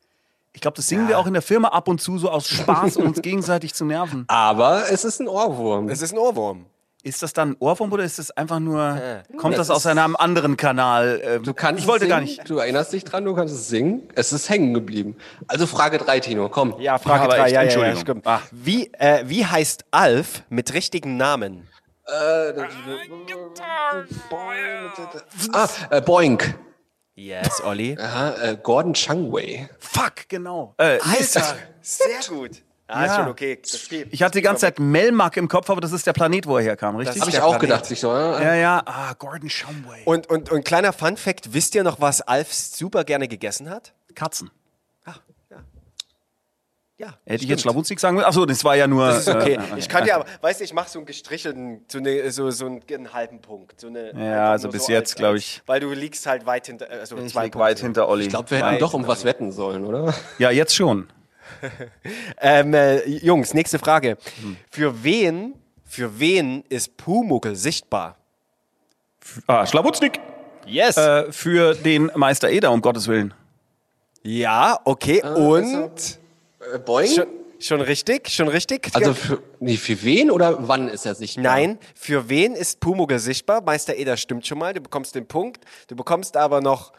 ich 0.54 0.60
glaube, 0.60 0.76
das 0.76 0.86
singen 0.86 1.08
wir 1.08 1.18
auch 1.18 1.26
in 1.26 1.34
der 1.34 1.42
Firma 1.42 1.68
ab 1.68 1.88
und 1.88 2.00
zu 2.00 2.16
so 2.16 2.30
aus 2.30 2.48
Spaß, 2.48 2.96
um 2.96 3.06
uns 3.06 3.20
gegenseitig 3.22 3.74
zu 3.74 3.84
nerven. 3.84 4.24
Aber 4.28 4.84
es 4.90 5.04
ist 5.04 5.20
ein 5.20 5.28
Ohrwurm. 5.28 5.88
Es 5.90 6.00
ist 6.00 6.12
ein 6.12 6.18
Ohrwurm. 6.18 6.66
Ist 7.02 7.22
das 7.22 7.34
dann 7.34 7.50
ein 7.50 7.56
Ohrwurm 7.58 7.92
oder 7.92 8.02
ist 8.02 8.18
das 8.18 8.30
einfach 8.30 8.60
nur, 8.60 8.98
kommt 9.36 9.58
das, 9.58 9.66
Das 9.66 9.76
aus 9.76 9.84
einem 9.86 10.16
anderen 10.16 10.56
Kanal? 10.56 11.20
Ähm, 11.22 11.42
Du 11.42 11.52
kannst 11.52 11.82
ich 11.82 11.86
wollte 11.86 12.06
es 12.06 12.08
gar 12.08 12.20
singen, 12.20 12.30
nicht. 12.30 12.48
Du 12.48 12.56
erinnerst 12.56 12.94
dich 12.94 13.04
dran, 13.04 13.26
du 13.26 13.34
kannst 13.34 13.52
es 13.52 13.68
singen. 13.68 14.08
Es 14.14 14.32
ist 14.32 14.48
hängen 14.48 14.72
geblieben. 14.72 15.14
Also 15.46 15.66
Frage 15.66 15.98
3, 15.98 16.20
Tino, 16.20 16.48
komm. 16.48 16.74
Ja, 16.78 16.96
Frage 16.96 17.24
Aber 17.24 17.34
3, 17.36 17.42
echt, 17.42 17.52
ja, 17.52 17.52
ja, 17.52 17.60
ja, 17.60 17.62
Entschuldigung. 17.64 18.00
stimmt. 18.00 18.26
Ah. 18.26 18.40
Wie, 18.52 18.90
äh, 18.94 19.22
wie 19.26 19.44
heißt 19.44 19.84
Alf 19.90 20.44
mit 20.48 20.72
richtigen 20.72 21.18
Namen? 21.18 21.68
Ah, 25.52 25.68
äh, 25.90 26.00
Boink. 26.00 26.54
Yes, 27.16 27.62
Olli. 27.62 27.96
Aha, 27.98 28.34
äh, 28.42 28.56
Gordon 28.62 28.94
Changwei. 28.94 29.68
Fuck, 29.78 30.28
genau. 30.28 30.74
Äh, 30.78 30.98
Alter, 31.00 31.56
sehr 31.80 32.08
gut. 32.28 32.62
Ah, 32.86 33.04
ist 33.04 33.10
Ja. 33.12 33.16
schon 33.16 33.28
okay. 33.28 33.58
Das 33.62 33.88
geht. 33.88 34.08
ich 34.12 34.22
hatte 34.22 34.38
die 34.38 34.42
ganze 34.42 34.62
Zeit 34.62 34.78
Melmac 34.78 35.36
im 35.38 35.48
Kopf, 35.48 35.70
aber 35.70 35.80
das 35.80 35.92
ist 35.92 36.06
der 36.06 36.12
Planet, 36.12 36.46
wo 36.46 36.58
er 36.58 36.64
herkam, 36.64 36.96
richtig? 36.96 37.14
Das 37.14 37.20
Habe 37.22 37.30
ich 37.30 37.40
auch 37.40 37.58
Planet. 37.58 37.60
gedacht. 37.78 37.90
Ich 37.90 38.00
so, 38.00 38.12
ja, 38.12 38.42
Ja, 38.42 38.54
ja. 38.54 38.82
Ah, 38.84 39.14
Gordon 39.18 39.48
Shumway. 39.48 40.02
Und, 40.04 40.28
und, 40.28 40.50
und 40.50 40.64
kleiner 40.64 40.92
Fun 40.92 41.16
Fact, 41.16 41.54
wisst 41.54 41.74
ihr 41.74 41.82
noch, 41.84 42.00
was 42.00 42.20
Alf 42.20 42.52
super 42.52 43.04
gerne 43.04 43.26
gegessen 43.28 43.70
hat? 43.70 43.94
Katzen. 44.14 44.50
Ja, 46.96 47.08
Hätte 47.08 47.16
ich 47.26 47.34
stimmt. 47.38 47.50
jetzt 47.50 47.62
Schlawutzig 47.62 47.98
sagen 47.98 48.14
müssen? 48.14 48.26
Achso, 48.26 48.46
das 48.46 48.62
war 48.62 48.76
ja 48.76 48.86
nur. 48.86 49.08
Das 49.08 49.26
ist 49.26 49.28
okay. 49.28 49.54
Äh, 49.54 49.78
Ich 49.78 49.88
kann 49.88 50.04
dir 50.04 50.14
aber, 50.14 50.26
weißt 50.42 50.60
du, 50.60 50.64
ich 50.64 50.72
mache 50.72 50.88
so 50.88 51.00
einen 51.00 51.06
gestrichelten, 51.06 51.84
so, 51.90 51.98
eine, 51.98 52.30
so, 52.30 52.50
so 52.52 52.66
einen, 52.66 52.82
einen 52.88 53.12
halben 53.12 53.40
Punkt. 53.40 53.80
So 53.80 53.88
eine, 53.88 54.10
einfach 54.14 54.50
also 54.50 54.68
bis 54.68 54.86
so 54.86 54.92
jetzt, 54.92 55.10
als- 55.12 55.14
glaub 55.16 55.32
als- 55.32 55.40
ich. 55.40 55.62
Weil 55.66 55.80
du 55.80 55.90
liegst 55.92 56.24
halt 56.26 56.46
weit 56.46 56.68
hinter, 56.68 56.88
also 56.88 57.16
ich 57.18 57.32
zwei 57.32 57.44
lieg 57.46 57.56
weit 57.56 57.80
hinter 57.80 58.08
Olli. 58.08 58.22
ich 58.24 58.28
glaube, 58.28 58.48
wir 58.52 58.64
hätten 58.64 58.78
doch 58.78 58.94
um 58.94 59.06
was 59.08 59.24
wetten 59.24 59.50
sollen, 59.50 59.84
oder? 59.84 60.14
ja, 60.38 60.50
jetzt 60.50 60.74
schon. 60.74 61.08
Ähm, 62.40 62.74
äh, 62.74 63.04
Jungs, 63.08 63.54
nächste 63.54 63.78
Frage. 63.78 64.16
Für 64.70 65.02
wen, 65.04 65.54
für 65.84 66.18
wen 66.18 66.62
ist 66.68 66.96
Pumuckel 66.96 67.54
sichtbar? 67.56 68.16
Ah, 69.46 69.66
Schlawutznik. 69.66 70.20
Yes. 70.66 70.96
Äh, 70.96 71.30
für 71.32 71.74
den 71.74 72.10
Meister 72.14 72.50
Eder, 72.50 72.70
um 72.72 72.80
Gottes 72.80 73.08
Willen. 73.08 73.34
ja, 74.22 74.78
okay. 74.84 75.22
Und 75.22 76.18
Äh, 76.72 76.78
Boing? 76.78 77.10
schon, 77.10 77.26
schon 77.58 77.80
richtig, 77.80 78.28
schon 78.30 78.48
richtig. 78.48 78.90
Also 78.94 79.14
für, 79.14 79.42
nee, 79.60 79.76
für 79.76 80.02
wen 80.02 80.30
oder 80.30 80.68
wann 80.68 80.88
ist 80.88 81.04
er 81.06 81.14
sichtbar? 81.14 81.42
Nein, 81.44 81.78
für 81.94 82.28
wen 82.28 82.54
ist 82.54 82.80
Pumuckl 82.80 83.18
sichtbar? 83.18 83.60
Meister 83.60 83.94
Eder 83.96 84.16
stimmt 84.16 84.46
schon 84.46 84.58
mal, 84.58 84.72
du 84.74 84.80
bekommst 84.80 85.14
den 85.14 85.26
Punkt. 85.26 85.64
Du 85.88 85.96
bekommst 85.96 86.36
aber 86.36 86.60
noch, 86.60 86.92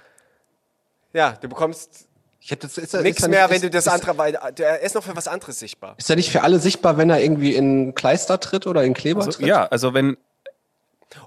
ja, 1.14 1.32
du 1.42 1.48
bekommst 1.48 2.08
Ich 2.40 2.52
hätte, 2.52 2.68
ist, 2.68 2.94
er- 2.94 3.02
nichts 3.02 3.22
ist 3.24 3.30
mehr, 3.30 3.48
nicht, 3.48 3.56
wenn 3.56 3.62
du 3.62 3.70
das 3.70 3.88
ist, 3.88 3.92
andere, 3.94 4.18
weil 4.18 4.36
er 4.36 4.80
ist 4.82 4.96
noch 4.96 5.04
für 5.04 5.16
was 5.16 5.28
anderes 5.28 5.60
sichtbar. 5.60 5.96
Ist 5.98 6.10
er 6.10 6.16
nicht 6.16 6.32
für 6.32 6.44
alle 6.44 6.60
sichtbar, 6.60 6.98
wenn 6.98 7.10
er 7.10 7.22
irgendwie 7.22 7.56
in 7.56 7.96
Kleister 7.96 8.40
tritt 8.40 8.68
oder 8.68 8.84
in 8.84 8.94
Kleber 8.94 9.22
Also, 9.22 9.32
tritt? 9.38 9.48
ja, 9.48 9.66
also 9.66 9.94
wenn. 9.94 10.18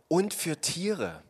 Und 0.09 0.34
für 0.34 0.61
Tiere. 0.61 1.22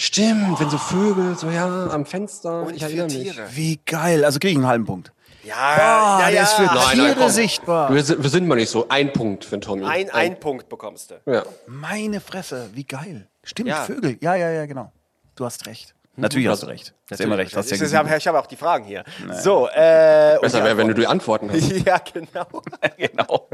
Stimmt, 0.00 0.60
wenn 0.60 0.70
so 0.70 0.78
Vögel, 0.78 1.36
so 1.36 1.50
ja, 1.50 1.88
am 1.90 2.06
Fenster. 2.06 2.62
Und 2.62 2.74
ich 2.74 2.84
für 2.84 2.86
erinnere 2.88 3.06
mich. 3.18 3.32
Tiere. 3.32 3.48
Wie 3.50 3.80
geil. 3.84 4.24
Also 4.24 4.38
kriege 4.38 4.52
ich 4.52 4.56
einen 4.56 4.68
halben 4.68 4.86
Punkt. 4.86 5.12
Ja, 5.44 5.54
Ah, 5.56 6.18
ja, 6.20 6.26
der 6.26 6.34
ja. 6.34 6.42
ist 6.42 6.52
für 6.54 6.62
Nein, 6.62 6.74
nein, 6.76 6.94
Tiere 6.98 7.14
komm. 7.16 7.28
sichtbar. 7.30 7.94
Wir 7.94 8.02
sind, 8.04 8.22
wir 8.22 8.30
sind 8.30 8.46
mal 8.48 8.56
nicht 8.56 8.70
so. 8.70 8.88
Ein 8.88 9.12
Punkt 9.12 9.44
für 9.44 9.56
den 9.56 9.60
Tommy. 9.62 9.84
ein, 9.86 10.10
ein 10.10 10.38
Punkt 10.40 10.68
bekommst 10.68 11.10
du. 11.12 11.32
Ja. 11.32 11.44
Meine 11.66 12.20
Fresse, 12.20 12.68
wie 12.74 12.84
geil. 12.84 13.28
Stimmt, 13.44 13.68
Ja. 13.68 13.84
Vögel. 13.84 14.18
Ja, 14.20 14.34
ja, 14.34 14.50
ja, 14.50 14.66
genau. 14.66 14.92
Du 15.36 15.44
hast 15.44 15.66
recht. 15.66 15.94
Natürlich 16.16 16.48
hast 16.48 16.64
du 16.64 16.66
recht. 16.66 16.92
Hast 17.08 17.20
immer 17.20 17.38
recht. 17.38 17.54
Hast 17.56 17.66
Ich, 17.70 17.78
ja 17.78 17.86
ich, 17.86 17.94
habe, 17.94 18.04
gesehen. 18.06 18.18
ich 18.18 18.26
habe 18.26 18.40
auch 18.40 18.46
die 18.46 18.56
Fragen 18.56 18.84
hier. 18.84 19.04
So, 19.40 19.68
äh, 19.68 20.36
Besser 20.40 20.58
die 20.58 20.64
wäre, 20.64 20.76
wenn 20.76 20.88
du 20.88 21.08
Antworten. 21.08 21.48
die 21.48 21.56
Antworten 21.56 21.76
hast. 21.76 21.86
Ja, 21.86 21.98
genau. 21.98 22.62
genau. 22.96 23.48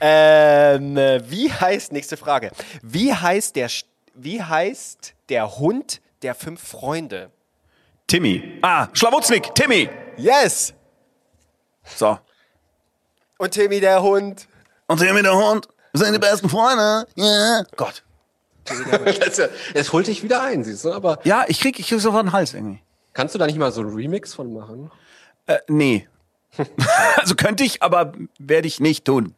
Ähm, 0.00 0.96
äh, 0.96 1.20
wie 1.30 1.52
heißt, 1.52 1.92
nächste 1.92 2.16
Frage. 2.16 2.50
Wie 2.82 3.14
heißt 3.14 3.54
der, 3.54 3.68
wie 4.14 4.42
heißt 4.42 5.14
der 5.28 5.58
Hund 5.58 6.00
der 6.22 6.34
fünf 6.34 6.60
Freunde? 6.66 7.30
Timmy. 8.08 8.58
Ah, 8.62 8.88
Schlawutznik. 8.92 9.54
Timmy. 9.54 9.88
Yes! 10.20 10.74
So. 11.96 12.18
Und 13.38 13.52
Timmy 13.52 13.80
der 13.80 14.02
Hund. 14.02 14.46
Und 14.86 14.98
Timmy 14.98 15.22
der 15.22 15.34
Hund. 15.34 15.66
Wir 15.92 16.04
sind 16.04 16.12
die 16.12 16.18
besten 16.18 16.48
Freunde. 16.48 17.06
Ja. 17.16 17.64
Gott. 17.76 18.04
Das, 18.64 19.40
das 19.74 19.92
holt 19.92 20.06
dich 20.06 20.22
wieder 20.22 20.42
ein, 20.42 20.62
siehst 20.62 20.84
du. 20.84 20.92
Aber 20.92 21.18
Ja, 21.24 21.44
ich 21.48 21.58
krieg, 21.60 21.78
ich 21.80 21.88
krieg 21.88 22.00
sofort 22.00 22.20
einen 22.20 22.32
Hals 22.32 22.54
irgendwie. 22.54 22.80
kannst 23.14 23.34
du 23.34 23.38
da 23.38 23.46
nicht 23.46 23.58
mal 23.58 23.72
so 23.72 23.80
einen 23.80 23.94
Remix 23.94 24.34
von 24.34 24.52
machen? 24.52 24.90
Äh, 25.46 25.58
nee. 25.68 26.06
also 27.16 27.34
könnte 27.34 27.64
ich, 27.64 27.82
aber 27.82 28.12
werde 28.38 28.68
ich 28.68 28.78
nicht 28.78 29.06
tun. 29.06 29.34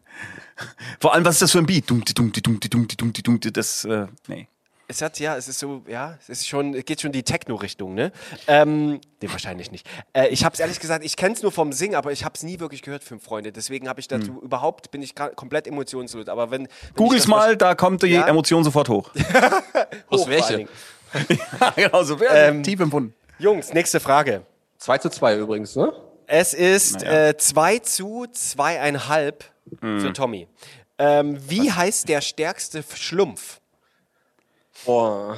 Vor 1.01 1.15
allem, 1.15 1.25
was 1.25 1.37
ist 1.37 1.43
das 1.43 1.53
für 1.53 1.59
ein 1.59 1.67
Beat? 1.67 1.89
Dumti, 1.89 2.13
dumti, 2.13 2.43
dumti, 2.43 2.69
dumti, 2.69 2.97
dumti, 2.97 3.23
dumti, 3.23 3.53
das, 3.53 3.85
äh, 3.85 4.07
nee. 4.27 4.49
Es 4.93 5.01
hat, 5.01 5.19
ja, 5.19 5.39
es 5.39 5.49
ist 5.49 5.59
so, 5.59 5.83
ja, 5.89 6.19
es 6.21 6.29
ist 6.29 6.47
schon, 6.47 6.73
geht 6.85 7.01
schon 7.01 7.09
in 7.09 7.13
die 7.13 7.23
Techno-Richtung, 7.23 7.95
ne? 7.95 8.13
Ähm, 8.47 9.01
nee, 9.23 9.29
wahrscheinlich 9.31 9.71
nicht. 9.73 9.89
Äh, 10.13 10.29
ich 10.29 10.45
habe 10.45 10.53
es 10.53 10.61
ehrlich 10.61 10.81
gesagt, 10.81 11.03
ich 11.03 11.17
kenne 11.17 11.35
es 11.35 11.41
nur 11.43 11.51
vom 11.51 11.73
Singen, 11.73 11.95
aber 11.95 12.13
ich 12.13 12.27
habe 12.27 12.35
es 12.37 12.43
nie 12.43 12.61
wirklich 12.61 12.83
gehört, 12.83 13.03
Fünf 13.03 13.25
Freunde. 13.25 13.53
Deswegen 13.53 13.89
habe 13.89 14.01
ich 14.01 14.09
dazu 14.09 14.43
überhaupt, 14.43 14.91
bin 14.91 15.01
ich 15.01 15.15
komplett 15.15 15.67
emotionslos. 15.67 16.29
Aber 16.29 16.51
wenn. 16.51 16.65
wenn 16.65 16.69
Googles 16.95 17.27
mal, 17.27 17.57
da 17.57 17.75
kommt 17.75 18.03
die 18.03 18.09
Ja? 18.09 18.27
Emotion 18.29 18.65
sofort 18.65 18.91
hoch. 18.91 19.11
Aus 20.09 20.27
welche? 20.29 20.57
Dingen. 20.59 20.69
genau, 21.77 22.03
so 22.03 22.19
Ähm, 22.31 22.63
tief 22.63 22.79
empfunden. 22.81 23.15
Jungs, 23.39 23.73
nächste 23.73 23.99
Frage. 23.99 24.43
2 24.77 24.99
zu 24.99 25.09
2 25.09 25.37
übrigens, 25.39 25.75
ne? 25.75 25.91
Es 26.27 26.53
ist 26.53 27.01
Naja. 27.01 27.29
äh, 27.29 27.37
2 27.39 27.79
zu 27.79 28.27
2,5 28.31 29.35
für 29.81 30.13
Tommy. 30.13 30.49
Ähm, 30.99 31.39
wie 31.49 31.73
heißt 31.73 32.11
der 32.11 32.21
stärkste 32.21 32.85
Schlumpf? 32.95 33.62
Boah. 34.85 35.37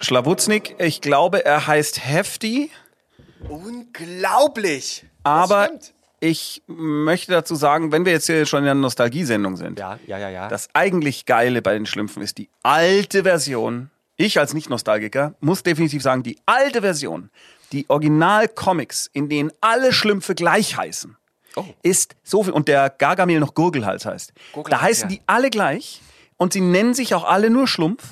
Schlawutznik, 0.00 0.74
ich 0.78 1.00
glaube, 1.00 1.44
er 1.44 1.66
heißt 1.66 2.04
Hefty, 2.06 2.70
Unglaublich! 3.48 5.04
aber 5.22 5.68
ich 6.20 6.62
möchte 6.66 7.32
dazu 7.32 7.54
sagen, 7.54 7.92
wenn 7.92 8.04
wir 8.04 8.12
jetzt 8.12 8.26
hier 8.26 8.46
schon 8.46 8.60
in 8.60 8.64
der 8.66 8.74
Nostalgiesendung 8.74 9.56
sind, 9.56 9.78
Ja, 9.78 9.98
ja, 10.06 10.18
ja, 10.18 10.30
ja. 10.30 10.48
das 10.48 10.68
eigentlich 10.72 11.26
Geile 11.26 11.60
bei 11.62 11.74
den 11.74 11.84
Schlümpfen 11.86 12.22
ist 12.22 12.38
die 12.38 12.48
alte 12.62 13.24
Version. 13.24 13.90
Ich 14.16 14.38
als 14.38 14.54
Nicht-Nostalgiker 14.54 15.34
muss 15.40 15.62
definitiv 15.62 16.02
sagen, 16.02 16.22
die 16.22 16.38
alte 16.46 16.80
Version, 16.82 17.30
die 17.72 17.84
Original-Comics, 17.88 19.10
in 19.12 19.28
denen 19.28 19.50
alle 19.60 19.92
Schlümpfe 19.92 20.34
gleich 20.34 20.76
heißen, 20.76 21.16
Oh. 21.56 21.64
ist 21.82 22.16
so 22.24 22.42
viel. 22.42 22.52
Und 22.52 22.66
der 22.68 22.90
Gargamel 22.90 23.38
noch 23.38 23.54
Gurgelhals 23.54 24.06
heißt. 24.06 24.32
Gurgelhals, 24.52 24.80
da 24.80 24.86
heißen 24.88 25.10
ja. 25.10 25.16
die 25.16 25.22
alle 25.26 25.50
gleich 25.50 26.00
und 26.36 26.52
sie 26.52 26.60
nennen 26.60 26.94
sich 26.94 27.14
auch 27.14 27.24
alle 27.24 27.48
nur 27.50 27.68
Schlumpf. 27.68 28.02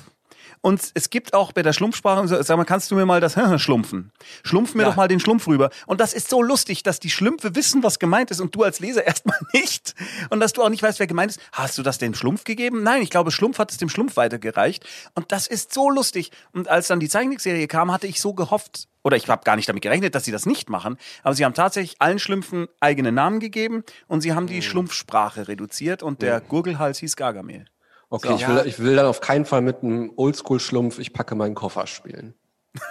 Und 0.63 0.93
es 0.95 1.11
gibt 1.11 1.35
auch 1.35 1.53
bei 1.53 1.63
der 1.63 1.73
Schlumpfsprache, 1.73 2.27
sag 2.45 2.57
mal, 2.57 2.65
kannst 2.65 2.91
du 2.91 2.95
mir 2.95 3.05
mal 3.05 3.21
das 3.21 3.37
schlumpfen? 3.61 4.13
Schlumpf 4.45 4.75
mir 4.75 4.85
Ja. 4.85 4.89
doch 4.91 4.97
mal 4.97 5.09
den 5.09 5.21
Schlumpf 5.21 5.47
rüber. 5.49 5.71
Und 5.87 6.01
das 6.01 6.15
ist 6.15 6.31
so 6.31 6.41
lustig, 6.41 6.83
dass 6.85 7.01
die 7.01 7.11
Schlümpfe 7.11 7.55
wissen, 7.57 7.83
was 7.83 7.99
gemeint 7.99 8.31
ist 8.31 8.41
und 8.41 8.55
du 8.55 8.63
als 8.63 8.79
Leser 8.81 9.05
erstmal 9.07 9.37
nicht. 9.53 9.95
Und 10.31 10.39
dass 10.41 10.53
du 10.53 10.63
auch 10.63 10.69
nicht 10.69 10.83
weißt, 10.83 11.01
wer 11.01 11.07
gemeint 11.09 11.33
ist. 11.33 11.41
Hast 11.53 11.77
du 11.79 11.83
das 11.83 11.99
dem 11.99 12.15
Schlumpf 12.15 12.45
gegeben? 12.45 12.83
Nein, 12.85 13.03
ich 13.03 13.11
glaube, 13.11 13.33
Schlumpf 13.33 13.59
hat 13.59 13.71
es 13.73 13.77
dem 13.77 13.89
Schlumpf 13.89 14.17
weitergereicht. 14.17 14.87
Und 15.15 15.33
das 15.33 15.49
ist 15.49 15.75
so 15.75 15.91
lustig. 15.91 16.31
Und 16.53 16.69
als 16.69 16.87
dann 16.87 17.01
die 17.01 17.09
Zeichentrickserie 17.09 17.67
kam, 17.67 17.91
hatte 17.93 18.07
ich 18.07 18.21
so 18.21 18.33
gehofft, 18.33 18.87
oder 19.03 19.17
ich 19.17 19.29
habe 19.29 19.43
gar 19.43 19.57
nicht 19.57 19.69
damit 19.69 19.83
gerechnet, 19.83 20.15
dass 20.15 20.25
sie 20.25 20.31
das 20.31 20.47
nicht 20.47 20.71
machen, 20.71 20.97
aber 21.25 21.35
sie 21.35 21.45
haben 21.45 21.55
tatsächlich 21.55 21.97
allen 21.99 22.21
Schlümpfen 22.21 22.69
eigene 22.79 23.11
Namen 23.11 23.41
gegeben 23.41 23.83
und 24.07 24.21
sie 24.21 24.33
haben 24.33 24.47
die 24.47 24.55
Hm. 24.57 24.63
Schlumpfsprache 24.63 25.49
reduziert 25.49 26.05
und 26.05 26.23
der 26.23 26.41
Gurgelhals 26.41 26.99
hieß 26.99 27.17
Gargamel. 27.17 27.65
Okay, 28.13 28.35
ich, 28.37 28.47
will, 28.47 28.63
ich 28.67 28.79
will 28.79 28.95
dann 28.95 29.07
auf 29.07 29.21
keinen 29.21 29.47
Fall 29.47 29.63
mit 29.63 29.83
einem 29.83 30.13
Oldschool-Schlumpf, 30.17 30.99
ich 30.99 31.13
packe 31.13 31.35
meinen 31.35 31.55
Koffer 31.55 31.87
spielen. 31.87 32.35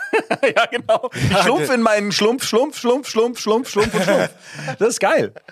ja, 0.56 0.66
genau. 0.66 1.10
Schlumpf 1.44 1.72
in 1.72 1.82
meinen 1.82 2.12
Schlumpf, 2.12 2.44
Schlumpf, 2.44 2.78
Schlumpf, 2.78 3.08
Schlumpf, 3.08 3.40
Schlumpf, 3.40 3.70
Schlumpf 3.70 3.94
und 3.94 4.04
Schlumpf. 4.04 4.30
Das 4.80 4.90
ist 4.90 5.00
geil. 5.00 5.34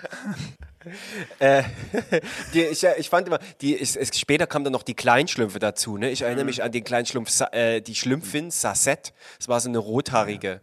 Die, 2.54 2.62
ich, 2.62 2.84
äh, 2.84 2.98
ich 2.98 3.10
fand 3.10 3.26
immer, 3.28 3.38
die, 3.60 3.78
es, 3.78 3.96
es, 3.96 4.18
später 4.18 4.46
kam 4.46 4.64
dann 4.64 4.72
noch 4.72 4.82
die 4.82 4.94
Kleinschlümpfe 4.94 5.58
dazu. 5.58 5.98
Ne? 5.98 6.10
Ich 6.10 6.22
erinnere 6.22 6.46
mich 6.46 6.62
an 6.62 6.72
den 6.72 6.84
Kleinschlumpf, 6.84 7.30
äh, 7.52 7.80
die 7.80 7.94
Schlümpfin 7.94 8.50
Sassette. 8.50 9.12
Das 9.38 9.48
war 9.48 9.60
so 9.60 9.68
eine 9.68 9.78
rothaarige. 9.78 10.62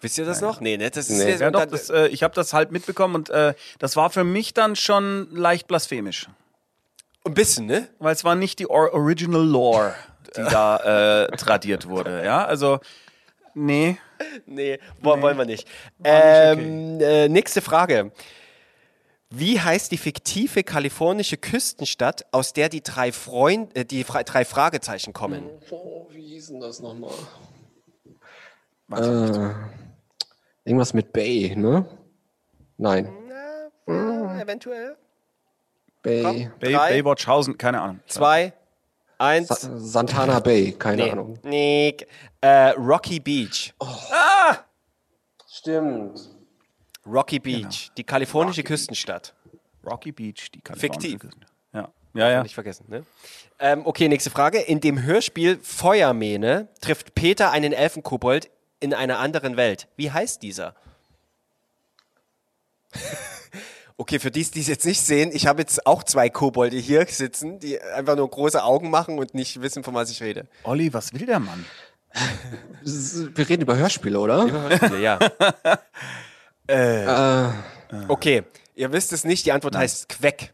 Wisst 0.00 0.16
ihr 0.16 0.24
das 0.24 0.40
noch? 0.40 0.60
Nee, 0.62 0.78
ne? 0.78 0.90
Das 0.90 1.10
ist 1.10 1.18
Nee. 1.18 1.32
ja 1.32 1.38
so- 1.38 1.50
doch, 1.50 1.66
das, 1.66 1.90
äh, 1.90 2.06
ich 2.08 2.22
habe 2.22 2.34
das 2.34 2.54
halt 2.54 2.72
mitbekommen 2.72 3.14
und 3.16 3.28
äh, 3.30 3.52
das 3.78 3.96
war 3.96 4.08
für 4.08 4.24
mich 4.24 4.54
dann 4.54 4.76
schon 4.76 5.28
leicht 5.30 5.68
blasphemisch. 5.68 6.28
Ein 7.24 7.34
bisschen, 7.34 7.66
ne? 7.66 7.88
Weil 7.98 8.14
es 8.14 8.24
war 8.24 8.34
nicht 8.34 8.58
die 8.58 8.66
Or 8.68 8.92
Original 8.94 9.44
Lore, 9.44 9.94
die 10.36 10.42
da 10.42 11.24
äh, 11.32 11.36
tradiert 11.36 11.88
wurde. 11.88 12.24
Ja, 12.24 12.44
also, 12.44 12.78
nee. 13.54 13.98
Nee, 14.46 14.78
wo- 15.00 15.20
wollen 15.20 15.38
wir 15.38 15.44
nicht. 15.46 15.66
War 15.98 16.54
nicht 16.54 16.66
Ähm, 16.66 17.00
äh, 17.00 17.28
nächste 17.28 17.60
Frage. 17.62 18.12
Wie 19.32 19.60
heißt 19.60 19.92
die 19.92 19.96
fiktive 19.96 20.64
kalifornische 20.64 21.36
Küstenstadt, 21.36 22.24
aus 22.32 22.52
der 22.52 22.68
die 22.68 22.82
drei, 22.82 23.12
Freund, 23.12 23.76
äh, 23.76 23.84
die 23.84 24.02
Fra 24.04 24.22
drei 24.24 24.44
Fragezeichen 24.44 25.12
kommen? 25.12 25.48
Oh, 25.70 26.06
wie 26.10 26.22
hieß 26.34 26.48
denn 26.48 26.60
das 26.60 26.80
nochmal? 26.80 27.12
Äh, 28.92 29.54
irgendwas 30.64 30.94
mit 30.94 31.12
Bay, 31.12 31.54
ne? 31.56 31.86
Nein. 32.76 33.08
eventuell. 33.86 34.96
Bay. 36.02 36.50
Bay, 36.58 36.72
drei. 36.72 36.90
Baywatchhausen, 36.90 37.58
keine 37.58 37.80
Ahnung. 37.80 38.00
Zwei, 38.06 38.52
eins. 39.18 39.48
Sa 39.48 39.78
Santana 39.78 40.40
Bay, 40.40 40.72
keine 40.72 41.04
nee. 41.04 41.10
Ahnung. 41.10 41.38
Nee. 41.42 41.96
Äh, 42.40 42.70
Rocky 42.70 43.20
Beach. 43.20 43.74
Stimmt. 45.48 46.30
Rocky 47.06 47.38
Beach, 47.38 47.90
die 47.96 48.04
kalifornische 48.04 48.62
Küstenstadt. 48.62 49.34
Rocky 49.84 50.12
Beach, 50.12 50.50
die 50.54 50.60
kalifornische 50.60 51.00
Fiktiv. 51.00 51.20
Küste. 51.20 51.40
Ja, 51.72 51.88
ja, 52.14 52.30
ja. 52.30 52.42
Nicht 52.42 52.54
vergessen, 52.54 52.86
ne? 52.88 53.04
Ähm, 53.58 53.82
okay, 53.84 54.08
nächste 54.08 54.30
Frage. 54.30 54.58
In 54.58 54.80
dem 54.80 55.02
Hörspiel 55.02 55.58
Feuermähne 55.62 56.68
trifft 56.80 57.14
Peter 57.14 57.50
einen 57.50 57.72
Elfenkobold 57.72 58.50
in 58.80 58.94
einer 58.94 59.18
anderen 59.18 59.56
Welt. 59.56 59.88
Wie 59.96 60.10
heißt 60.10 60.42
dieser? 60.42 60.74
okay, 64.00 64.18
für 64.18 64.30
die, 64.30 64.42
die 64.42 64.60
es 64.60 64.66
jetzt 64.66 64.86
nicht 64.86 65.00
sehen, 65.00 65.30
ich 65.32 65.46
habe 65.46 65.60
jetzt 65.60 65.86
auch 65.86 66.02
zwei 66.02 66.30
Kobolde 66.30 66.78
hier 66.78 67.06
sitzen, 67.06 67.58
die 67.60 67.80
einfach 67.80 68.16
nur 68.16 68.28
große 68.30 68.62
Augen 68.64 68.88
machen 68.90 69.18
und 69.18 69.34
nicht 69.34 69.60
wissen, 69.60 69.84
von 69.84 69.92
was 69.94 70.10
ich 70.10 70.22
rede. 70.22 70.46
Olli, 70.64 70.92
was 70.92 71.12
will 71.12 71.26
der 71.26 71.38
Mann? 71.38 71.64
Wir 73.34 73.48
reden 73.48 73.62
über 73.62 73.76
Hörspiele, 73.76 74.18
oder? 74.18 74.50
Hörspiele, 74.50 75.00
ja. 75.00 75.18
Äh, 76.66 77.48
Okay, 78.08 78.44
ihr 78.76 78.92
wisst 78.92 79.12
es 79.12 79.24
nicht, 79.24 79.44
die 79.44 79.50
Antwort 79.52 79.76
heißt 79.76 80.08
Queck. 80.08 80.52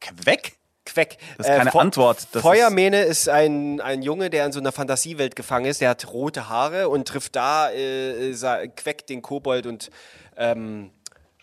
Queck? 0.00 0.52
Queck. 0.86 1.18
Das 1.36 1.46
ist 1.48 1.56
keine 1.56 1.70
Fe- 1.70 1.80
Antwort, 1.80 2.26
das 2.32 2.40
Feuermähne 2.42 3.02
ist, 3.02 3.28
ein, 3.28 3.80
ein 3.82 4.00
Junge, 4.02 4.30
der 4.30 4.46
in 4.46 4.52
so 4.52 4.60
einer 4.60 4.72
Fantasiewelt 4.72 5.36
gefangen 5.36 5.66
ist. 5.66 5.80
Der 5.82 5.90
hat 5.90 6.10
rote 6.12 6.48
Haare 6.48 6.88
und 6.88 7.06
trifft 7.08 7.36
da 7.36 7.70
äh, 7.70 8.32
sa- 8.32 8.66
Queck 8.66 9.06
den 9.06 9.20
Kobold 9.22 9.66
und 9.66 9.90
ähm, 10.38 10.90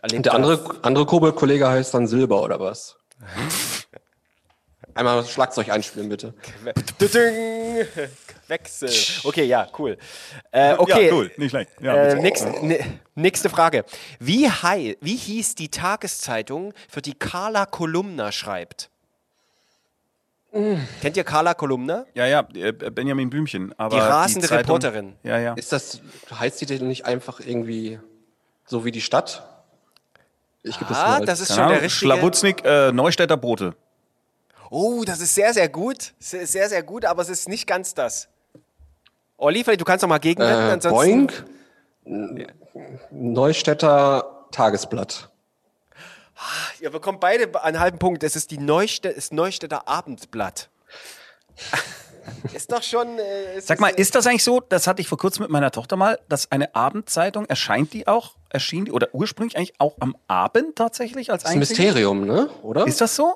erlebt 0.02 0.18
und 0.18 0.26
der 0.26 0.34
andere, 0.34 0.76
andere 0.82 1.06
Kobold-Kollege 1.06 1.68
heißt 1.68 1.94
dann 1.94 2.08
Silber, 2.08 2.42
oder 2.44 2.60
was? 2.60 2.98
Einmal 4.94 5.18
das 5.18 5.32
Schlagzeug 5.32 5.70
einspielen, 5.70 6.10
bitte. 6.10 6.34
Wechsel. 8.48 8.90
Okay, 9.24 9.46
ja, 9.46 9.68
cool. 9.80 9.98
Äh, 10.52 10.74
okay. 10.76 11.08
Ja, 11.08 11.14
cool, 11.14 11.32
nicht 11.38 11.52
schlecht. 11.52 11.72
Ja, 11.80 11.96
Äh, 11.96 12.16
bitte. 12.22 13.00
nächste, 13.16 13.50
Frage. 13.50 13.86
Wie, 14.20 14.50
hei, 14.50 14.98
wie 15.00 15.16
hieß 15.16 15.56
die 15.56 15.70
Tageszeitung, 15.70 16.74
für 16.90 17.02
die 17.02 17.14
Carla 17.14 17.66
Kolumna 17.66 18.32
schreibt? 18.32 18.90
Kennt 20.52 21.16
ihr 21.16 21.24
Carla 21.24 21.54
Kolumna? 21.54 22.06
ja, 22.14 22.26
ja, 22.26 22.46
äh, 22.56 22.74
Benjamin 22.74 23.30
Blümchen. 23.30 23.74
Aber 23.80 23.96
Die 23.96 24.02
rasende 24.02 24.48
Zeitung- 24.50 24.76
Reporterin. 24.76 25.16
Ja, 25.24 25.40
ja. 25.40 25.54
Ist 25.54 25.72
das, 25.72 26.02
heißt 26.38 26.60
die 26.60 26.66
denn 26.66 26.90
nicht 26.90 27.06
einfach 27.06 27.40
irgendwie 27.40 28.00
so 28.66 28.84
wie 28.84 28.92
die 28.92 29.00
Stadt? 29.00 29.48
Ich 30.64 30.78
gebe 30.78 30.96
Ah, 30.96 31.20
mal 31.20 31.26
das 31.26 31.40
ist 31.40 31.50
schon 31.56 31.68
der 31.70 31.82
richtige. 31.82 31.90
Schlawutznik, 31.90 32.64
äh, 32.64 32.92
Neustädter 32.92 33.38
Brote. 33.38 33.76
Oh, 34.70 35.04
das 35.06 35.20
ist 35.20 35.36
sehr, 35.36 35.54
sehr 35.54 35.70
gut. 35.70 36.14
Sehr, 36.20 36.46
sehr, 36.48 36.70
sehr 36.70 36.84
gut, 36.84 37.04
aber 37.06 37.22
es 37.22 37.30
ist 37.30 37.50
nicht 37.50 37.68
ganz 37.68 37.94
das. 37.94 38.28
Olli, 39.38 39.64
vielleicht 39.64 39.82
du 39.82 39.86
kannst 39.86 40.04
noch 40.04 40.10
mal 40.10 40.20
gegenwetten, 40.20 40.68
äh, 40.70 40.72
ansonsten. 40.72 41.28
Boing. 42.06 42.48
Neustädter 43.12 44.46
Tagesblatt. 44.52 45.30
Ihr 46.80 46.90
bekommt 46.90 47.20
beide 47.20 47.62
einen 47.64 47.80
halben 47.80 48.00
Punkt. 48.00 48.24
Es 48.24 48.36
ist 48.36 48.52
die 48.52 48.58
Neustädter, 48.58 49.16
ist 49.16 49.34
Neustädter 49.34 49.88
Abendblatt. 49.88 50.70
ist 52.54 52.72
doch 52.72 52.84
schon. 52.84 53.20
Äh, 53.20 53.60
Sag 53.62 53.80
mal, 53.80 53.90
äh, 53.90 54.02
ist 54.02 54.16
das 54.16 54.28
eigentlich 54.28 54.44
so, 54.44 54.62
das 54.68 54.88
hatte 54.88 55.02
ich 55.02 55.08
vor 55.08 55.18
kurzem 55.18 55.44
mit 55.44 55.52
meiner 55.52 55.72
Tochter 55.72 55.96
mal, 55.96 56.20
dass 56.30 56.52
eine 56.52 56.76
Abendzeitung, 56.76 57.46
erscheint 57.46 57.94
die 57.94 58.08
auch, 58.08 58.36
erschien 58.50 58.86
die, 58.86 58.92
oder 58.92 59.10
ursprünglich 59.14 59.58
eigentlich 59.58 59.74
auch 59.80 59.96
am 60.00 60.16
Abend 60.28 60.76
tatsächlich 60.76 61.32
als 61.32 61.44
Das 61.44 61.52
ist 61.52 61.56
ein? 61.56 61.60
Mysterium, 61.60 62.26
ne? 62.26 62.50
Oder? 62.64 62.86
Ist 62.88 63.02
das 63.02 63.16
so? 63.16 63.36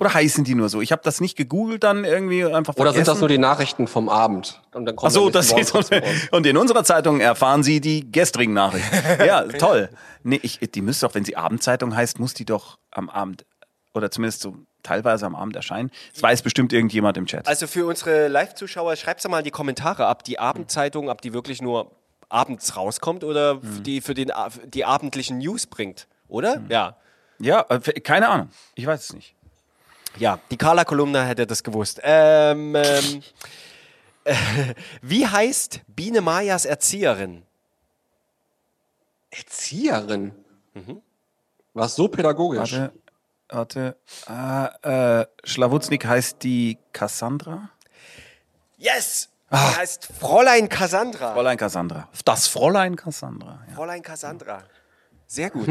Oder 0.00 0.14
heißen 0.14 0.42
die 0.44 0.54
nur 0.54 0.70
so? 0.70 0.80
Ich 0.80 0.90
habe 0.90 1.02
das 1.04 1.20
nicht 1.20 1.36
gegoogelt 1.36 1.84
dann 1.84 2.06
irgendwie 2.06 2.46
einfach 2.46 2.74
Oder 2.76 2.92
sind 2.92 3.00
das 3.00 3.06
vergessen. 3.08 3.20
nur 3.20 3.28
die 3.28 3.36
Nachrichten 3.38 3.86
vom 3.88 4.08
Abend? 4.08 4.62
Und 4.72 4.86
dann 4.86 4.96
Ach 5.02 5.10
so, 5.10 5.28
das 5.28 5.52
ist 5.52 5.68
trotzdem 5.68 6.02
raus. 6.02 6.10
und 6.30 6.46
in 6.46 6.56
unserer 6.56 6.82
Zeitung 6.82 7.20
erfahren 7.20 7.62
Sie 7.62 7.82
die 7.82 8.10
gestrigen 8.10 8.54
Nachrichten. 8.54 8.96
Ja, 9.26 9.42
toll. 9.42 9.90
Nee, 10.22 10.40
ich, 10.42 10.60
die 10.60 10.80
müsste 10.80 11.06
doch, 11.06 11.14
wenn 11.14 11.26
sie 11.26 11.36
Abendzeitung 11.36 11.94
heißt, 11.94 12.18
muss 12.18 12.32
die 12.32 12.46
doch 12.46 12.78
am 12.90 13.10
Abend 13.10 13.44
oder 13.92 14.10
zumindest 14.10 14.40
so 14.40 14.54
teilweise 14.82 15.26
am 15.26 15.34
Abend 15.34 15.56
erscheinen. 15.56 15.90
Das 16.12 16.22
weiß 16.22 16.42
bestimmt 16.42 16.72
irgendjemand 16.72 17.16
im 17.16 17.26
Chat. 17.26 17.46
Also 17.48 17.66
für 17.66 17.86
unsere 17.86 18.28
Live-Zuschauer, 18.28 18.96
schreibt 18.96 19.26
mal 19.28 19.38
in 19.38 19.44
die 19.44 19.50
Kommentare, 19.50 20.06
ob 20.08 20.24
die 20.24 20.38
Abendzeitung, 20.38 21.08
ob 21.08 21.20
die 21.20 21.32
wirklich 21.32 21.60
nur 21.62 21.90
abends 22.28 22.76
rauskommt 22.76 23.24
oder 23.24 23.54
Mhm. 23.56 23.82
die 23.82 24.00
für 24.00 24.14
den, 24.14 24.30
die 24.66 24.84
abendlichen 24.84 25.38
News 25.38 25.66
bringt. 25.66 26.06
Oder? 26.28 26.62
Ja. 26.68 26.96
Ja, 27.40 27.64
äh, 27.68 27.78
keine 28.00 28.28
Ahnung. 28.28 28.50
Ich 28.74 28.86
weiß 28.86 29.02
es 29.04 29.12
nicht. 29.14 29.34
Ja, 30.16 30.38
die 30.50 30.56
Carla 30.56 30.84
Kolumna 30.84 31.22
hätte 31.24 31.46
das 31.46 31.62
gewusst. 31.62 32.00
Ähm, 32.02 32.74
ähm, 32.76 33.22
äh, 34.24 34.34
wie 35.02 35.26
heißt 35.26 35.80
Biene 35.88 36.20
Mayas 36.20 36.64
Erzieherin? 36.64 37.42
Erzieherin. 39.30 40.32
War 41.74 41.88
so 41.88 42.08
pädagogisch. 42.08 42.72
Warte, 42.72 42.92
warte. 43.50 43.96
Ah, 44.26 45.20
äh, 45.20 45.26
Schlawutznik 45.44 46.06
heißt 46.06 46.42
die 46.42 46.78
Cassandra? 46.92 47.70
Yes! 48.76 49.28
Die 49.52 49.56
heißt 49.56 50.08
Fräulein 50.18 50.68
Cassandra. 50.68 51.34
Fräulein 51.34 51.56
Cassandra. 51.56 52.08
Das 52.24 52.46
Fräulein 52.46 52.94
Cassandra. 52.94 53.60
Ja. 53.68 53.74
Fräulein 53.74 54.02
Cassandra. 54.02 54.62
Sehr 55.26 55.50
gut. 55.50 55.68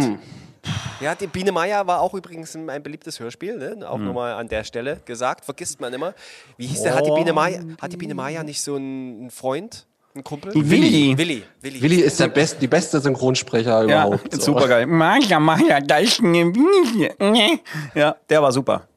Ja, 0.99 1.15
die 1.15 1.27
Biene 1.27 1.51
Meier 1.51 1.87
war 1.87 2.01
auch 2.01 2.13
übrigens 2.13 2.55
ein 2.55 2.69
ein 2.69 2.83
beliebtes 2.83 3.19
Hörspiel, 3.19 3.57
ne? 3.57 3.89
auch 3.89 3.97
nochmal 3.97 4.33
an 4.33 4.49
der 4.49 4.65
Stelle 4.65 5.01
gesagt, 5.05 5.45
vergisst 5.45 5.79
man 5.79 5.93
immer. 5.93 6.13
Wie 6.57 6.67
hieß 6.67 6.83
der? 6.83 6.95
Hat 6.95 7.05
die 7.05 7.11
Biene 7.11 7.31
Meier, 7.31 7.63
hat 7.81 7.93
die 7.93 7.97
Biene 7.97 8.15
Meier 8.15 8.43
nicht 8.43 8.61
so 8.61 8.75
einen 8.75 9.31
Freund, 9.31 9.87
einen 10.15 10.23
Kumpel? 10.23 10.53
Willi. 10.55 11.17
Willi. 11.17 11.43
Willi. 11.61 11.81
Willi 11.81 11.95
ist 12.01 12.19
der 12.19 12.27
best, 12.29 12.61
die 12.61 12.67
beste 12.67 12.99
Synchronsprecher 12.99 13.83
Ja, 13.87 14.05
überhaupt. 14.05 14.33
so. 14.33 14.53
super 14.53 14.67
geil. 14.67 14.85
Maja, 14.87 15.39
Maja, 15.39 15.79
da 15.79 15.97
ist 15.97 16.19
eine 16.19 16.45
Willi. 16.53 17.61
Ja, 17.95 18.15
der 18.29 18.41
war 18.41 18.51
super. 18.51 18.87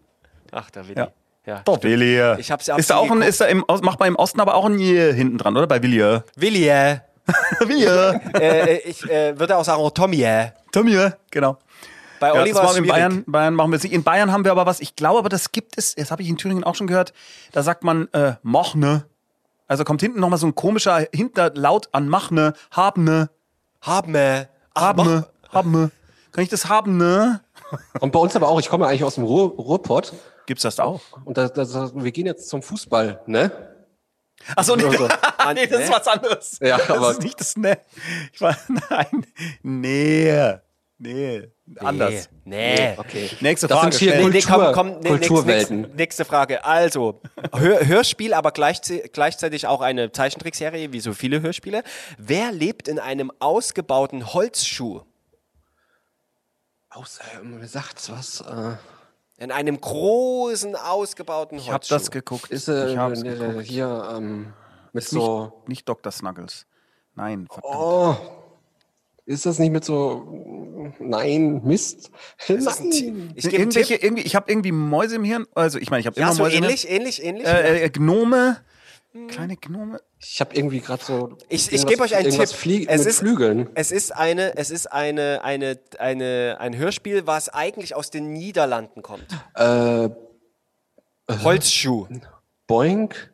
Ach, 0.50 0.70
der 0.70 0.86
Willi. 0.88 0.98
Ja. 0.98 1.08
Ja. 1.44 1.62
Der 1.66 1.82
Willi. 1.82 2.40
Ich 2.40 2.50
hab's 2.50 2.66
ja 2.68 2.76
ist 2.76 2.88
da 2.90 2.96
auch 2.96 3.10
ein, 3.10 3.20
ist 3.22 3.40
da 3.40 3.46
im, 3.46 3.64
macht 3.82 3.98
man 3.98 4.08
im 4.08 4.16
Osten 4.16 4.40
aber 4.40 4.54
auch 4.54 4.64
ein 4.64 4.78
J 4.78 5.12
hinten 5.14 5.38
dran, 5.38 5.56
oder? 5.56 5.66
Bei 5.66 5.82
Willi. 5.82 6.20
Willi. 6.36 6.68
Äh, 6.72 6.98
Willi. 7.60 7.84
äh, 8.40 8.78
ich 8.78 9.08
äh, 9.08 9.38
würde 9.38 9.56
auch 9.56 9.64
sagen, 9.64 9.80
oh, 9.80 9.90
Tommy. 9.90 10.22
Äh. 10.22 10.48
Tommy, 10.72 10.96
genau. 11.30 11.56
Bei 12.18 12.28
Ja, 12.28 12.40
Olli 12.40 12.52
das 12.52 12.62
war 12.62 12.76
in. 12.76 12.86
Bayern, 12.86 13.24
Bayern 13.26 13.54
machen 13.54 13.70
wir 13.70 13.76
es 13.76 13.82
nicht. 13.84 13.92
In 13.92 14.02
Bayern 14.02 14.32
haben 14.32 14.44
wir 14.44 14.50
aber 14.52 14.66
was, 14.66 14.80
ich 14.80 14.96
glaube 14.96 15.18
aber, 15.20 15.28
das 15.28 15.52
gibt 15.52 15.78
es, 15.78 15.94
das 15.94 16.10
habe 16.10 16.22
ich 16.22 16.28
in 16.28 16.36
Thüringen 16.36 16.64
auch 16.64 16.74
schon 16.74 16.86
gehört, 16.88 17.12
da 17.52 17.62
sagt 17.62 17.84
man 17.84 18.08
äh, 18.12 18.34
Mochne. 18.42 19.04
Also 19.72 19.84
kommt 19.84 20.02
hinten 20.02 20.20
nochmal 20.20 20.38
so 20.38 20.46
ein 20.46 20.54
komischer 20.54 21.06
Hinterlaut 21.14 21.88
an 21.92 22.06
Machne, 22.06 22.52
Habne, 22.72 23.30
Haben 23.80 24.12
wir. 24.12 24.48
Habne, 24.76 25.26
Habne. 25.50 25.90
Kann 26.30 26.44
ich 26.44 26.50
das 26.50 26.68
haben, 26.68 26.98
ne? 26.98 27.40
Und 28.00 28.12
bei 28.12 28.18
uns 28.18 28.36
aber 28.36 28.48
auch, 28.50 28.60
ich 28.60 28.68
komme 28.68 28.86
eigentlich 28.86 29.02
aus 29.02 29.14
dem 29.14 29.24
Ruhr, 29.24 29.48
Ruhrpott 29.52 30.12
Gibt's 30.44 30.62
das 30.62 30.76
da 30.76 30.84
auch? 30.84 31.00
und 31.24 31.38
da, 31.38 31.48
da, 31.48 31.90
wir 31.94 32.12
gehen 32.12 32.26
jetzt 32.26 32.50
zum 32.50 32.60
Fußball, 32.60 33.22
ne? 33.24 33.50
Achso, 34.56 34.76
nee, 34.76 34.84
Also, 34.84 35.08
nee, 35.54 35.66
das 35.66 35.80
ist 35.80 35.88
ne? 35.88 35.94
was 35.96 36.06
anderes. 36.06 36.58
Ja, 36.60 36.76
das 36.76 36.90
aber- 36.90 37.10
ist 37.12 37.22
nicht 37.22 37.40
das 37.40 37.56
Ne. 37.56 37.78
Ich 38.34 38.42
war, 38.42 38.54
nein, 38.90 39.26
nee, 39.62 40.52
nee, 41.02 41.48
anders. 41.78 42.28
Nee. 42.44 42.94
Okay. 42.96 43.30
Nächste 43.40 43.66
Das 43.66 43.78
Frage. 43.80 43.92
sind 43.96 44.00
hier. 44.12 44.16
Nee, 44.28 44.40
Kultur- 44.40 44.72
komm, 44.72 44.92
komm, 44.94 45.00
nee, 45.00 45.08
Kulturwelten. 45.08 45.80
Nächste, 45.82 45.96
nächste 45.96 46.24
Frage. 46.24 46.64
Also, 46.64 47.20
Hör, 47.54 47.86
Hörspiel, 47.86 48.34
aber 48.34 48.50
gleichze- 48.52 49.08
gleichzeitig 49.12 49.66
auch 49.66 49.80
eine 49.80 50.12
Zeichentrickserie, 50.12 50.92
wie 50.92 51.00
so 51.00 51.12
viele 51.14 51.42
Hörspiele. 51.42 51.82
Wer 52.18 52.52
lebt 52.52 52.88
in 52.88 52.98
einem 52.98 53.30
ausgebauten 53.40 54.32
Holzschuh? 54.34 55.02
Aus, 56.90 57.20
ähm, 57.40 57.56
wer 57.58 57.68
sagt's 57.68 58.10
was? 58.10 58.40
Äh, 58.42 58.76
In 59.42 59.50
einem 59.50 59.80
großen, 59.80 60.76
ausgebauten 60.76 61.58
Ich 61.58 61.68
hab 61.68 61.74
Holzschuh. 61.82 61.94
das 61.94 62.10
geguckt. 62.10 62.50
ist 62.50 62.68
äh, 62.68 62.90
ich 62.92 62.96
hab's 62.98 63.22
äh, 63.22 63.28
geguckt. 63.36 63.62
hier 63.66 64.12
ähm, 64.14 64.52
mit 64.92 65.02
Nicht, 65.04 65.08
so. 65.10 65.62
nicht 65.66 65.88
Dr. 65.88 66.12
Snuggles. 66.12 66.66
Nein, 67.14 67.46
verdammt. 67.50 67.74
Oh, 67.74 68.16
ist 69.26 69.46
das 69.46 69.58
nicht 69.58 69.72
mit 69.72 69.84
so. 69.84 70.94
Nein, 70.98 71.62
Mist. 71.64 72.10
Nein. 72.48 72.60
ich 73.34 73.44
gebe 73.44 73.56
einen 73.56 73.62
Irgendwelche, 73.62 73.94
Tipp. 73.94 74.02
irgendwie, 74.04 74.22
ich 74.22 74.34
habe 74.34 74.50
irgendwie 74.50 74.72
Mäuse 74.72 75.16
im 75.16 75.24
Hirn. 75.24 75.46
Also 75.54 75.78
ich 75.78 75.90
meine, 75.90 76.00
ich 76.00 76.06
habe 76.06 76.18
Ja, 76.18 76.26
immer 76.26 76.34
so 76.34 76.42
Mäuse 76.42 76.56
ähnlich, 76.56 76.90
ähnlich, 76.90 77.22
ähnlich. 77.24 77.46
Äh, 77.46 77.84
äh, 77.84 77.90
Gnome. 77.90 78.58
Kleine 79.28 79.56
Gnome. 79.58 80.00
Ich 80.20 80.40
habe 80.40 80.54
irgendwie 80.56 80.80
gerade 80.80 81.04
so. 81.04 81.36
Ich, 81.50 81.70
ich 81.70 81.86
gebe 81.86 82.02
euch 82.02 82.16
einen 82.16 82.30
Tipp. 82.30 82.48
Flie 82.48 82.86
es 82.88 83.00
mit 83.00 83.08
ist, 83.08 83.18
Flügeln. 83.18 83.68
Es 83.74 83.92
ist 83.92 84.10
eine, 84.16 84.56
es 84.56 84.70
ist 84.70 84.90
eine, 84.90 85.44
eine, 85.44 85.78
eine, 85.98 86.56
ein 86.58 86.76
Hörspiel, 86.76 87.26
was 87.26 87.50
eigentlich 87.50 87.94
aus 87.94 88.10
den 88.10 88.32
Niederlanden 88.32 89.02
kommt. 89.02 89.26
Äh, 89.54 90.08
Holzschuh. 91.30 92.06
Boink. 92.66 93.32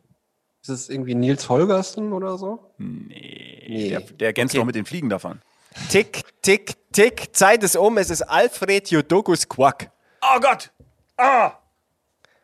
Ist 0.62 0.68
es 0.68 0.88
irgendwie 0.88 1.14
Nils 1.14 1.48
Holgersen 1.48 2.12
oder 2.12 2.36
so? 2.38 2.74
Nee. 2.78 3.88
Der, 3.90 4.00
der 4.00 4.26
ergänzt 4.28 4.54
Okay. 4.54 4.58
noch 4.58 4.66
mit 4.66 4.74
den 4.74 4.84
Fliegen 4.84 5.08
davon. 5.08 5.40
Tick, 5.90 6.22
tick, 6.42 6.74
tick. 6.92 7.34
Zeit 7.34 7.62
ist 7.62 7.76
um. 7.76 7.96
Es 7.98 8.10
ist 8.10 8.22
Alfred 8.22 8.90
Jodokus 8.90 9.48
Quack. 9.48 9.90
Oh 10.20 10.40
Gott! 10.40 10.70
Ah! 11.16 11.52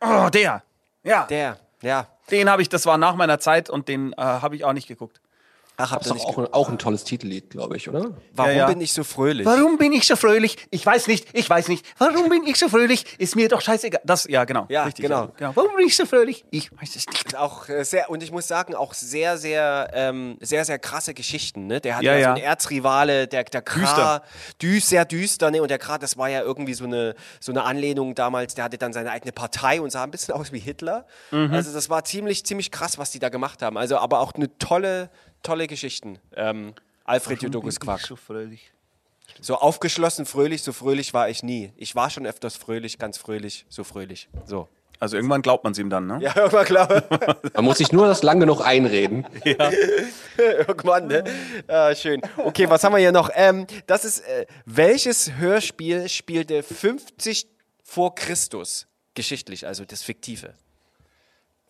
Oh, 0.00 0.28
der! 0.30 0.62
Ja, 1.02 1.24
Der, 1.24 1.58
ja. 1.82 2.06
den 2.30 2.48
habe 2.48 2.62
ich, 2.62 2.68
das 2.70 2.86
war 2.86 2.96
nach 2.96 3.14
meiner 3.14 3.38
Zeit 3.38 3.68
und 3.68 3.88
den 3.88 4.12
äh, 4.14 4.16
habe 4.22 4.56
ich 4.56 4.64
auch 4.64 4.72
nicht 4.72 4.88
geguckt. 4.88 5.20
Ach, 5.76 5.90
habt 5.90 6.02
Das 6.02 6.12
ihr 6.12 6.16
ist 6.16 6.22
nicht 6.22 6.28
auch, 6.28 6.38
ein- 6.38 6.52
auch 6.52 6.68
ein 6.68 6.78
tolles 6.78 7.02
Titellied, 7.02 7.50
glaube 7.50 7.76
ich, 7.76 7.88
oder? 7.88 8.12
Warum 8.32 8.50
Ja, 8.52 8.56
ja. 8.58 8.66
bin 8.68 8.80
ich 8.80 8.92
so 8.92 9.02
fröhlich? 9.02 9.44
Warum 9.44 9.76
bin 9.76 9.92
ich 9.92 10.06
so 10.06 10.14
fröhlich? 10.14 10.56
Ich 10.70 10.86
weiß 10.86 11.08
nicht, 11.08 11.26
ich 11.32 11.50
weiß 11.50 11.66
nicht. 11.66 11.84
Warum 11.98 12.28
bin 12.28 12.44
ich 12.46 12.56
so 12.58 12.68
fröhlich? 12.68 13.04
Ist 13.18 13.34
mir 13.34 13.48
doch 13.48 13.60
scheißegal. 13.60 14.00
Das, 14.04 14.24
ja, 14.28 14.44
genau. 14.44 14.66
Ja, 14.68 14.84
richtig, 14.84 15.02
genau. 15.06 15.30
Warum 15.38 15.74
bin 15.76 15.86
ich 15.86 15.96
so 15.96 16.06
fröhlich? 16.06 16.44
Ich 16.50 16.70
weiß 16.70 16.94
es 16.94 17.06
nicht. 17.08 17.36
Auch 17.36 17.68
äh, 17.68 17.82
sehr, 17.84 18.08
und 18.08 18.22
ich 18.22 18.30
muss 18.30 18.46
sagen, 18.46 18.76
auch 18.76 18.94
sehr, 18.94 19.36
sehr, 19.36 19.90
ähm, 19.94 20.36
sehr, 20.40 20.64
sehr 20.64 20.78
krasse 20.78 21.12
Geschichten. 21.12 21.66
Ne? 21.66 21.80
Der 21.80 21.96
hat 21.96 22.02
Ja, 22.04 22.14
ja, 22.14 22.24
so 22.26 22.34
einen 22.34 22.44
Erzrivale, 22.44 23.26
der, 23.26 23.42
der 23.42 23.62
Kra, 23.62 24.20
düster. 24.60 24.86
sehr 24.86 25.04
düster, 25.04 25.50
ne? 25.50 25.60
Und 25.60 25.70
der 25.72 25.78
Kra, 25.78 25.98
das 25.98 26.16
war 26.16 26.28
ja 26.28 26.42
irgendwie 26.42 26.74
so 26.74 26.84
eine, 26.84 27.16
so 27.40 27.50
eine 27.50 27.64
Anlehnung 27.64 28.14
damals, 28.14 28.54
der 28.54 28.64
hatte 28.64 28.78
dann 28.78 28.92
seine 28.92 29.10
eigene 29.10 29.32
Partei 29.32 29.80
und 29.80 29.90
sah 29.90 30.04
ein 30.04 30.10
bisschen 30.12 30.34
aus 30.34 30.52
wie 30.52 30.60
Hitler. 30.60 31.06
Mhm. 31.32 31.52
Also 31.52 31.72
das 31.72 31.90
war 31.90 32.04
ziemlich, 32.04 32.46
ziemlich 32.46 32.70
krass, 32.70 32.96
was 32.96 33.10
die 33.10 33.18
da 33.18 33.28
gemacht 33.28 33.60
haben. 33.60 33.76
Also, 33.76 33.98
aber 33.98 34.20
auch 34.20 34.34
eine 34.34 34.56
tolle, 34.58 35.10
tolle 35.44 35.68
Geschichten. 35.68 36.18
Ähm, 36.34 36.74
Alfred 37.04 37.42
Jodokus 37.42 37.78
Quack. 37.78 38.00
so 38.00 38.16
fröhlich. 38.16 38.72
So 39.40 39.56
aufgeschlossen, 39.56 40.26
fröhlich, 40.26 40.62
so 40.62 40.72
fröhlich 40.72 41.14
war 41.14 41.28
ich 41.28 41.42
nie. 41.42 41.72
Ich 41.76 41.94
war 41.94 42.10
schon 42.10 42.26
öfters 42.26 42.56
fröhlich, 42.56 42.98
ganz 42.98 43.18
fröhlich, 43.18 43.66
so 43.68 43.84
fröhlich. 43.84 44.28
So. 44.44 44.68
Also 45.00 45.16
irgendwann 45.16 45.42
glaubt 45.42 45.64
man 45.64 45.72
es 45.72 45.78
ihm 45.78 45.90
dann, 45.90 46.06
ne? 46.06 46.18
Ja, 46.20 46.34
irgendwann 46.36 46.64
klar. 46.64 47.02
Man 47.54 47.64
muss 47.64 47.78
sich 47.78 47.92
nur 47.92 48.06
das 48.06 48.22
lang 48.22 48.40
genug 48.40 48.60
einreden. 48.64 49.26
Irgendwann, 50.38 51.08
ne? 51.08 51.24
Ah, 51.66 51.94
schön. 51.94 52.22
Okay, 52.38 52.70
was 52.70 52.82
haben 52.84 52.92
wir 52.92 52.98
hier 53.00 53.12
noch? 53.12 53.28
Ähm, 53.34 53.66
das 53.86 54.04
ist, 54.04 54.20
äh, 54.20 54.46
welches 54.64 55.32
Hörspiel 55.34 56.08
spielte 56.08 56.62
50 56.62 57.48
vor 57.82 58.14
Christus? 58.14 58.86
Geschichtlich, 59.14 59.66
also 59.66 59.84
das 59.84 60.02
Fiktive. 60.02 60.54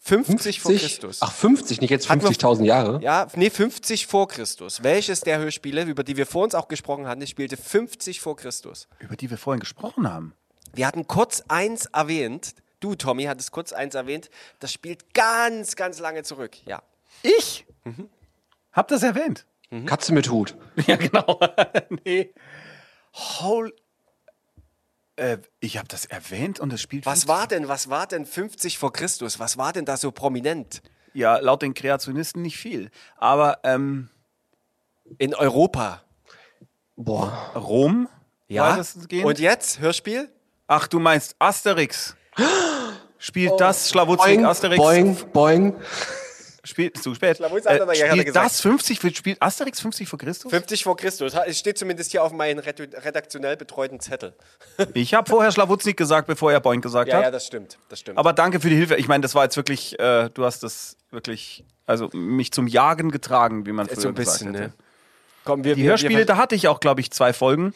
50, 0.07 0.61
vor 0.61 0.71
50? 0.71 0.91
Christus. 0.91 1.19
Ach, 1.23 1.33
50, 1.33 1.81
nicht 1.81 1.89
jetzt 1.91 2.11
Hatten 2.11 2.21
wir- 2.23 2.29
50.000 2.29 2.67
Jahre? 2.67 3.01
Ja, 3.03 3.27
nee, 3.37 3.49
50 3.49 4.07
vor 4.07 4.29
Christus. 4.29 4.83
Welches 4.83 5.21
der 5.23 5.39
Hörspiele, 5.39 5.83
über 5.85 6.05
die 6.05 6.17
wir 6.19 6.27
vor 6.27 6.45
uns 6.45 6.55
auch 6.55 6.69
gesprochen 6.69 7.07
hatten, 7.07 7.27
spielte 7.27 7.57
50 7.57 8.21
vor 8.21 8.37
Christus? 8.37 8.87
Über 8.99 9.17
die 9.17 9.31
wir 9.31 9.39
vorhin 9.39 9.61
gesprochen 9.61 10.13
haben. 10.13 10.35
Wir 10.75 10.87
hatten 10.87 11.07
kurz 11.07 11.43
eins 11.49 11.87
erwähnt. 11.87 12.55
Du, 12.81 12.95
Tommy, 12.95 13.25
hattest 13.25 13.51
kurz 13.53 13.73
eins 13.73 13.95
erwähnt. 13.95 14.29
Das 14.59 14.73
spielt 14.75 15.15
ganz, 15.15 15.75
ganz 15.75 15.99
lange 16.01 16.23
zurück. 16.23 16.57
Ja. 16.67 16.83
Ich? 17.23 17.65
Hab 18.73 18.89
das 18.89 19.03
erwähnt? 19.03 19.47
Katze 19.87 20.13
mit 20.13 20.29
Hut. 20.31 20.55
Ja, 20.87 20.97
genau. 20.97 21.41
nee. 22.05 22.35
Hol. 23.41 23.73
Äh, 25.17 25.39
ich 25.61 25.79
habe 25.79 25.89
das 25.89 26.05
erwähnt 26.07 26.61
und 26.61 26.73
es 26.73 26.81
spielt. 26.81 27.07
Was 27.07 27.25
50 27.25 27.29
war 27.29 27.47
denn, 27.47 27.69
was 27.69 27.89
war 27.91 28.07
denn 28.07 28.27
50 28.27 28.79
vor 28.79 28.93
Christus? 28.93 29.39
Was 29.39 29.57
war 29.57 29.73
denn 29.73 29.85
da 29.85 29.97
so 29.97 30.11
prominent? 30.11 30.83
Ja, 31.13 31.39
laut 31.39 31.63
den 31.63 31.75
Kreationisten 31.75 32.43
nicht 32.43 32.57
viel. 32.57 32.91
Aber 33.17 33.61
ähm, 33.63 34.09
In 35.19 35.35
Europa. 35.35 36.03
Boah. 36.97 37.53
Rom? 37.55 38.09
Ja. 38.49 38.81
Und 39.23 39.39
jetzt, 39.39 39.81
Hörspiel? 39.81 40.29
Ach, 40.67 40.87
du 40.89 40.99
meinst 40.99 41.37
Asterix. 41.39 42.17
Spielt 43.19 43.59
das 43.59 43.89
Schlawutzig 43.89 44.35
Boing, 44.35 44.45
Asterix? 44.45 44.79
boing, 44.79 45.17
boing. 45.33 45.77
Spielt 46.65 46.97
zu 47.03 47.15
spät. 47.15 47.37
Schlawutz 47.37 47.67
hat 47.67 47.79
er 47.79 47.95
ja 47.95 48.07
gerade 48.07 48.21
spielt 48.23 48.37
das 48.37 48.61
50? 48.61 48.99
für- 49.01 49.15
Spielt 49.15 49.41
Asterix 49.43 49.81
50 49.81 50.09
vor 50.09 50.19
Christus? 50.19 50.51
50 50.51 50.83
vor 50.85 50.97
Christus. 50.97 51.33
Es 51.47 51.59
steht 51.59 51.79
zumindest 51.79 52.11
hier 52.11 52.25
auf 52.25 52.33
meinem 52.33 52.59
redaktionell 52.59 53.57
betreuten 53.57 54.01
Zettel. 54.01 54.35
Ich 54.95 55.15
habe 55.15 55.29
vorher 55.31 55.53
Schlawutznik 55.53 55.97
gesagt, 55.97 56.27
bevor 56.27 56.51
er 56.53 56.61
Boing 56.61 56.81
gesagt 56.81 57.09
Ja, 57.11 57.19
hat. 57.19 57.25
ja, 57.25 57.31
das 57.31 57.47
stimmt. 57.47 57.79
Das 57.89 58.01
stimmt. 58.01 58.19
Aber 58.19 58.33
danke 58.33 58.61
für 58.61 58.71
die 58.71 58.77
Hilfe. 58.77 58.97
Ich 58.97 59.07
meine, 59.09 59.23
das 59.23 59.35
war 59.35 59.45
jetzt 59.45 59.57
wirklich, 59.57 59.99
äh, 60.01 60.31
du 60.33 60.45
hast 60.45 60.63
das 60.63 60.97
wirklich, 61.11 61.65
also 61.87 62.09
mich 62.13 62.51
zum 62.53 62.67
Jagen 62.67 63.11
getragen, 63.11 63.67
wie 63.67 63.73
man 63.73 63.87
früher 63.87 64.01
so 64.01 64.09
ein 64.09 64.15
bisschen, 64.15 64.53
gesagt 64.53 64.65
hätte. 64.73 64.77
ne? 64.79 64.85
Komm, 65.45 65.63
wir, 65.65 65.75
Die 65.75 65.83
wir, 65.83 65.91
Hörspiele, 65.91 66.19
wir, 66.21 66.27
da 66.27 66.37
hatte 66.39 66.55
ich 66.55 66.69
auch, 66.69 66.81
glaube 66.81 67.01
ich, 67.03 67.11
zwei 67.11 67.33
Folgen. 67.35 67.75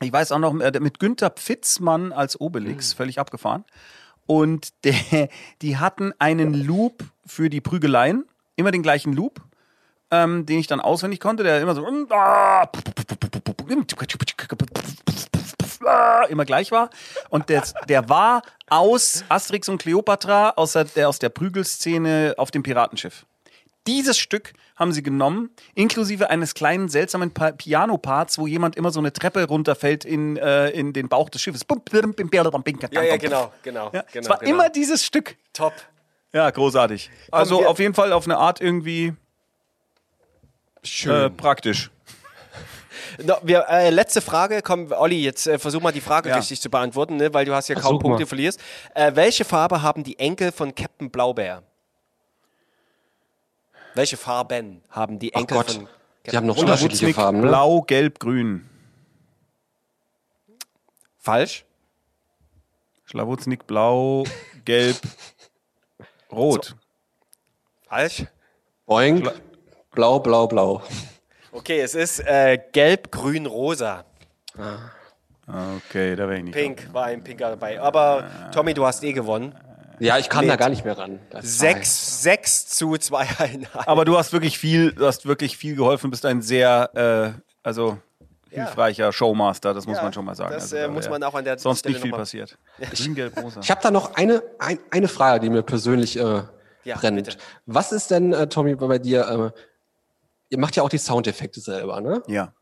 Ich 0.00 0.12
weiß 0.12 0.32
auch 0.32 0.38
noch, 0.38 0.58
äh, 0.60 0.78
mit 0.80 0.98
Günther 1.00 1.30
Pfitzmann 1.30 2.12
als 2.12 2.40
Obelix, 2.40 2.90
Hm. 2.92 2.96
völlig 2.96 3.18
abgefahren. 3.18 3.64
Und 4.26 4.68
der, 4.84 5.28
die 5.62 5.76
hatten 5.76 6.12
einen 6.18 6.54
Loop 6.54 7.04
für 7.26 7.50
die 7.50 7.60
Prügeleien, 7.60 8.24
immer 8.56 8.70
den 8.70 8.82
gleichen 8.82 9.12
Loop, 9.12 9.40
ähm, 10.10 10.46
den 10.46 10.58
ich 10.58 10.66
dann 10.66 10.80
auswendig 10.80 11.20
konnte, 11.20 11.42
der 11.42 11.60
immer 11.60 11.74
so 11.74 11.84
immer 16.28 16.44
gleich 16.44 16.72
war. 16.72 16.90
Und 17.28 17.48
der, 17.48 17.62
der 17.88 18.08
war 18.08 18.42
aus 18.68 19.24
Asterix 19.28 19.68
und 19.68 19.78
Cleopatra, 19.78 20.50
aus 20.50 20.72
der, 20.72 20.84
der, 20.84 21.08
aus 21.08 21.18
der 21.18 21.28
Prügelszene 21.28 22.34
auf 22.36 22.50
dem 22.50 22.62
Piratenschiff. 22.62 23.26
Dieses 23.86 24.18
Stück 24.18 24.54
haben 24.76 24.92
sie 24.92 25.02
genommen, 25.02 25.50
inklusive 25.74 26.30
eines 26.30 26.54
kleinen 26.54 26.88
seltsamen 26.88 27.32
Pa- 27.32 27.52
Piano-Parts, 27.52 28.38
wo 28.38 28.46
jemand 28.46 28.76
immer 28.76 28.90
so 28.90 28.98
eine 28.98 29.12
Treppe 29.12 29.44
runterfällt 29.46 30.04
in, 30.04 30.36
äh, 30.38 30.70
in 30.70 30.92
den 30.92 31.08
Bauch 31.08 31.28
des 31.28 31.42
Schiffes. 31.42 31.62
ja, 32.92 33.02
ja, 33.02 33.16
genau, 33.18 33.52
genau. 33.62 33.90
Ja, 33.92 34.02
genau 34.12 34.22
es 34.24 34.28
war 34.28 34.38
genau. 34.38 34.50
immer 34.50 34.68
dieses 34.70 35.04
Stück. 35.04 35.36
top. 35.52 35.72
Ja, 36.32 36.50
großartig. 36.50 37.10
Also 37.30 37.64
auf 37.66 37.78
jeden 37.78 37.94
Fall 37.94 38.12
auf 38.12 38.24
eine 38.26 38.36
Art 38.38 38.60
irgendwie 38.60 39.12
äh, 41.06 41.30
praktisch. 41.30 41.90
No, 43.22 43.36
wir, 43.42 43.66
äh, 43.68 43.90
letzte 43.90 44.20
Frage, 44.20 44.60
komm, 44.60 44.90
Olli, 44.90 45.22
jetzt 45.22 45.46
äh, 45.46 45.58
versuch 45.60 45.80
mal 45.80 45.92
die 45.92 46.00
Frage 46.00 46.30
Ja. 46.30 46.36
richtig 46.36 46.60
zu 46.60 46.68
beantworten, 46.68 47.16
ne, 47.16 47.32
weil 47.32 47.44
du 47.44 47.54
hast 47.54 47.68
ja 47.68 47.76
kaum 47.76 48.00
Punkte 48.00 48.22
mal. 48.22 48.26
verlierst. 48.26 48.58
Äh, 48.94 49.12
welche 49.14 49.44
Farbe 49.44 49.82
haben 49.82 50.02
die 50.02 50.18
Enkel 50.18 50.50
von 50.50 50.74
Captain 50.74 51.10
Blaubeer? 51.10 51.62
Welche 53.94 54.16
Farben 54.16 54.82
haben 54.90 55.18
die 55.18 55.34
Ach 55.34 55.40
Enkel 55.40 55.56
Gott. 55.58 55.70
von 55.70 55.88
Die 56.30 56.36
haben 56.36 56.46
noch 56.46 56.56
unterschiedliche 56.56 57.14
Farben, 57.14 57.40
ne? 57.40 57.46
Blau, 57.48 57.82
Gelb, 57.82 58.18
Grün. 58.18 58.68
Falsch? 61.18 61.64
Schlawutznik, 63.06 63.66
Blau, 63.66 64.24
Gelb, 64.64 64.96
Rot. 66.30 66.74
Falsch? 67.88 68.24
Boing. 68.86 69.28
Blau, 69.92 70.18
blau, 70.18 70.48
blau. 70.48 70.82
Okay, 71.52 71.80
es 71.80 71.94
ist 71.94 72.18
äh, 72.20 72.58
gelb, 72.72 73.12
grün, 73.12 73.46
rosa. 73.46 74.04
Okay, 75.46 76.16
da 76.16 76.24
wäre 76.28 76.38
ich 76.38 76.44
nicht. 76.44 76.54
Pink 76.54 76.92
war 76.92 77.04
ein 77.04 77.22
Pinker 77.22 77.50
dabei. 77.50 77.80
Aber 77.80 78.50
Tommy, 78.52 78.74
du 78.74 78.84
hast 78.84 79.04
eh 79.04 79.12
gewonnen. 79.12 79.54
Ja, 80.04 80.18
ich 80.18 80.28
kann 80.28 80.44
Mit 80.44 80.50
da 80.52 80.56
gar 80.56 80.68
nicht 80.68 80.84
mehr 80.84 80.98
ran. 80.98 81.20
Das 81.30 81.58
Sechs, 81.58 82.22
sechs 82.22 82.66
zu 82.66 82.96
zweieinhalb. 82.96 83.68
Aber 83.88 84.04
du 84.04 84.16
hast 84.18 84.32
wirklich 84.32 84.58
viel, 84.58 84.92
du 84.92 85.06
hast 85.06 85.26
wirklich 85.26 85.56
viel 85.56 85.76
geholfen, 85.76 86.10
bist 86.10 86.24
ein 86.26 86.42
sehr, 86.42 86.90
äh, 87.36 87.40
also 87.62 87.98
Ja. 88.50 88.64
hilfreicher 88.66 89.12
Showmaster, 89.12 89.72
das 89.74 89.86
muss 89.86 89.96
Ja, 89.96 90.02
man 90.04 90.12
schon 90.12 90.24
mal 90.24 90.34
sagen. 90.34 90.52
das, 90.52 90.64
also, 90.64 90.76
äh, 90.76 90.88
muss 90.88 91.08
man 91.08 91.22
auch 91.22 91.34
an 91.34 91.44
der 91.44 91.58
sonst 91.58 91.80
Stelle 91.80 91.94
nicht 91.94 92.02
viel 92.02 92.12
passiert. 92.12 92.58
Rosa. 93.36 93.60
Ich 93.60 93.70
habe 93.70 93.80
da 93.82 93.90
noch 93.90 94.14
eine, 94.14 94.42
ein, 94.58 94.78
eine 94.90 95.08
Frage, 95.08 95.40
die 95.40 95.50
mir 95.50 95.62
persönlich 95.62 96.18
äh, 96.18 96.42
Ja, 96.84 96.96
brennt. 96.96 97.16
bitte. 97.24 97.36
Was 97.66 97.90
ist 97.92 98.10
denn, 98.10 98.32
äh, 98.32 98.46
Tommy, 98.48 98.74
bei 98.76 98.98
dir, 98.98 99.52
äh, 99.54 99.60
ihr 100.50 100.58
macht 100.58 100.76
ja 100.76 100.82
auch 100.82 100.88
die 100.88 100.98
Soundeffekte 100.98 101.60
selber, 101.60 102.00
ne? 102.00 102.22
ja. 102.28 102.52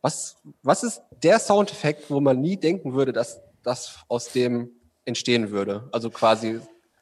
Was, 0.00 0.36
was 0.62 0.84
ist 0.84 1.02
der 1.24 1.40
Soundeffekt, 1.40 2.08
wo 2.08 2.20
man 2.20 2.40
nie 2.40 2.56
denken 2.56 2.94
würde, 2.94 3.12
dass 3.12 3.40
das 3.64 3.98
aus 4.06 4.30
dem 4.30 4.70
entstehen 5.04 5.50
würde? 5.50 5.88
Also 5.92 6.08
quasi, 6.10 6.60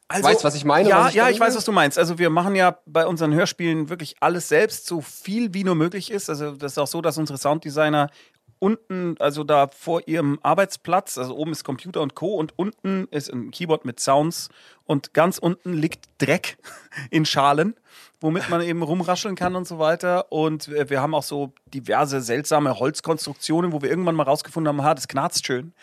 weißt 0.09 0.41
du, 0.41 0.45
was 0.45 0.55
ich 0.55 0.65
meine? 0.65 0.89
Ja, 0.89 1.07
was 1.07 1.15
ja, 1.15 1.29
ich 1.29 1.41
weiß, 1.41 1.57
was 1.57 1.65
du 1.65 1.73
meinst. 1.73 1.99
Also 1.99 2.19
wir 2.19 2.31
machen 2.31 2.55
ja 2.55 2.79
bei 2.87 3.07
unseren 3.07 3.35
Hörspielen 3.35 3.89
wirklich 3.89 4.17
alles 4.21 4.49
selbst, 4.49 4.87
so 4.87 5.01
viel 5.01 5.53
wie 5.55 5.65
nur 5.65 5.75
möglich 5.75 6.11
ist. 6.11 6.31
Also 6.31 6.53
das 6.53 6.73
ist 6.73 6.79
auch 6.79 6.87
so, 6.87 7.03
dass 7.03 7.19
unsere 7.19 7.39
Sounddesigner 7.39 8.11
unten, 8.59 9.17
also 9.19 9.45
da 9.45 9.69
vor 9.69 10.07
ihrem 10.07 10.39
Arbeitsplatz, 10.43 11.19
also 11.19 11.37
oben 11.37 11.53
ist 11.53 11.65
Computer 11.65 12.01
und 12.01 12.15
Co. 12.15 12.37
und 12.37 12.59
unten 12.59 13.07
ist 13.11 13.31
ein 13.31 13.51
Keyboard 13.51 13.85
mit 13.85 14.01
Sounds 14.01 14.49
und 14.85 15.13
ganz 15.13 15.39
unten 15.39 15.75
liegt 15.75 16.07
Dreck 16.19 16.57
in 17.11 17.27
Schalen, 17.27 17.75
womit 18.21 18.49
man 18.49 18.63
eben 18.63 18.83
rumrascheln 18.83 19.35
kann 19.35 19.57
und 19.57 19.67
so 19.67 19.79
weiter. 19.79 20.33
Und 20.33 20.69
wir 20.69 21.01
haben 21.01 21.15
auch 21.15 21.23
so 21.23 21.53
diverse 21.67 22.21
seltsame 22.21 22.79
Holzkonstruktionen, 22.79 23.73
wo 23.73 23.83
wir 23.83 23.91
irgendwann 23.91 24.15
mal 24.15 24.23
rausgefunden 24.23 24.69
haben, 24.69 24.85
ha, 24.85 24.95
das 24.95 25.09
knarzt 25.09 25.47
schön. 25.47 25.75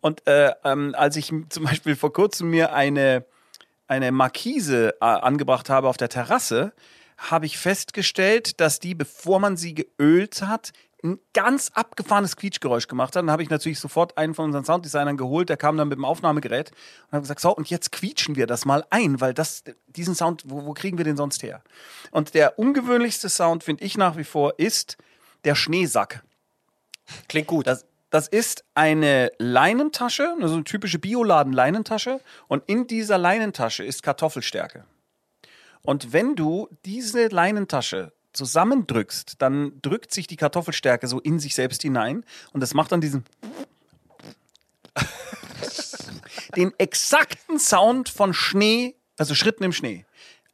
Und 0.00 0.26
äh, 0.26 0.52
ähm, 0.64 0.94
als 0.96 1.16
ich 1.16 1.32
zum 1.48 1.64
Beispiel 1.64 1.96
vor 1.96 2.12
kurzem 2.12 2.50
mir 2.50 2.72
eine 2.72 3.24
eine 3.88 4.12
Markise 4.12 4.94
äh, 5.00 5.04
angebracht 5.04 5.68
habe 5.70 5.88
auf 5.88 5.96
der 5.96 6.08
Terrasse, 6.08 6.72
habe 7.16 7.46
ich 7.46 7.58
festgestellt, 7.58 8.60
dass 8.60 8.78
die, 8.78 8.94
bevor 8.94 9.40
man 9.40 9.56
sie 9.56 9.74
geölt 9.74 10.42
hat, 10.42 10.72
ein 11.02 11.18
ganz 11.32 11.70
abgefahrenes 11.74 12.36
Quietschgeräusch 12.36 12.88
gemacht 12.88 13.14
hat. 13.14 13.22
Dann 13.22 13.30
habe 13.30 13.42
ich 13.42 13.50
natürlich 13.50 13.78
sofort 13.78 14.18
einen 14.18 14.34
von 14.34 14.46
unseren 14.46 14.64
Sounddesignern 14.64 15.16
geholt, 15.16 15.48
der 15.48 15.56
kam 15.56 15.76
dann 15.76 15.88
mit 15.88 15.96
dem 15.96 16.04
Aufnahmegerät 16.04 16.70
und 17.06 17.12
hat 17.12 17.22
gesagt, 17.22 17.40
so, 17.40 17.54
und 17.54 17.70
jetzt 17.70 17.92
quietschen 17.92 18.36
wir 18.36 18.46
das 18.46 18.64
mal 18.64 18.84
ein, 18.90 19.20
weil 19.20 19.32
das, 19.32 19.62
diesen 19.86 20.14
Sound, 20.14 20.42
wo, 20.46 20.64
wo 20.66 20.74
kriegen 20.74 20.98
wir 20.98 21.04
den 21.04 21.16
sonst 21.16 21.42
her? 21.42 21.62
Und 22.10 22.34
der 22.34 22.58
ungewöhnlichste 22.58 23.28
Sound, 23.28 23.62
finde 23.62 23.84
ich 23.84 23.96
nach 23.96 24.16
wie 24.16 24.24
vor, 24.24 24.58
ist 24.58 24.96
der 25.44 25.54
Schneesack. 25.54 26.24
Klingt 27.28 27.46
gut. 27.46 27.66
Das, 27.66 27.86
das 28.10 28.28
ist 28.28 28.64
eine 28.74 29.30
Leinentasche, 29.38 30.34
also 30.40 30.54
eine 30.54 30.64
typische 30.64 30.98
Bioladen-Leinentasche. 30.98 32.20
Und 32.46 32.62
in 32.66 32.86
dieser 32.86 33.18
Leinentasche 33.18 33.84
ist 33.84 34.02
Kartoffelstärke. 34.02 34.84
Und 35.82 36.12
wenn 36.12 36.34
du 36.34 36.68
diese 36.84 37.28
Leinentasche 37.28 38.12
zusammendrückst, 38.32 39.40
dann 39.40 39.80
drückt 39.82 40.12
sich 40.12 40.26
die 40.26 40.36
Kartoffelstärke 40.36 41.06
so 41.06 41.20
in 41.20 41.38
sich 41.38 41.54
selbst 41.54 41.82
hinein 41.82 42.24
und 42.52 42.60
das 42.60 42.74
macht 42.74 42.92
dann 42.92 43.00
diesen 43.00 43.24
den 46.56 46.72
exakten 46.78 47.58
Sound 47.58 48.08
von 48.08 48.34
Schnee, 48.34 48.96
also 49.16 49.34
Schritten 49.34 49.64
im 49.64 49.72
Schnee. 49.72 50.04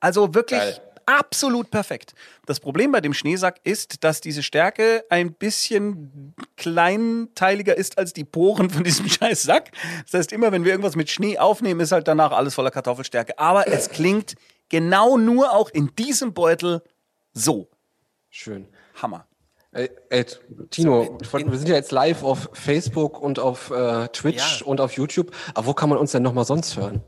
Also 0.00 0.34
wirklich 0.34 0.60
Geil. 0.60 0.80
Absolut 1.06 1.70
perfekt. 1.70 2.14
Das 2.46 2.60
Problem 2.60 2.92
bei 2.92 3.00
dem 3.00 3.14
Schneesack 3.14 3.60
ist, 3.64 4.04
dass 4.04 4.20
diese 4.20 4.42
Stärke 4.42 5.04
ein 5.10 5.32
bisschen 5.32 6.34
kleinteiliger 6.56 7.76
ist 7.76 7.98
als 7.98 8.12
die 8.12 8.24
Poren 8.24 8.70
von 8.70 8.84
diesem 8.84 9.08
scheiß 9.08 9.42
Sack. 9.42 9.70
Das 10.04 10.14
heißt, 10.20 10.32
immer 10.32 10.52
wenn 10.52 10.64
wir 10.64 10.72
irgendwas 10.72 10.96
mit 10.96 11.10
Schnee 11.10 11.38
aufnehmen, 11.38 11.80
ist 11.80 11.92
halt 11.92 12.08
danach 12.08 12.32
alles 12.32 12.54
voller 12.54 12.70
Kartoffelstärke. 12.70 13.38
Aber 13.38 13.66
es 13.68 13.88
klingt 13.90 14.34
genau 14.68 15.16
nur 15.16 15.52
auch 15.52 15.68
in 15.70 15.94
diesem 15.96 16.32
Beutel 16.34 16.82
so. 17.32 17.68
Schön. 18.30 18.68
Hammer. 19.00 19.26
Ey, 19.72 19.90
ey, 20.08 20.24
Tino, 20.70 21.18
wir 21.20 21.58
sind 21.58 21.68
ja 21.68 21.74
jetzt 21.74 21.90
live 21.90 22.22
auf 22.22 22.48
Facebook 22.52 23.20
und 23.20 23.40
auf 23.40 23.70
äh, 23.70 24.06
Twitch 24.08 24.60
Ja. 24.60 24.66
und 24.66 24.80
auf 24.80 24.92
YouTube. 24.92 25.32
Aber 25.54 25.66
wo 25.66 25.74
kann 25.74 25.88
man 25.88 25.98
uns 25.98 26.12
denn 26.12 26.22
nochmal 26.22 26.44
sonst 26.44 26.76
hören? 26.76 27.02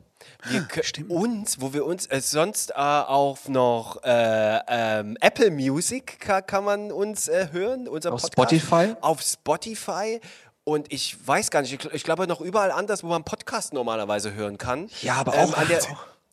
Wir 0.44 0.62
können 0.62 1.08
uns, 1.10 1.60
wo 1.60 1.72
wir 1.72 1.84
uns 1.84 2.06
äh, 2.06 2.20
sonst 2.20 2.70
äh, 2.70 2.74
auch 2.74 3.38
noch 3.48 4.02
äh, 4.04 4.60
ähm, 4.68 5.16
Apple 5.20 5.50
Music 5.50 6.20
ka 6.20 6.40
kann 6.42 6.64
man 6.64 6.92
uns 6.92 7.28
äh, 7.28 7.48
hören, 7.52 7.88
unser 7.88 8.12
Auf 8.12 8.22
Podcast. 8.22 8.32
Spotify? 8.62 8.94
Auf 9.00 9.22
Spotify. 9.22 10.20
Und 10.64 10.92
ich 10.92 11.16
weiß 11.26 11.50
gar 11.50 11.62
nicht, 11.62 11.72
ich, 11.72 11.92
ich 11.92 12.02
glaube 12.04 12.26
noch 12.26 12.40
überall 12.40 12.72
anders, 12.72 13.02
wo 13.04 13.08
man 13.08 13.24
Podcast 13.24 13.72
normalerweise 13.72 14.34
hören 14.34 14.58
kann. 14.58 14.90
Ja, 15.02 15.14
aber 15.14 15.34
Ähm, 15.34 15.50
auch 15.50 15.58
an, 15.58 15.68
der, 15.68 15.80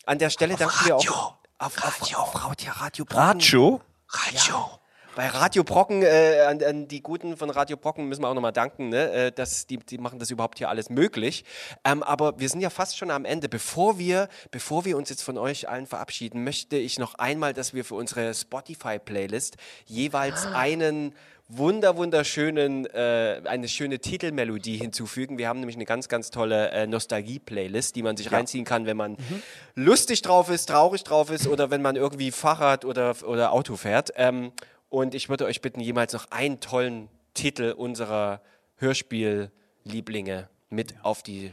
an 0.06 0.20
der 0.20 0.30
Stelle 0.30 0.56
danken 0.56 0.86
wir 0.86 0.96
Radio. 0.96 1.12
auch. 1.12 1.36
Auf, 1.60 1.78
auf, 1.84 2.02
Radio. 2.02 2.18
auf, 2.18 2.82
Radio 2.82 3.06
Brocken. 3.06 3.24
Radio? 3.24 3.82
Radio. 4.10 4.80
Bei 5.16 5.28
Radio 5.28 5.64
Brocken, 5.64 6.02
äh, 6.02 6.40
an, 6.48 6.64
an 6.64 6.88
die 6.88 7.04
Guten 7.04 7.38
von 7.38 7.52
Radio 7.52 7.78
Brocken 7.78 8.08
müssen 8.08 8.24
wir 8.24 8.30
auch 8.30 8.34
nochmal 8.34 8.52
danken, 8.52 8.90
ne? 8.90 9.12
äh, 9.12 9.32
dass 9.32 9.68
die, 9.68 9.78
die 9.78 10.00
machen 10.00 10.18
das 10.18 10.32
überhaupt 10.32 10.58
hier 10.58 10.70
alles 10.70 10.90
möglich. 10.90 11.46
Ähm, 11.84 12.02
aber 12.02 12.40
wir 12.40 12.50
sind 12.50 12.62
ja 12.62 12.72
fast 12.72 12.98
schon 12.98 13.12
am 13.12 13.24
Ende. 13.24 13.48
Bevor 13.48 14.00
wir, 14.00 14.28
bevor 14.50 14.86
wir 14.86 14.98
uns 14.98 15.10
jetzt 15.10 15.22
von 15.22 15.38
euch 15.38 15.70
allen 15.70 15.86
verabschieden, 15.86 16.44
möchte 16.44 16.78
ich 16.78 16.98
noch 16.98 17.14
einmal, 17.16 17.54
dass 17.54 17.76
wir 17.76 17.86
für 17.86 17.94
unsere 17.94 18.34
Spotify-Playlist 18.34 19.58
jeweils 19.86 20.48
einen 20.48 21.14
wunder 21.48 21.98
wunderschönen 21.98 22.86
äh, 22.88 23.42
eine 23.46 23.68
schöne 23.68 24.00
Titelmelodie 24.00 24.78
hinzufügen. 24.78 25.38
Wir 25.38 25.48
haben 25.48 25.60
nämlich 25.60 25.76
eine 25.76 25.86
ganz 25.86 26.08
ganz 26.08 26.32
tolle 26.32 26.72
äh, 26.72 26.88
Nostalgie-Playlist, 26.88 27.96
die 27.96 28.02
man 28.02 28.18
sich 28.18 28.32
reinziehen 28.32 28.66
kann, 28.66 28.88
wenn 28.88 28.98
man 28.98 29.18
lustig 29.76 30.24
drauf 30.24 30.50
ist, 30.50 30.70
traurig 30.70 31.04
drauf 31.04 31.30
ist 31.30 31.48
oder 31.48 31.70
wenn 31.70 31.82
man 31.82 31.96
irgendwie 31.96 32.32
Fahrrad 32.32 32.86
oder 32.86 33.16
oder 33.28 33.52
Auto 33.52 33.76
fährt. 33.76 34.12
Ähm, 34.16 34.52
und 34.94 35.16
ich 35.16 35.28
würde 35.28 35.46
euch 35.46 35.60
bitten, 35.62 35.80
jemals 35.80 36.14
noch 36.14 36.30
einen 36.30 36.60
tollen 36.60 37.10
Titel 37.34 37.74
unserer 37.76 38.42
Hörspiel-Lieblinge 38.76 40.50
mit 40.70 40.94
auf 41.02 41.24
die. 41.24 41.52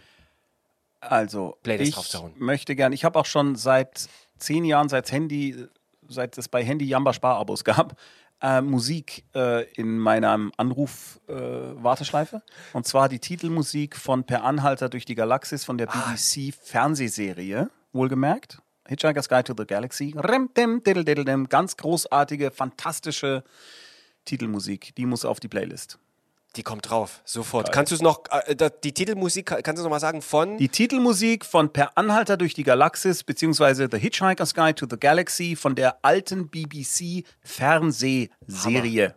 Also, 1.01 1.57
Playlist 1.63 1.89
ich 1.89 1.95
draufzuhauen. 1.95 2.35
möchte 2.37 2.77
gern, 2.77 2.93
ich 2.93 3.03
habe 3.03 3.19
auch 3.19 3.25
schon 3.25 3.57
seit 3.57 4.11
zehn 4.37 4.67
Jahren, 4.67 4.91
seit 4.91 5.11
Handy, 5.11 5.57
seit 6.07 6.37
es 6.37 6.49
bei 6.49 6.63
Handy 6.63 6.85
Jamba 6.85 7.15
Sparabos 7.15 7.65
gab, 7.65 7.99
äh, 8.43 8.61
Musik 8.61 9.25
äh, 9.35 9.65
in 9.73 9.99
meiner 9.99 10.51
Anruf-Warteschleife. 10.59 12.43
Und 12.75 12.87
zwar 12.87 13.09
die 13.09 13.21
Titelmusik 13.21 13.97
von 13.97 14.25
Per 14.25 14.45
Anhalter 14.45 14.91
durch 14.91 15.07
die 15.07 15.15
Galaxis 15.15 15.65
von 15.65 15.79
der 15.79 15.87
BBC-Fernsehserie, 15.87 17.71
wohlgemerkt. 17.95 18.61
Hitchhiker's 18.91 19.29
Guide 19.29 19.45
to 19.45 19.55
the 19.57 19.65
Galaxy. 19.67 20.15
Rem, 20.17 20.51
dem, 20.57 20.83
diddle, 20.83 21.05
diddle, 21.05 21.25
dem. 21.25 21.49
Ganz 21.49 21.77
großartige, 21.77 22.51
fantastische 22.51 23.45
Titelmusik. 24.25 24.95
Die 24.97 25.07
muss 25.07 25.25
auf 25.25 25.41
die 25.41 25.49
Playlist. 25.49 25.99
Die 26.57 26.65
kommt 26.65 26.91
drauf, 26.91 27.21
sofort. 27.25 27.71
Kannst 27.71 27.93
du 27.93 27.95
es 27.97 28.03
noch, 28.03 28.23
äh, 28.47 28.57
da- 28.57 28.69
die 28.71 28.93
Titelmusik, 28.93 29.47
kannst 29.47 29.69
du 29.69 29.73
es 29.75 29.83
noch 29.85 29.91
mal 29.91 30.01
sagen 30.01 30.21
von? 30.21 30.59
Die 30.59 30.69
Titelmusik 30.69 31.45
von 31.45 31.73
Per 31.73 31.97
Anhalter 31.97 32.37
durch 32.37 32.55
die 32.55 32.65
Galaxis 32.65 33.23
beziehungsweise 33.23 33.89
The 33.89 33.99
Hitchhiker's 33.99 34.53
Guide 34.53 34.75
to 34.75 34.87
the 34.91 34.99
Galaxy 34.99 35.55
von 35.55 35.77
der 35.77 36.05
alten 36.05 36.49
BBC 36.49 37.23
Fernsehserie. 37.45 39.15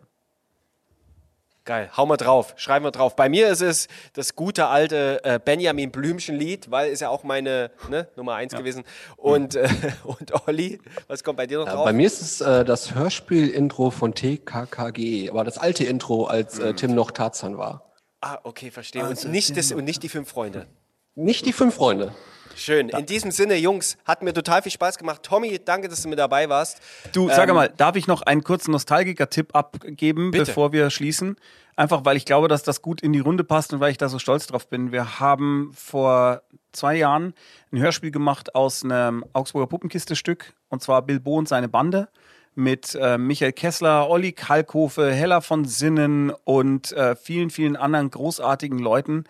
Geil, 1.66 1.90
hau 1.96 2.04
mal 2.04 2.18
drauf, 2.18 2.52
schreiben 2.56 2.84
wir 2.84 2.90
drauf. 2.90 3.16
Bei 3.16 3.30
mir 3.30 3.48
ist 3.48 3.62
es 3.62 3.88
das 4.12 4.36
gute 4.36 4.66
alte 4.66 5.24
äh, 5.24 5.38
Benjamin 5.42 5.90
Blümchen-Lied, 5.90 6.70
weil 6.70 6.90
ist 6.92 7.00
ja 7.00 7.08
auch 7.08 7.24
meine 7.24 7.70
ne, 7.88 8.06
Nummer 8.16 8.34
eins 8.34 8.52
gewesen. 8.54 8.84
Und, 9.16 9.54
äh, 9.54 9.66
und 10.04 10.46
Olli, 10.46 10.78
was 11.08 11.24
kommt 11.24 11.38
bei 11.38 11.46
dir 11.46 11.58
noch 11.60 11.66
Ja, 11.66 11.72
drauf? 11.76 11.84
bei 11.86 11.94
mir 11.94 12.06
ist 12.06 12.20
es 12.20 12.42
äh, 12.42 12.66
das 12.66 12.94
Hörspiel-Intro 12.94 13.90
von 13.90 14.14
TKKG, 14.14 15.30
aber 15.30 15.44
das 15.44 15.56
alte 15.56 15.84
Intro, 15.84 16.24
als 16.26 16.58
Mhm. 16.58 16.64
äh, 16.66 16.74
Tim 16.74 16.94
noch 16.94 17.10
Tarzan 17.12 17.56
war. 17.56 17.90
ah, 18.20 18.38
okay, 18.42 18.70
verstehe. 18.70 19.06
Und 19.06 19.24
nicht, 19.30 19.56
das, 19.56 19.72
und 19.72 19.84
nicht 19.84 20.02
die 20.02 20.08
fünf 20.10 20.28
Freunde. 20.28 20.66
Nicht 21.14 21.46
die 21.46 21.52
fünf 21.52 21.74
Freunde. 21.74 22.12
Schön. 22.56 22.88
In 22.88 23.06
diesem 23.06 23.30
Sinne, 23.30 23.56
Jungs, 23.56 23.96
hat 24.04 24.22
mir 24.22 24.32
total 24.32 24.62
viel 24.62 24.72
Spaß 24.72 24.98
gemacht. 24.98 25.22
Tommy, 25.22 25.60
danke, 25.64 25.88
dass 25.88 26.02
du 26.02 26.08
mit 26.08 26.18
dabei 26.18 26.48
warst. 26.48 26.80
Du, 27.12 27.28
sag 27.28 27.52
mal, 27.52 27.68
darf 27.68 27.96
ich 27.96 28.06
noch 28.06 28.22
einen 28.22 28.44
kurzen 28.44 28.70
Nostalgiker-Tipp 28.70 29.54
abgeben, 29.54 30.30
Bitte. 30.30 30.46
bevor 30.46 30.72
wir 30.72 30.90
schließen? 30.90 31.36
Einfach, 31.76 32.04
weil 32.04 32.16
ich 32.16 32.24
glaube, 32.24 32.46
dass 32.46 32.62
das 32.62 32.82
gut 32.82 33.00
in 33.00 33.12
die 33.12 33.18
Runde 33.18 33.42
passt 33.42 33.72
und 33.72 33.80
weil 33.80 33.90
ich 33.90 33.98
da 33.98 34.08
so 34.08 34.20
stolz 34.20 34.46
drauf 34.46 34.68
bin. 34.68 34.92
Wir 34.92 35.18
haben 35.18 35.72
vor 35.74 36.42
zwei 36.72 36.96
Jahren 36.96 37.34
ein 37.72 37.78
Hörspiel 37.78 38.12
gemacht 38.12 38.54
aus 38.54 38.84
einem 38.84 39.24
Augsburger 39.32 39.66
Puppenkiste-Stück, 39.66 40.52
und 40.68 40.82
zwar 40.82 41.02
Bilbo 41.02 41.36
und 41.36 41.48
seine 41.48 41.68
Bande 41.68 42.08
mit 42.54 42.94
äh, 42.94 43.18
Michael 43.18 43.52
Kessler, 43.52 44.08
Olli 44.08 44.32
Kalkofe, 44.32 45.12
Hella 45.12 45.40
von 45.40 45.64
Sinnen 45.64 46.30
und 46.44 46.92
äh, 46.92 47.16
vielen, 47.16 47.50
vielen 47.50 47.74
anderen 47.74 48.10
großartigen 48.10 48.78
Leuten. 48.78 49.24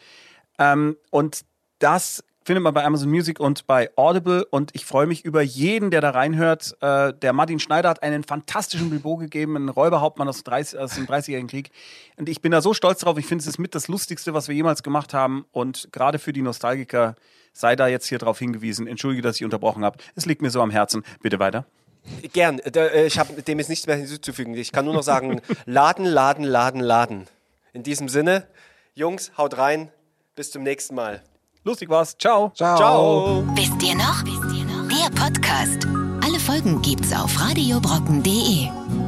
Ähm, 0.58 0.98
und 1.10 1.46
das 1.84 2.24
findet 2.46 2.64
man 2.64 2.72
bei 2.72 2.82
Amazon 2.82 3.10
Music 3.10 3.38
und 3.38 3.66
bei 3.66 3.90
Audible. 3.94 4.46
Und 4.46 4.70
ich 4.74 4.86
freue 4.86 5.06
mich 5.06 5.22
über 5.26 5.42
jeden, 5.42 5.90
der 5.90 6.00
da 6.00 6.12
reinhört. 6.12 6.74
Äh, 6.80 7.12
der 7.12 7.34
Martin 7.34 7.58
Schneider 7.58 7.90
hat 7.90 8.02
einen 8.02 8.24
fantastischen 8.24 8.88
Bilbo 8.88 9.18
gegeben, 9.18 9.54
einen 9.54 9.68
Räuberhauptmann 9.68 10.26
aus, 10.26 10.44
30, 10.44 10.78
aus 10.78 10.94
dem 10.94 11.04
30-jährigen 11.04 11.46
Krieg. 11.46 11.70
Und 12.16 12.30
ich 12.30 12.40
bin 12.40 12.52
da 12.52 12.62
so 12.62 12.72
stolz 12.72 13.00
drauf. 13.00 13.18
Ich 13.18 13.26
finde, 13.26 13.42
es 13.42 13.48
ist 13.48 13.58
mit 13.58 13.74
das 13.74 13.88
Lustigste, 13.88 14.32
was 14.32 14.48
wir 14.48 14.54
jemals 14.54 14.82
gemacht 14.82 15.12
haben. 15.12 15.44
Und 15.52 15.90
gerade 15.92 16.18
für 16.18 16.32
die 16.32 16.40
Nostalgiker 16.40 17.16
sei 17.52 17.76
da 17.76 17.86
jetzt 17.86 18.06
hier 18.06 18.16
drauf 18.16 18.38
hingewiesen. 18.38 18.86
Entschuldige, 18.86 19.20
dass 19.20 19.36
ich 19.36 19.44
unterbrochen 19.44 19.84
habe. 19.84 19.98
Es 20.14 20.24
liegt 20.24 20.40
mir 20.40 20.48
so 20.48 20.62
am 20.62 20.70
Herzen. 20.70 21.04
Bitte 21.20 21.38
weiter. 21.38 21.66
Gern. 22.32 22.60
Äh, 22.60 23.04
ich 23.04 23.18
habe 23.18 23.42
dem 23.42 23.58
jetzt 23.58 23.68
nichts 23.68 23.86
mehr 23.86 23.96
hinzuzufügen. 23.96 24.54
Ich 24.54 24.72
kann 24.72 24.86
nur 24.86 24.94
noch 24.94 25.02
sagen, 25.02 25.42
laden, 25.66 26.06
laden, 26.06 26.44
laden, 26.44 26.80
laden. 26.80 27.26
In 27.74 27.82
diesem 27.82 28.08
Sinne, 28.08 28.46
Jungs, 28.94 29.32
haut 29.36 29.58
rein. 29.58 29.90
Bis 30.34 30.50
zum 30.50 30.62
nächsten 30.62 30.94
Mal. 30.94 31.22
Lustig 31.64 31.88
war's. 31.88 32.16
Ciao. 32.18 32.52
Ciao. 32.54 32.76
Ciao. 32.76 33.44
Wisst 33.54 33.82
ihr 33.82 33.94
noch? 33.94 34.22
Wisst 34.24 34.54
ihr 34.54 34.64
noch? 34.64 34.86
Der 34.88 35.10
Podcast. 35.10 35.86
Alle 36.22 36.38
Folgen 36.38 36.82
gibt's 36.82 37.12
auf 37.12 37.40
radiobrocken.de. 37.40 39.03